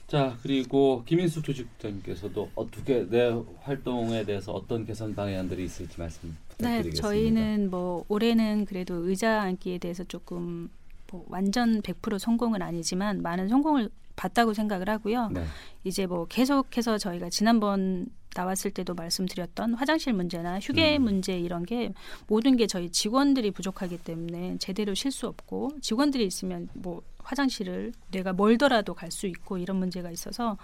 [0.08, 3.32] 자 그리고 김인숙 조직장님께서도 어떻게 내
[3.62, 7.08] 활동에 대해서 어떤 개선 방향들이 있을지 말씀 네, 부탁드리겠습니다.
[7.08, 10.72] 저희는 뭐 올해는 그래도 의자 앉기에 대해서 조금
[11.12, 15.30] 뭐 완전 100% 성공은 아니지만 많은 성공을 봤다고 생각을 하고요.
[15.30, 15.46] 네.
[15.84, 21.04] 이제 뭐 계속해서 저희가 지난번 나왔을 때도 말씀드렸던 화장실 문제나 휴게 음.
[21.04, 21.94] 문제 이런 게
[22.28, 28.34] 모든 게 저희 직원들이 부족하기 때문에 제대로 쉴 수 없고 직원들이 있으면 뭐 화장실을 내가
[28.34, 30.58] 멀더라도 갈 수 있고 이런 문제가 있어서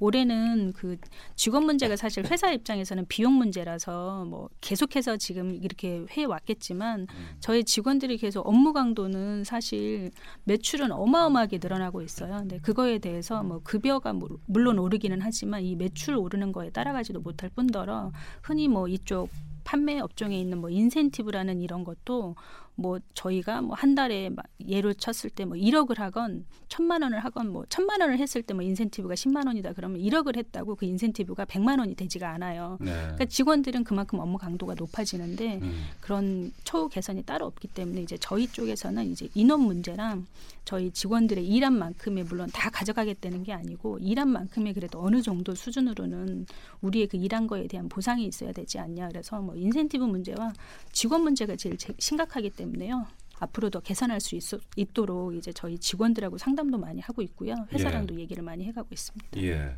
[0.00, 0.96] 올해는 그
[1.36, 7.06] 직원 문제가 사실 회사 입장에서는 비용 문제라서 뭐 계속해서 지금 이렇게 해 왔겠지만
[7.38, 10.10] 저희 직원들이 계속 업무 강도는 사실
[10.44, 12.38] 매출은 어마어마하게 늘어나고 있어요.
[12.38, 17.50] 근데 그거에 대해서 뭐 급여가 물- 물론 오르기는 하지만 이 매출 오르는 거에 따라가지도 못할
[17.50, 18.10] 뿐더러
[18.42, 19.28] 흔히 뭐 이쪽
[19.62, 22.34] 판매 업종에 있는 뭐 인센티브라는 이런 것도
[22.80, 27.50] 뭐 저희가 뭐 한 달에 막 예를 쳤을 때 뭐 1억을 하건 천만 원을 하건
[27.52, 31.78] 뭐 천만 원을 했을 때 뭐 인센티브가 10만 원이다 그러면 1억을 했다고 그 인센티브가 100만
[31.78, 32.78] 원이 되지가 않아요.
[32.80, 32.90] 네.
[32.92, 35.84] 그러니까 직원들은 그만큼 업무 강도가 높아지는데 음.
[36.00, 40.26] 그런 처우 개선이 따로 없기 때문에 이제 저희 쪽에서는 이제 인원 문제랑
[40.64, 46.46] 저희 직원들의 일한 만큼의 물론 다 가져가겠다는 게 아니고 일한 만큼의 그래도 어느 정도 수준으로는
[46.82, 50.52] 우리의 그 일한 거에 대한 보상이 있어야 되지 않냐 그래서 뭐 인센티브 문제와
[50.92, 53.06] 직원 문제가 제일 제- 심각하기 때문에 요.
[53.42, 54.42] 앞으로도 개선할 수 있,
[54.76, 57.54] 있도록 이제 저희 직원들하고 상담도 많이 하고 있고요.
[57.72, 59.42] 회사랑도 얘기를 많이 해가고 있습니다.
[59.42, 59.76] 예.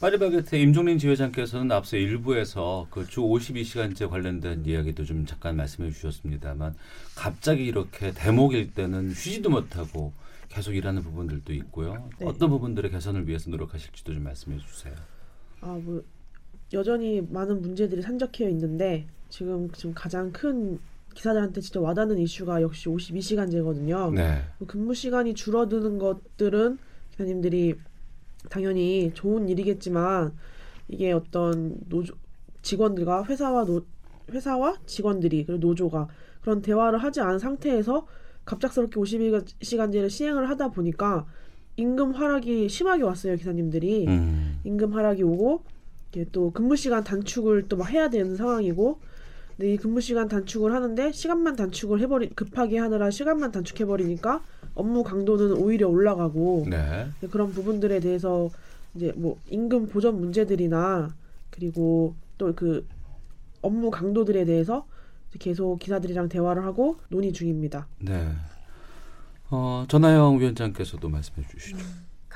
[0.00, 6.76] 파리바게트 임종린 지회장께서는 앞서 일부에서 그 주 52시간제 관련된 이야기도 좀 잠깐 말씀해 주셨습니다만
[7.16, 10.12] 갑자기 이렇게 대목일 때는 쉬지도 못하고
[10.48, 12.08] 계속 일하는 부분들도 있고요.
[12.20, 12.26] 네.
[12.26, 14.94] 어떤 부분들의 개선을 위해서 노력하실지도 좀 말씀해 주세요.
[15.62, 16.00] 아, 뭐
[16.72, 20.78] 여전히 많은 문제들이 산적해 있는데 지금 지금 가장 큰
[21.20, 24.14] 기사들한테 진짜 와닿는 이슈가 역시 52시간제거든요.
[24.14, 24.42] 네.
[24.66, 26.78] 근무 시간이 줄어드는 것들은
[27.10, 27.74] 기사님들이
[28.48, 30.32] 당연히 좋은 일이겠지만
[30.88, 32.14] 이게 어떤 노조
[32.62, 33.82] 직원들과 회사와 노
[34.30, 36.08] 회사와 직원들이 그리고 노조가
[36.40, 38.06] 그런 대화를 하지 않은 상태에서
[38.46, 41.26] 갑작스럽게 52시간제를 시행을 하다 보니까
[41.76, 44.60] 임금 하락이 심하게 왔어요 기사님들이 음.
[44.64, 45.64] 임금 하락이 오고
[46.12, 49.00] 이게 또 근무 시간 단축을 또 막 해야 되는 상황이고
[49.60, 54.42] 근데 이 근무 시간 단축을 하는데 시간만 단축을 해버리 급하게 하느라 시간만 단축해 버리니까
[54.74, 57.08] 업무 강도는 오히려 올라가고 네.
[57.20, 58.48] 네, 그런 부분들에 대해서
[58.94, 61.14] 이제 뭐 임금 보전 문제들이나
[61.50, 62.86] 그리고 또 그
[63.60, 64.86] 업무 강도들에 대해서
[65.38, 67.86] 계속 기사들이랑 대화를 하고 논의 중입니다.
[67.98, 68.32] 네.
[69.50, 71.76] 어, 전하영 위원장께서도 말씀해 주시죠.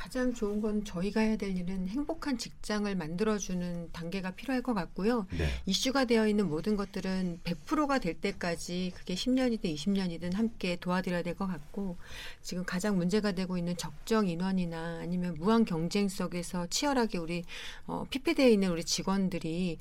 [0.05, 5.27] 가장 좋은 건 저희가 해야 될 일은 행복한 직장을 만들어주는 단계가 필요할 것 같고요.
[5.31, 5.49] 네.
[5.65, 11.47] 이슈가 되어 있는 모든 것들은 100%가 될 때까지 그게 10년이든 20년이든 함께 도와드려야 될 것
[11.47, 11.97] 같고
[12.43, 17.43] 지금 가장 문제가 되고 있는 적정 인원이나 아니면 무한 경쟁 속에서 치열하게 우리
[17.87, 19.79] 어, 피폐되어 있는 우리 직원들이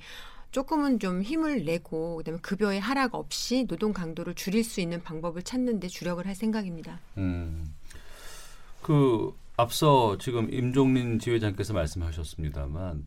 [0.51, 5.81] 조금은 좀 힘을 내고 그다음에 급여의 하락 없이 노동 강도를 줄일 수 있는 방법을 찾는
[5.81, 7.01] 데 주력을 할 생각입니다.
[7.17, 7.75] 음.
[8.81, 13.05] 그 앞서 지금 임종린 지회장께서 말씀하셨습니다만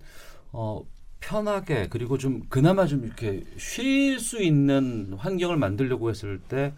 [0.52, 0.84] 어
[1.20, 6.72] 편하게 그리고 좀 그나마 좀 이렇게 쉴 수 있는 환경을 만들려고 했을 때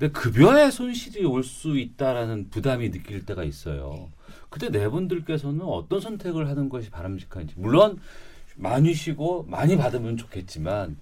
[0.00, 4.08] 내 급여에 손실이 올 수 있다라는 부담이 느낄 때가 있어요.
[4.48, 8.00] 그때 네 분들께서는 어떤 선택을 하는 것이 바람직한지 물론
[8.56, 10.96] 많이 쉬고 많이 받으면 좋겠지만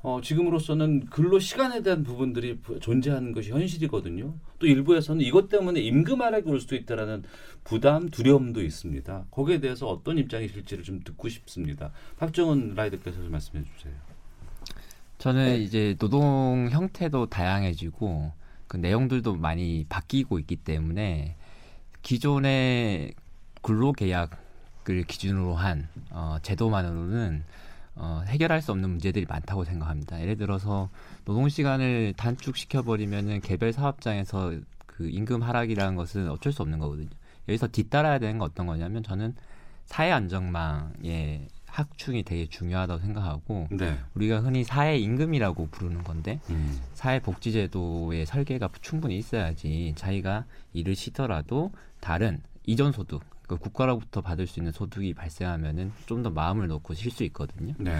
[0.00, 4.32] 어, 지금으로서는 근로 시간에 대한 부분들이 부- 존재하는 것이 현실이거든요.
[4.60, 7.24] 또 일부에서는 이것 때문에 임금 하락이 올 수도 있다라는
[7.64, 9.24] 부담, 두려움도 있습니다.
[9.30, 11.90] 거기에 대해서 어떤 입장이실지를 좀 듣고 싶습니다.
[12.16, 13.92] 박정은 라이더께서 좀 말씀해 주세요.
[15.18, 18.32] 저는 이제 노동 형태도 다양해지고
[18.68, 21.34] 그 내용들도 많이 바뀌고 있기 때문에
[22.02, 23.14] 기존의
[23.62, 27.42] 근로계약을 기준으로 한 어, 제도만으로는
[27.98, 30.20] 어, 해결할 수 없는 문제들이 많다고 생각합니다.
[30.20, 30.88] 예를 들어서
[31.24, 34.54] 노동 시간을 단축시켜 버리면은 개별 사업장에서
[34.86, 37.08] 그 임금 하락이라는 것은 어쩔 수 없는 거거든요.
[37.48, 39.34] 여기서 뒤따라야 되는 건 어떤 거냐면 저는
[39.84, 43.98] 사회 안정망의 확충이 되게 중요하다고 생각하고 네.
[44.14, 46.80] 우리가 흔히 사회 임금이라고 부르는 건데 음.
[46.94, 54.60] 사회 복지제도의 설계가 충분히 있어야지 자기가 일을 쉬더라도 다른 이전 소득 그 국가로부터 받을 수
[54.60, 57.74] 있는 소득이 발생하면은 좀 더 마음을 놓고 쉴 수 있거든요.
[57.78, 57.92] 네.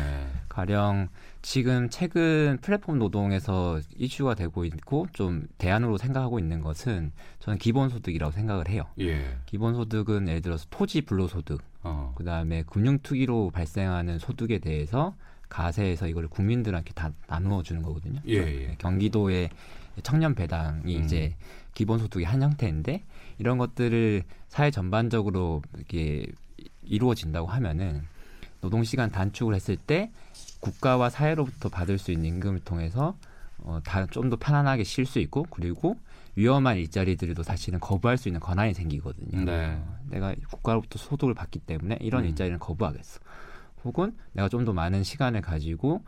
[0.48, 1.08] 가령
[1.40, 8.68] 지금 최근 플랫폼 노동에서 이슈가 되고 있고 좀 대안으로 생각하고 있는 것은 저는 기본소득이라고 생각을
[8.68, 8.82] 해요.
[8.98, 9.36] 예.
[9.46, 12.12] 기본소득은 예를 들어서 토지 불로소득, 어.
[12.16, 15.14] 그 다음에 금융투기로 발생하는 소득에 대해서
[15.48, 18.20] 가세에서 이걸 국민들한테 다 나누어 주는 거거든요.
[18.26, 18.74] 예, 예.
[18.78, 19.50] 경기도의
[20.02, 21.04] 청년 배당이 음.
[21.04, 21.34] 이제
[21.74, 23.04] 기본소득의 한 형태인데
[23.38, 26.26] 이런 것들을 사회 전반적으로 이렇게
[26.82, 28.02] 이루어진다고 하면은
[28.60, 30.10] 노동 시간 단축을 했을 때
[30.60, 33.16] 국가와 사회로부터 받을 수 있는 임금을 통해서
[33.58, 35.96] 어, 좀더 편안하게 쉴 수 있고 그리고
[36.36, 39.44] 위험한 일자리들도 사실은 거부할 수 있는 권한이 생기거든요.
[39.44, 39.76] 네.
[39.76, 42.28] 어, 내가 국가로부터 소득을 받기 때문에 이런 음.
[42.28, 43.20] 일자리는 거부하겠어.
[43.84, 46.02] 혹은 내가 좀 더 많은 시간을 가지고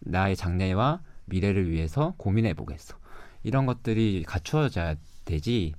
[0.00, 2.96] 나의 장래와 미래를 위해서 고민해 보겠어.
[3.42, 5.74] 이런 것들이 갖추어져야 되지.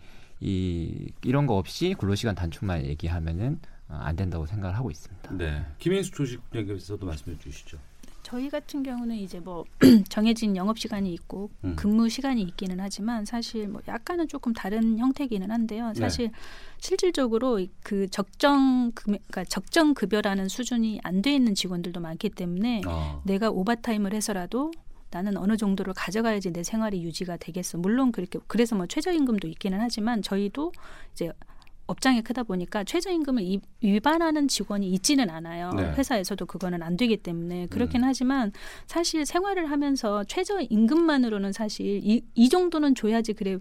[0.45, 5.33] 이 이런 거 없이 근로시간 단축만 얘기하면은 어, 안 된다고 생각을 하고 있습니다.
[5.37, 5.65] 네.
[5.79, 7.77] 김인수 조직장께서도 말씀해 주시죠.
[8.23, 9.63] 저희 같은 경우는 이제 뭐
[10.09, 11.75] 정해진 영업 시간이 있고 음.
[11.75, 15.89] 근무 시간이 있기는 하지만 사실 뭐 약간은 조금 다른 형태기는 한데요.
[15.89, 15.93] 네.
[15.99, 16.31] 사실
[16.79, 23.21] 실질적으로 이그 적정 급 그러니까 적정 급여라는 수준이 안 돼 있는 직원들도 많기 때문에 어.
[23.25, 24.71] 내가 오버타임을 해서라도
[25.13, 27.77] 나는 어느 정도를 가져가야지 내 생활이 유지가 되겠어.
[27.77, 30.71] 물론 그렇게 그래서 뭐 최저임금도 있기는 하지만 저희도
[31.13, 31.31] 이제
[31.85, 35.69] 업장이 크다 보니까 최저임금을 이- 위반하는 직원이 있지는 않아요.
[35.73, 35.91] 네.
[35.91, 38.07] 회사에서도 그거는 안 되기 때문에 그렇긴 음.
[38.07, 38.51] 하지만
[38.87, 43.57] 사실 생활을 하면서 최저임금만으로는 사실 이, 이 정도는 줘야지 그래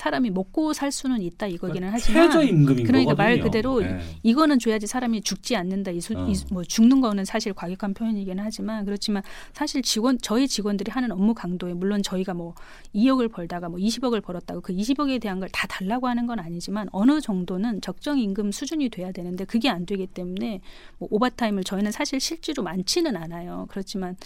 [0.00, 3.14] 사람이 먹고 살 수는 있다 이거기는 하지만 최저 임금인 그러니까 거거든요.
[3.16, 4.00] 말 그대로 네.
[4.22, 5.90] 이거는 줘야지 사람이 죽지 않는다.
[5.90, 6.26] 이, 수, 어.
[6.26, 9.22] 이 뭐 죽는 거는 사실 과격한 표현이긴 하지만 그렇지만
[9.52, 12.54] 사실 직원 저희 직원들이 하는 업무 강도에 물론 저희가 뭐
[12.94, 17.20] 2억을 벌다가 뭐 20억을 벌었다고 그 20억에 대한 걸 다 달라고 하는 건 아니지만 어느
[17.20, 20.60] 정도는 적정 임금 수준이 돼야 되는데 그게 안 되기 때문에
[20.98, 23.66] 뭐 오버타임을 저희는 사실 실제로 많지는 않아요.
[23.68, 24.16] 그렇지만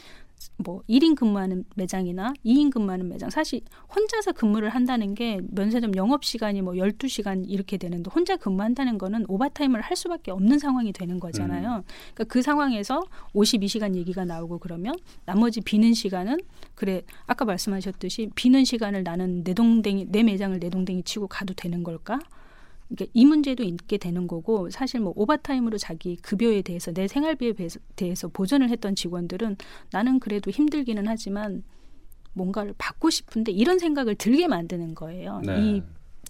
[0.56, 3.60] 뭐 1인 근무하는 매장이나 2인 근무하는 매장 사실
[3.94, 9.80] 혼자서 근무를 한다는 게 면세점 영업 시간이 뭐 12시간 이렇게 되는데 혼자 근무한다는 거는 오버타임을
[9.80, 11.82] 할 수밖에 없는 상황이 되는 거잖아요.
[12.14, 13.02] 그러니까 그 상황에서
[13.34, 14.94] 52시간 얘기가 나오고 그러면
[15.24, 16.38] 나머지 비는 시간은
[16.74, 21.82] 그래 아까 말씀하셨듯이 비는 시간을 나는 내 동댕이 내 매장을 내 동댕이 치고 가도 되는
[21.82, 22.18] 걸까?
[22.94, 27.80] 그러니까 이 문제도 있게 되는 거고 사실 뭐 오버타임으로 자기 급여에 대해서 내 생활비에 대해서-
[27.96, 29.56] 대해서 보전을 했던 직원들은
[29.90, 31.62] 나는 그래도 힘들기는 하지만
[32.32, 35.40] 뭔가를 받고 싶은데 이런 생각을 들게 만드는 거예요.
[35.44, 35.60] 네.
[35.60, 35.82] 이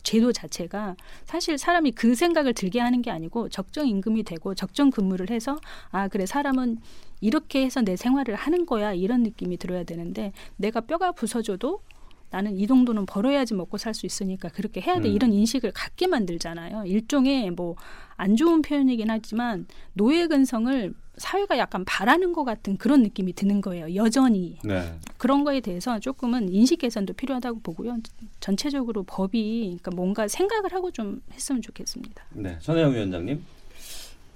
[0.03, 5.31] 제도 자체가 사실 사람이 그 생각을 들게 하는 게 아니고 적정 임금이 되고 적정 근무를
[5.31, 5.59] 해서
[5.91, 6.79] 아 그래 사람은
[7.23, 11.81] 이렇게 해서 내 생활을 하는 거야 이런 느낌이 들어야 되는데 내가 뼈가 부서져도
[12.31, 15.15] 나는 이 정도는 벌어야지 먹고 살 수 있으니까 그렇게 해야 돼 음.
[15.15, 16.85] 이런 인식을 갖게 만들잖아요.
[16.87, 17.77] 일종의 뭐
[18.17, 23.95] 안 좋은 표현이긴 하지만 노예 근성을 사회가 약간 바라는 것 같은 그런 느낌이 드는 거예요.
[23.95, 24.99] 여전히 네.
[25.17, 27.99] 그런 거에 대해서 조금은 인식 개선도 필요하다고 보고요.
[28.41, 32.25] 전체적으로 법이 그러니까 뭔가 생각을 하고 좀 했으면 좋겠습니다.
[32.33, 32.59] 네.
[32.61, 33.45] 전혜영 위원장님.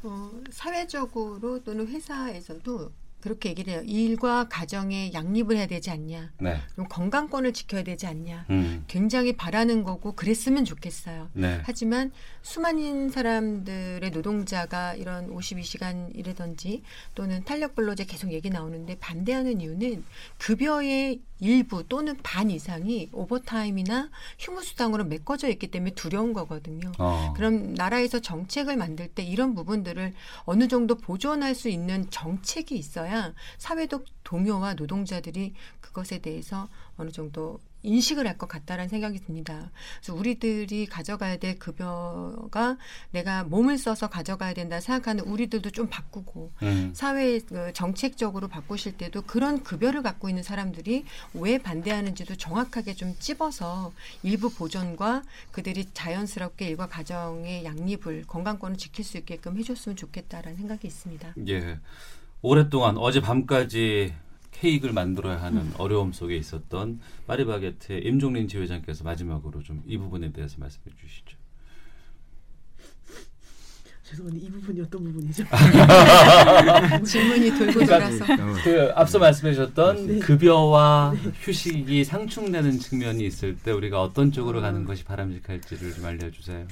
[0.04, 3.82] 어, 사회적으로 또는 회사에서도 그렇게 얘기를 해요.
[3.84, 6.32] 일과 가정에 양립을 해야 되지 않냐.
[6.38, 6.60] 네.
[6.72, 8.46] 그럼 건강권을 지켜야 되지 않냐.
[8.50, 8.84] 음.
[8.86, 11.30] 굉장히 바라는 거고 그랬으면 좋겠어요.
[11.32, 11.60] 네.
[11.64, 12.12] 하지만
[12.42, 16.82] 수많은 사람들의 노동자가 이런 52시간 이라든지
[17.14, 20.04] 또는 탄력 근로제 계속 얘기 나오는데 반대하는 이유는
[20.38, 26.92] 급여의 일부 또는 반 이상이 오버타임이나 휴무수당으로 메꿔져 있기 때문에 두려운 거거든요.
[26.98, 27.32] 어.
[27.36, 30.14] 그럼 나라에서 정책을 만들 때 이런 부분들을
[30.44, 33.07] 어느 정도 보존할 수 있는 정책이 있어야
[33.58, 39.70] 사회적 동요와 노동자들이 그것에 대해서 어느 정도 인식을 할 것 같다라는 생각이 듭니다.
[39.96, 42.76] 그래서 우리들이 가져가야 될 급여가
[43.10, 46.92] 내가 몸을 써서 가져가야 된다 생각하는 우리들도 좀 바꾸고 음.
[46.94, 51.04] 사회 그 정책적으로 바꾸실 때도 그런 급여를 갖고 있는 사람들이
[51.34, 55.22] 왜 반대하는지도 정확하게 좀 찝어서 일부 보존과
[55.52, 61.34] 그들이 자연스럽게 일과 가정의 양립을 건강권을 지킬 수 있게끔 해줬으면 좋겠다라는 생각이 있습니다.
[61.48, 61.78] 예.
[62.42, 64.14] 오랫동안 어제 밤까지
[64.52, 65.74] 케이크를 만들어야 하는 음.
[65.78, 71.36] 어려움 속에 있었던 파리바게트의 임종린 지회장께서 마지막으로 좀 이 부분에 대해서 말씀해 주시죠.
[74.02, 75.44] 죄송한데 이 부분이 어떤 부분이죠?
[77.04, 78.24] 질문이 돌고 돌아서
[78.64, 80.18] 그 앞서 말씀해 주셨던 네.
[80.20, 86.66] 급여와 휴식이 상충되는 측면이 있을 때 우리가 어떤 쪽으로 가는 것이 바람직할지를 좀 알려주세요.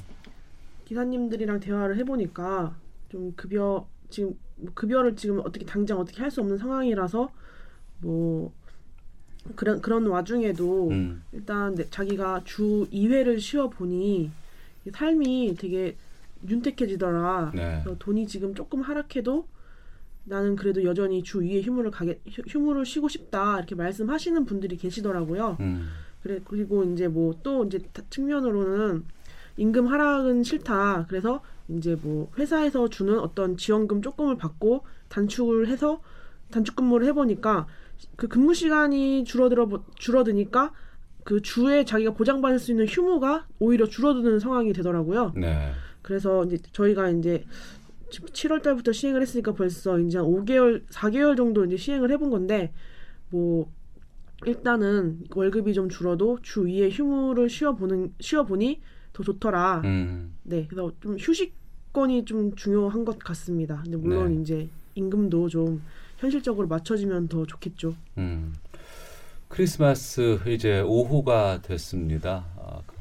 [0.86, 2.74] 기사님들이랑 대화를 해보니까
[3.10, 4.36] 좀 급여 지금 뭐
[4.74, 7.30] 급여를 지금 어떻게 당장 어떻게 할 수 없는 상황이라서
[8.02, 8.52] 뭐
[9.54, 11.22] 그런 그런 와중에도 음.
[11.32, 14.30] 일단 내- 자기가 주 2회를 쉬어 보니
[14.92, 15.96] 삶이 되게
[16.48, 17.52] 윤택해지더라.
[17.54, 17.84] 네.
[17.98, 19.46] 돈이 지금 조금 하락해도
[20.24, 25.56] 나는 그래도 여전히 주 2회 휴무를 가게 휴- 휴무를 쉬고 싶다 이렇게 말씀하시는 분들이 계시더라고요.
[25.60, 25.86] 음.
[26.22, 29.04] 그래 그리고 이제 뭐 또 이제 다- 측면으로는
[29.58, 31.06] 임금 하락은 싫다.
[31.08, 36.00] 그래서 이제 뭐 회사에서 주는 어떤 지원금 조금을 받고 단축을 해서
[36.50, 37.66] 단축 근무를 해보니까
[38.16, 40.72] 그 근무 시간이 줄어들어 보- 줄어드니까
[41.24, 45.32] 그 주에 자기가 보장받을 수 있는 휴무가 오히려 줄어드는 상황이 되더라고요.
[45.36, 45.72] 네.
[46.02, 47.44] 그래서 이제 저희가 이제
[48.10, 52.72] 7월 달부터 시행을 했으니까 벌써 이제 한 5개월, 4개월 정도 이제 시행을 해본 건데
[53.30, 53.68] 뭐
[54.44, 58.80] 일단은 월급이 좀 줄어도 주 2회 휴무를 쉬어 보는 쉬어 보니
[59.12, 59.80] 더 좋더라.
[59.84, 60.35] 음.
[60.48, 63.80] 네, 그래서 좀 휴식권이 좀 중요한 것 같습니다.
[63.82, 64.42] 근데 물론 네.
[64.42, 65.82] 이제 임금도 좀
[66.18, 67.94] 현실적으로 맞춰지면 더 좋겠죠.
[68.18, 68.54] 음.
[69.48, 72.46] 크리스마스 이제 오후가 됐습니다.
[72.56, 72.94] 아, 그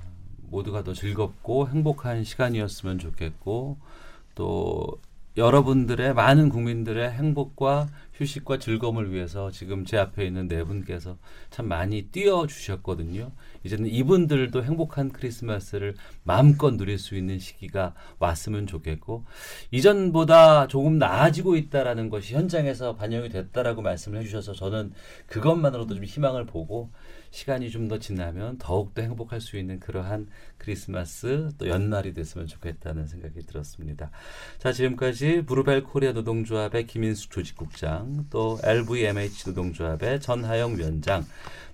[0.49, 3.77] 모두가 더 즐겁고 행복한 시간이었으면 좋겠고
[4.35, 4.99] 또
[5.37, 11.17] 여러분들의 많은 국민들의 행복과 휴식과 즐거움을 위해서 지금 제 앞에 있는 네 분께서
[11.49, 13.31] 참 많이 뛰어 주셨거든요.
[13.65, 19.25] 이제는 이분들도 행복한 크리스마스를 마음껏 누릴 수 있는 시기가 왔으면 좋겠고
[19.71, 24.93] 이전보다 조금 나아지고 있다라는 것이 현장에서 반영이 됐다라고 말씀을 해주셔서 저는
[25.27, 26.91] 그것만으로도 좀 희망을 보고
[27.35, 33.45] 시간이 좀 더 지나면 더욱더 행복할 수 있는 그러한 크리스마스 또 연말이 됐으면 좋겠다는 생각이
[33.45, 34.09] 들었습니다.
[34.57, 41.25] 자, 지금까지 부루벨 코리아 노동조합의 김인숙 조직국장, 또 LVMH 노동조합의 전하영 위원장,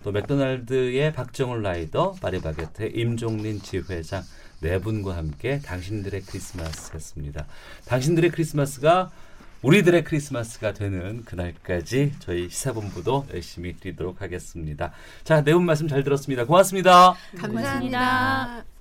[0.03, 4.23] 또 맥도날드의 박정훈 라이더, 파리바게뜨의 임종린 지회장
[4.61, 7.45] 네 분과 함께 당신들의 크리스마스였습니다.
[7.85, 9.11] 당신들의 크리스마스가
[9.61, 14.91] 우리들의 크리스마스가 되는 그날까지 저희 시사본부도 열심히 뛰도록 하겠습니다.
[15.23, 16.45] 자, 네분 말씀 잘 들었습니다.
[16.45, 17.13] 고맙습니다.
[17.37, 18.55] 감사합니다.
[18.55, 18.80] Have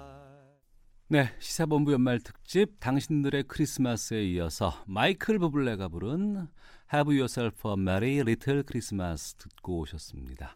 [1.11, 6.47] 네, 시사본부 연말 특집 당신들의 크리스마스에 이어서 마이클 부블레가 부른
[6.93, 10.55] Have Yourself a Merry Little Christmas 듣고 오셨습니다.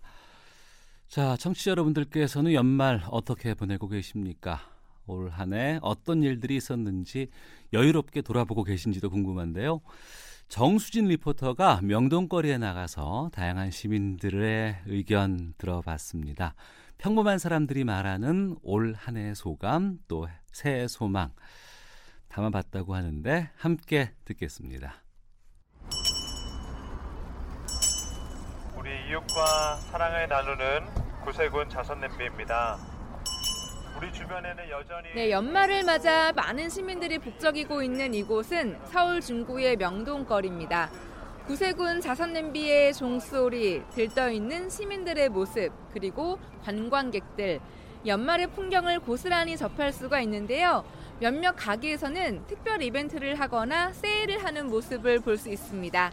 [1.09, 4.61] 자, 청취자 여러분들께서는 연말 어떻게 보내고 계십니까?
[5.07, 7.27] 올 한 해 어떤 일들이 있었는지
[7.73, 9.81] 여유롭게 돌아보고 계신지도 궁금한데요.
[10.47, 16.55] 정수진 리포터가 명동거리에 나가서 다양한 시민들의 의견 들어봤습니다.
[16.97, 21.31] 평범한 사람들이 말하는 올 한 해의 소감 또 새해 소망
[22.29, 24.95] 담아봤다고 하는데 함께 듣겠습니다.
[28.77, 30.85] 우리 이웃과 사랑을 나누는
[31.23, 32.77] 구세군 자선 냄비입니다.
[33.97, 40.89] 우리 주변에는 여전히 네, 연말을 맞아 많은 시민들이 북적이고 있는 이곳은 서울 중구의 명동거리입니다.
[41.47, 47.59] 구세군 자선 냄비의 종소리, 들떠있는 시민들의 모습, 그리고 관광객들,
[48.07, 50.83] 연말의 풍경을 고스란히 접할 수가 있는데요.
[51.19, 56.11] 몇몇 가게에서는 특별 이벤트를 하거나 세일을 하는 모습을 볼 수 있습니다.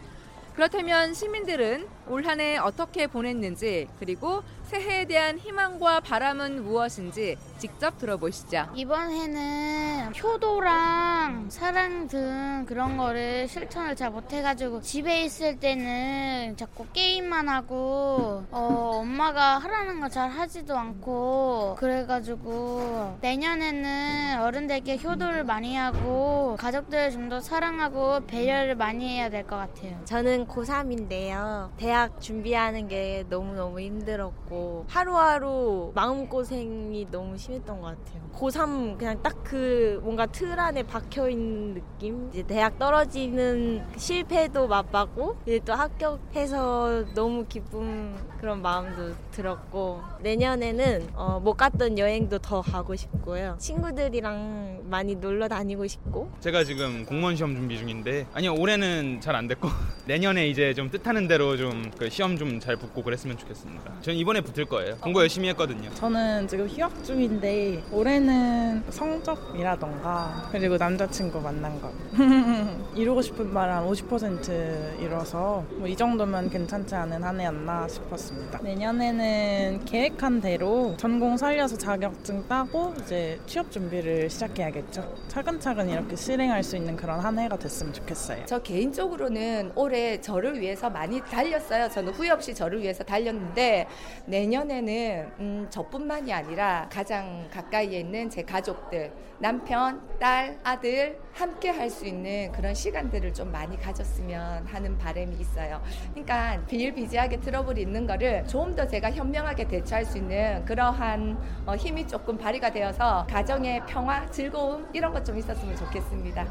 [0.53, 8.67] 그렇다면 시민들은 올 한 해 어떻게 보냈는지 그리고 새해에 대한 희망과 바람은 무엇인지 직접 들어보시죠.
[8.75, 17.47] 이번 해는 효도랑 사랑 등 그런 거를 실천을 잘 못해가지고 집에 있을 때는 자꾸 게임만
[17.49, 27.11] 하고 어, 엄마가 하라는 거 잘 하지도 않고 그래가지고 내년에는 어른들께 효도를 많이 하고 가족들을
[27.11, 29.97] 좀 더 사랑하고 배려를 많이 해야 될 것 같아요.
[30.05, 31.69] 저는 고3인데요.
[31.77, 38.23] 대학 준비하는 게 너무너무 힘들었고 하루하루 마음고생이 너무 심했던 것 같아요.
[38.33, 42.29] 고3 그냥 딱 그 뭔가 틀 안에 박혀있는 느낌?
[42.29, 51.39] 이제 대학 떨어지는 실패도 맛봤고 이제 또 합격해서 너무 기쁜 그런 마음도 들었고 내년에는 어,
[51.43, 53.55] 못 갔던 여행도 더 가고 싶고요.
[53.59, 59.47] 친구들이랑 많이 놀러 다니고 싶고 제가 지금 공무원 시험 준비 중인데 아니요 올해는 잘 안
[59.47, 59.67] 됐고
[60.05, 64.01] 내년에 이제 좀 뜻하는 대로 좀 그 시험 좀 잘 붙고 그랬으면 좋겠습니다.
[64.01, 64.95] 전 이번에 붙을 거예요.
[64.97, 65.89] 공부 열심히 했거든요.
[65.95, 71.91] 저는 지금 휴학 중인데 올해는 성적이라던가 그리고 남자친구 만난 거
[72.95, 78.59] 이루고 싶은 말은 50% 이뤄서 뭐 이 정도면 괜찮지 않은 한 해였나 싶었습니다.
[78.63, 85.13] 내년에는 계획 한 대로 전공 살려서 자격증 따고 이제 취업 준비를 시작해야겠죠.
[85.27, 88.45] 차근차근 이렇게 실행할 수 있는 그런 한 해가 됐으면 좋겠어요.
[88.45, 91.89] 저 개인적으로는 올해 저를 위해서 많이 달렸어요.
[91.89, 93.87] 저는 후회 없이 저를 위해서 달렸는데
[94.27, 99.11] 내년에는 음, 저뿐만이 아니라 가장 가까이에 있는 제 가족들,
[99.47, 105.81] 남편, 딸, 아들 함께 할 수 있는 그런 시간들을 좀 많이 가졌으면 하는 바람이 있어요.
[106.13, 112.07] 그러니까 비일비재하게 트러블이 있는 거를 좀 더 제가 현명하게 대처할 수 있는 그러한 어, 힘이
[112.07, 116.47] 조금 발휘가 되어서 가정의 평화, 즐거움 이런 것 좀 있었으면 좋겠습니다.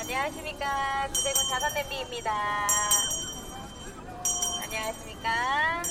[0.00, 2.30] 안녕하십니까 구세군 자선냄비입니다.
[4.64, 5.82] 안녕하십니까.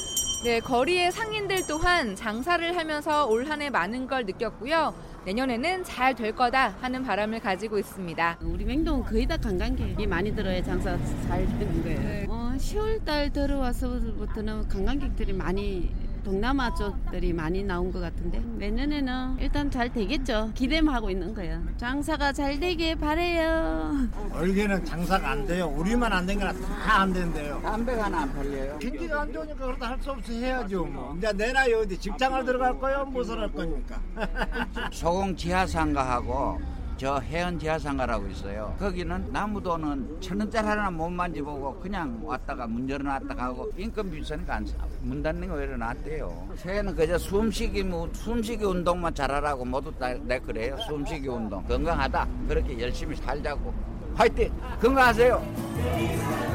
[0.44, 4.94] 네, 거리의 상인들 또한 장사를 하면서 올 한 해 많은 걸 느꼈고요.
[5.26, 8.40] 내년에는 잘 될 거다 하는 바람을 가지고 있습니다.
[8.42, 10.98] 우리 맹동은 거의 다 관광객이 많이 들어야 장사
[11.28, 12.26] 잘 되는 거예요.
[12.28, 15.92] 어, 10월 달 들어와서부터는 관광객들이 많이
[16.24, 20.52] 동남아 쪽들이 많이 나온 것 같은데 내년에는 일단 잘 되겠죠.
[20.54, 21.62] 기대만 하고 있는 거예요.
[21.78, 24.08] 장사가 잘 되길 바래요.
[24.32, 25.68] 얼개는 장사가 안 돼요.
[25.76, 27.60] 우리만 안 된 거라 다 안 된대요.
[27.64, 28.78] 담배가 하나 안 팔려요.
[28.80, 30.86] 경기가 안 좋으니까 그렇다 할 수 없이 해야죠.
[30.86, 31.16] 뭐.
[31.18, 33.06] 이제 내 나이 어디 직장을 들어갈 거예요?
[33.06, 34.00] 무엇을 할 거니까.
[34.92, 36.60] 소공 지하상가하고
[37.02, 38.76] 저 해안 지하상가라고 있어요.
[38.78, 44.68] 거기는 나무도는 천 원짜리 하나 못 만져보고 그냥 왔다가 문 열어놨다가 하고 인건비 있으니까 안
[44.68, 44.76] 사.
[45.00, 46.50] 문 닫는 거 외로 놨대요.
[46.58, 50.78] 새해는 그저 숨쉬기 무- 숨쉬기 운동만 잘하라고 모두 다내 그래요.
[50.88, 52.28] 숨쉬기 운동 건강하다.
[52.48, 53.74] 그렇게 열심히 살자고.
[54.14, 54.54] 화이팅!
[54.80, 56.51] 건강하세요.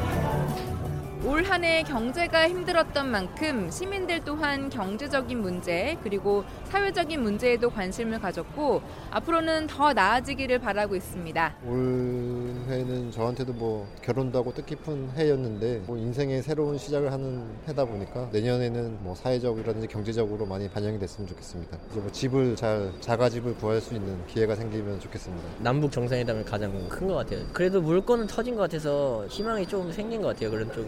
[1.27, 8.81] 올 한 해 경제가 힘들었던 만큼 시민들 또한 경제적인 문제 그리고 사회적인 문제에도 관심을 가졌고
[9.11, 11.55] 앞으로는 더 나아지기를 바라고 있습니다.
[11.65, 18.99] 올해는 저한테도 뭐 결혼도 하고 뜻깊은 해였는데 뭐 인생의 새로운 시작을 하는 해다 보니까 내년에는
[19.03, 21.77] 뭐 사회적이라든지 경제적으로 많이 반영이 됐으면 좋겠습니다.
[21.91, 25.43] 이제 뭐 집을 잘 자가 집을 구할 수 있는 기회가 생기면 좋겠습니다.
[25.59, 27.39] 남북 정상회담이 가장 큰 것 같아요.
[27.53, 30.51] 그래도 물꼬는 터진 것 같아서 희망이 좀 생긴 것 같아요.
[30.51, 30.87] 그런 쪽에.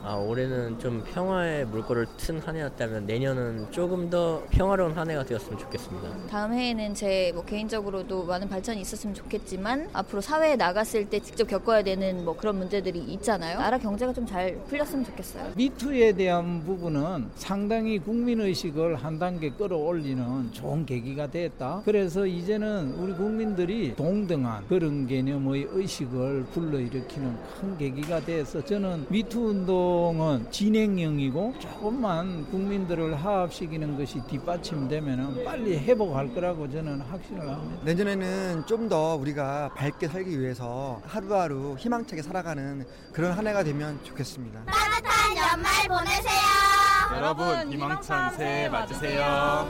[0.03, 5.59] 아 올해는 좀 평화의 물꼬를 튼 한 해였다면 내년은 조금 더 평화로운 한 해가 되었으면
[5.59, 6.09] 좋겠습니다.
[6.27, 11.83] 다음 해에는 제 뭐 개인적으로도 많은 발전이 있었으면 좋겠지만 앞으로 사회에 나갔을 때 직접 겪어야
[11.83, 13.59] 되는 뭐 그런 문제들이 있잖아요.
[13.59, 15.51] 나라 경제가 좀 잘 풀렸으면 좋겠어요.
[15.55, 21.81] 미투에 대한 부분은 상당히 국민의식을 한 단계 끌어올리는 좋은 계기가 됐다.
[21.85, 29.90] 그래서 이제는 우리 국민들이 동등한 그런 개념의 의식을 불러일으키는 큰 계기가 돼서 저는 미투 운동
[29.95, 37.81] 은 진행형이고 조금만 국민들을 화합시키는 것이 뒷받침되면 빨리 회복할 거라고 저는 확신을 합니다.
[37.85, 44.59] 내년에는 좀 더 우리가 밝게 살기 위해서 하루하루 희망차게 살아가는 그런 한 해가 되면 좋겠습니다.
[44.65, 46.41] 따뜻한 연말 보내세요.
[47.15, 49.69] 여러분 희망찬 새해 맞으세요.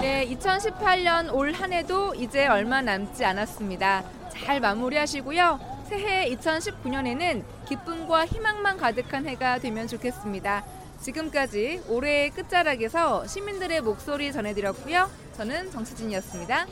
[0.00, 4.04] 네, 2018년 올 한 해도 이제 얼마 남지 않았습니다.
[4.30, 5.58] 잘 마무리하시고요.
[5.92, 10.64] 새해 2019년에는 기쁨과 희망만 가득한 해가 되면 좋겠습니다.
[11.02, 15.10] 지금까지 올해의 끝자락에서 시민들의 목소리 전해드렸고요.
[15.36, 16.66] 저는 정수진이었습니다.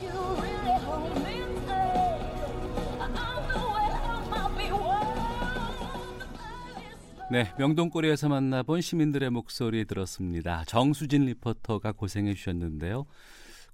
[7.29, 10.63] 네, 명동거리에서 만나본 시민들의 목소리 들었습니다.
[10.65, 13.05] 정수진 리포터가 고생해 주셨는데요.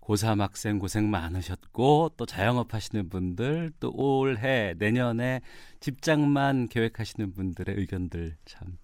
[0.07, 5.41] 고3 학생 고생 많으셨고 또 자영업 하시는 분들 또 올해 내년에
[5.79, 8.77] 직장만 계획하시는 분들의 의견들 참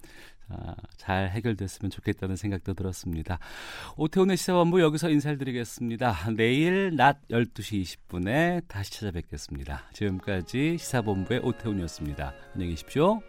[0.50, 3.40] 아, 잘 해결됐으면 좋겠다는 생각도 들었습니다.
[3.95, 6.32] 오태훈의 시사본부 여기서 인사를 드리겠습니다.
[6.36, 9.90] 내일 낮 12시 20분에 다시 찾아뵙겠습니다.
[9.94, 12.34] 지금까지 시사본부의 오태훈이었습니다.
[12.54, 13.22] 안녕히 계십시오.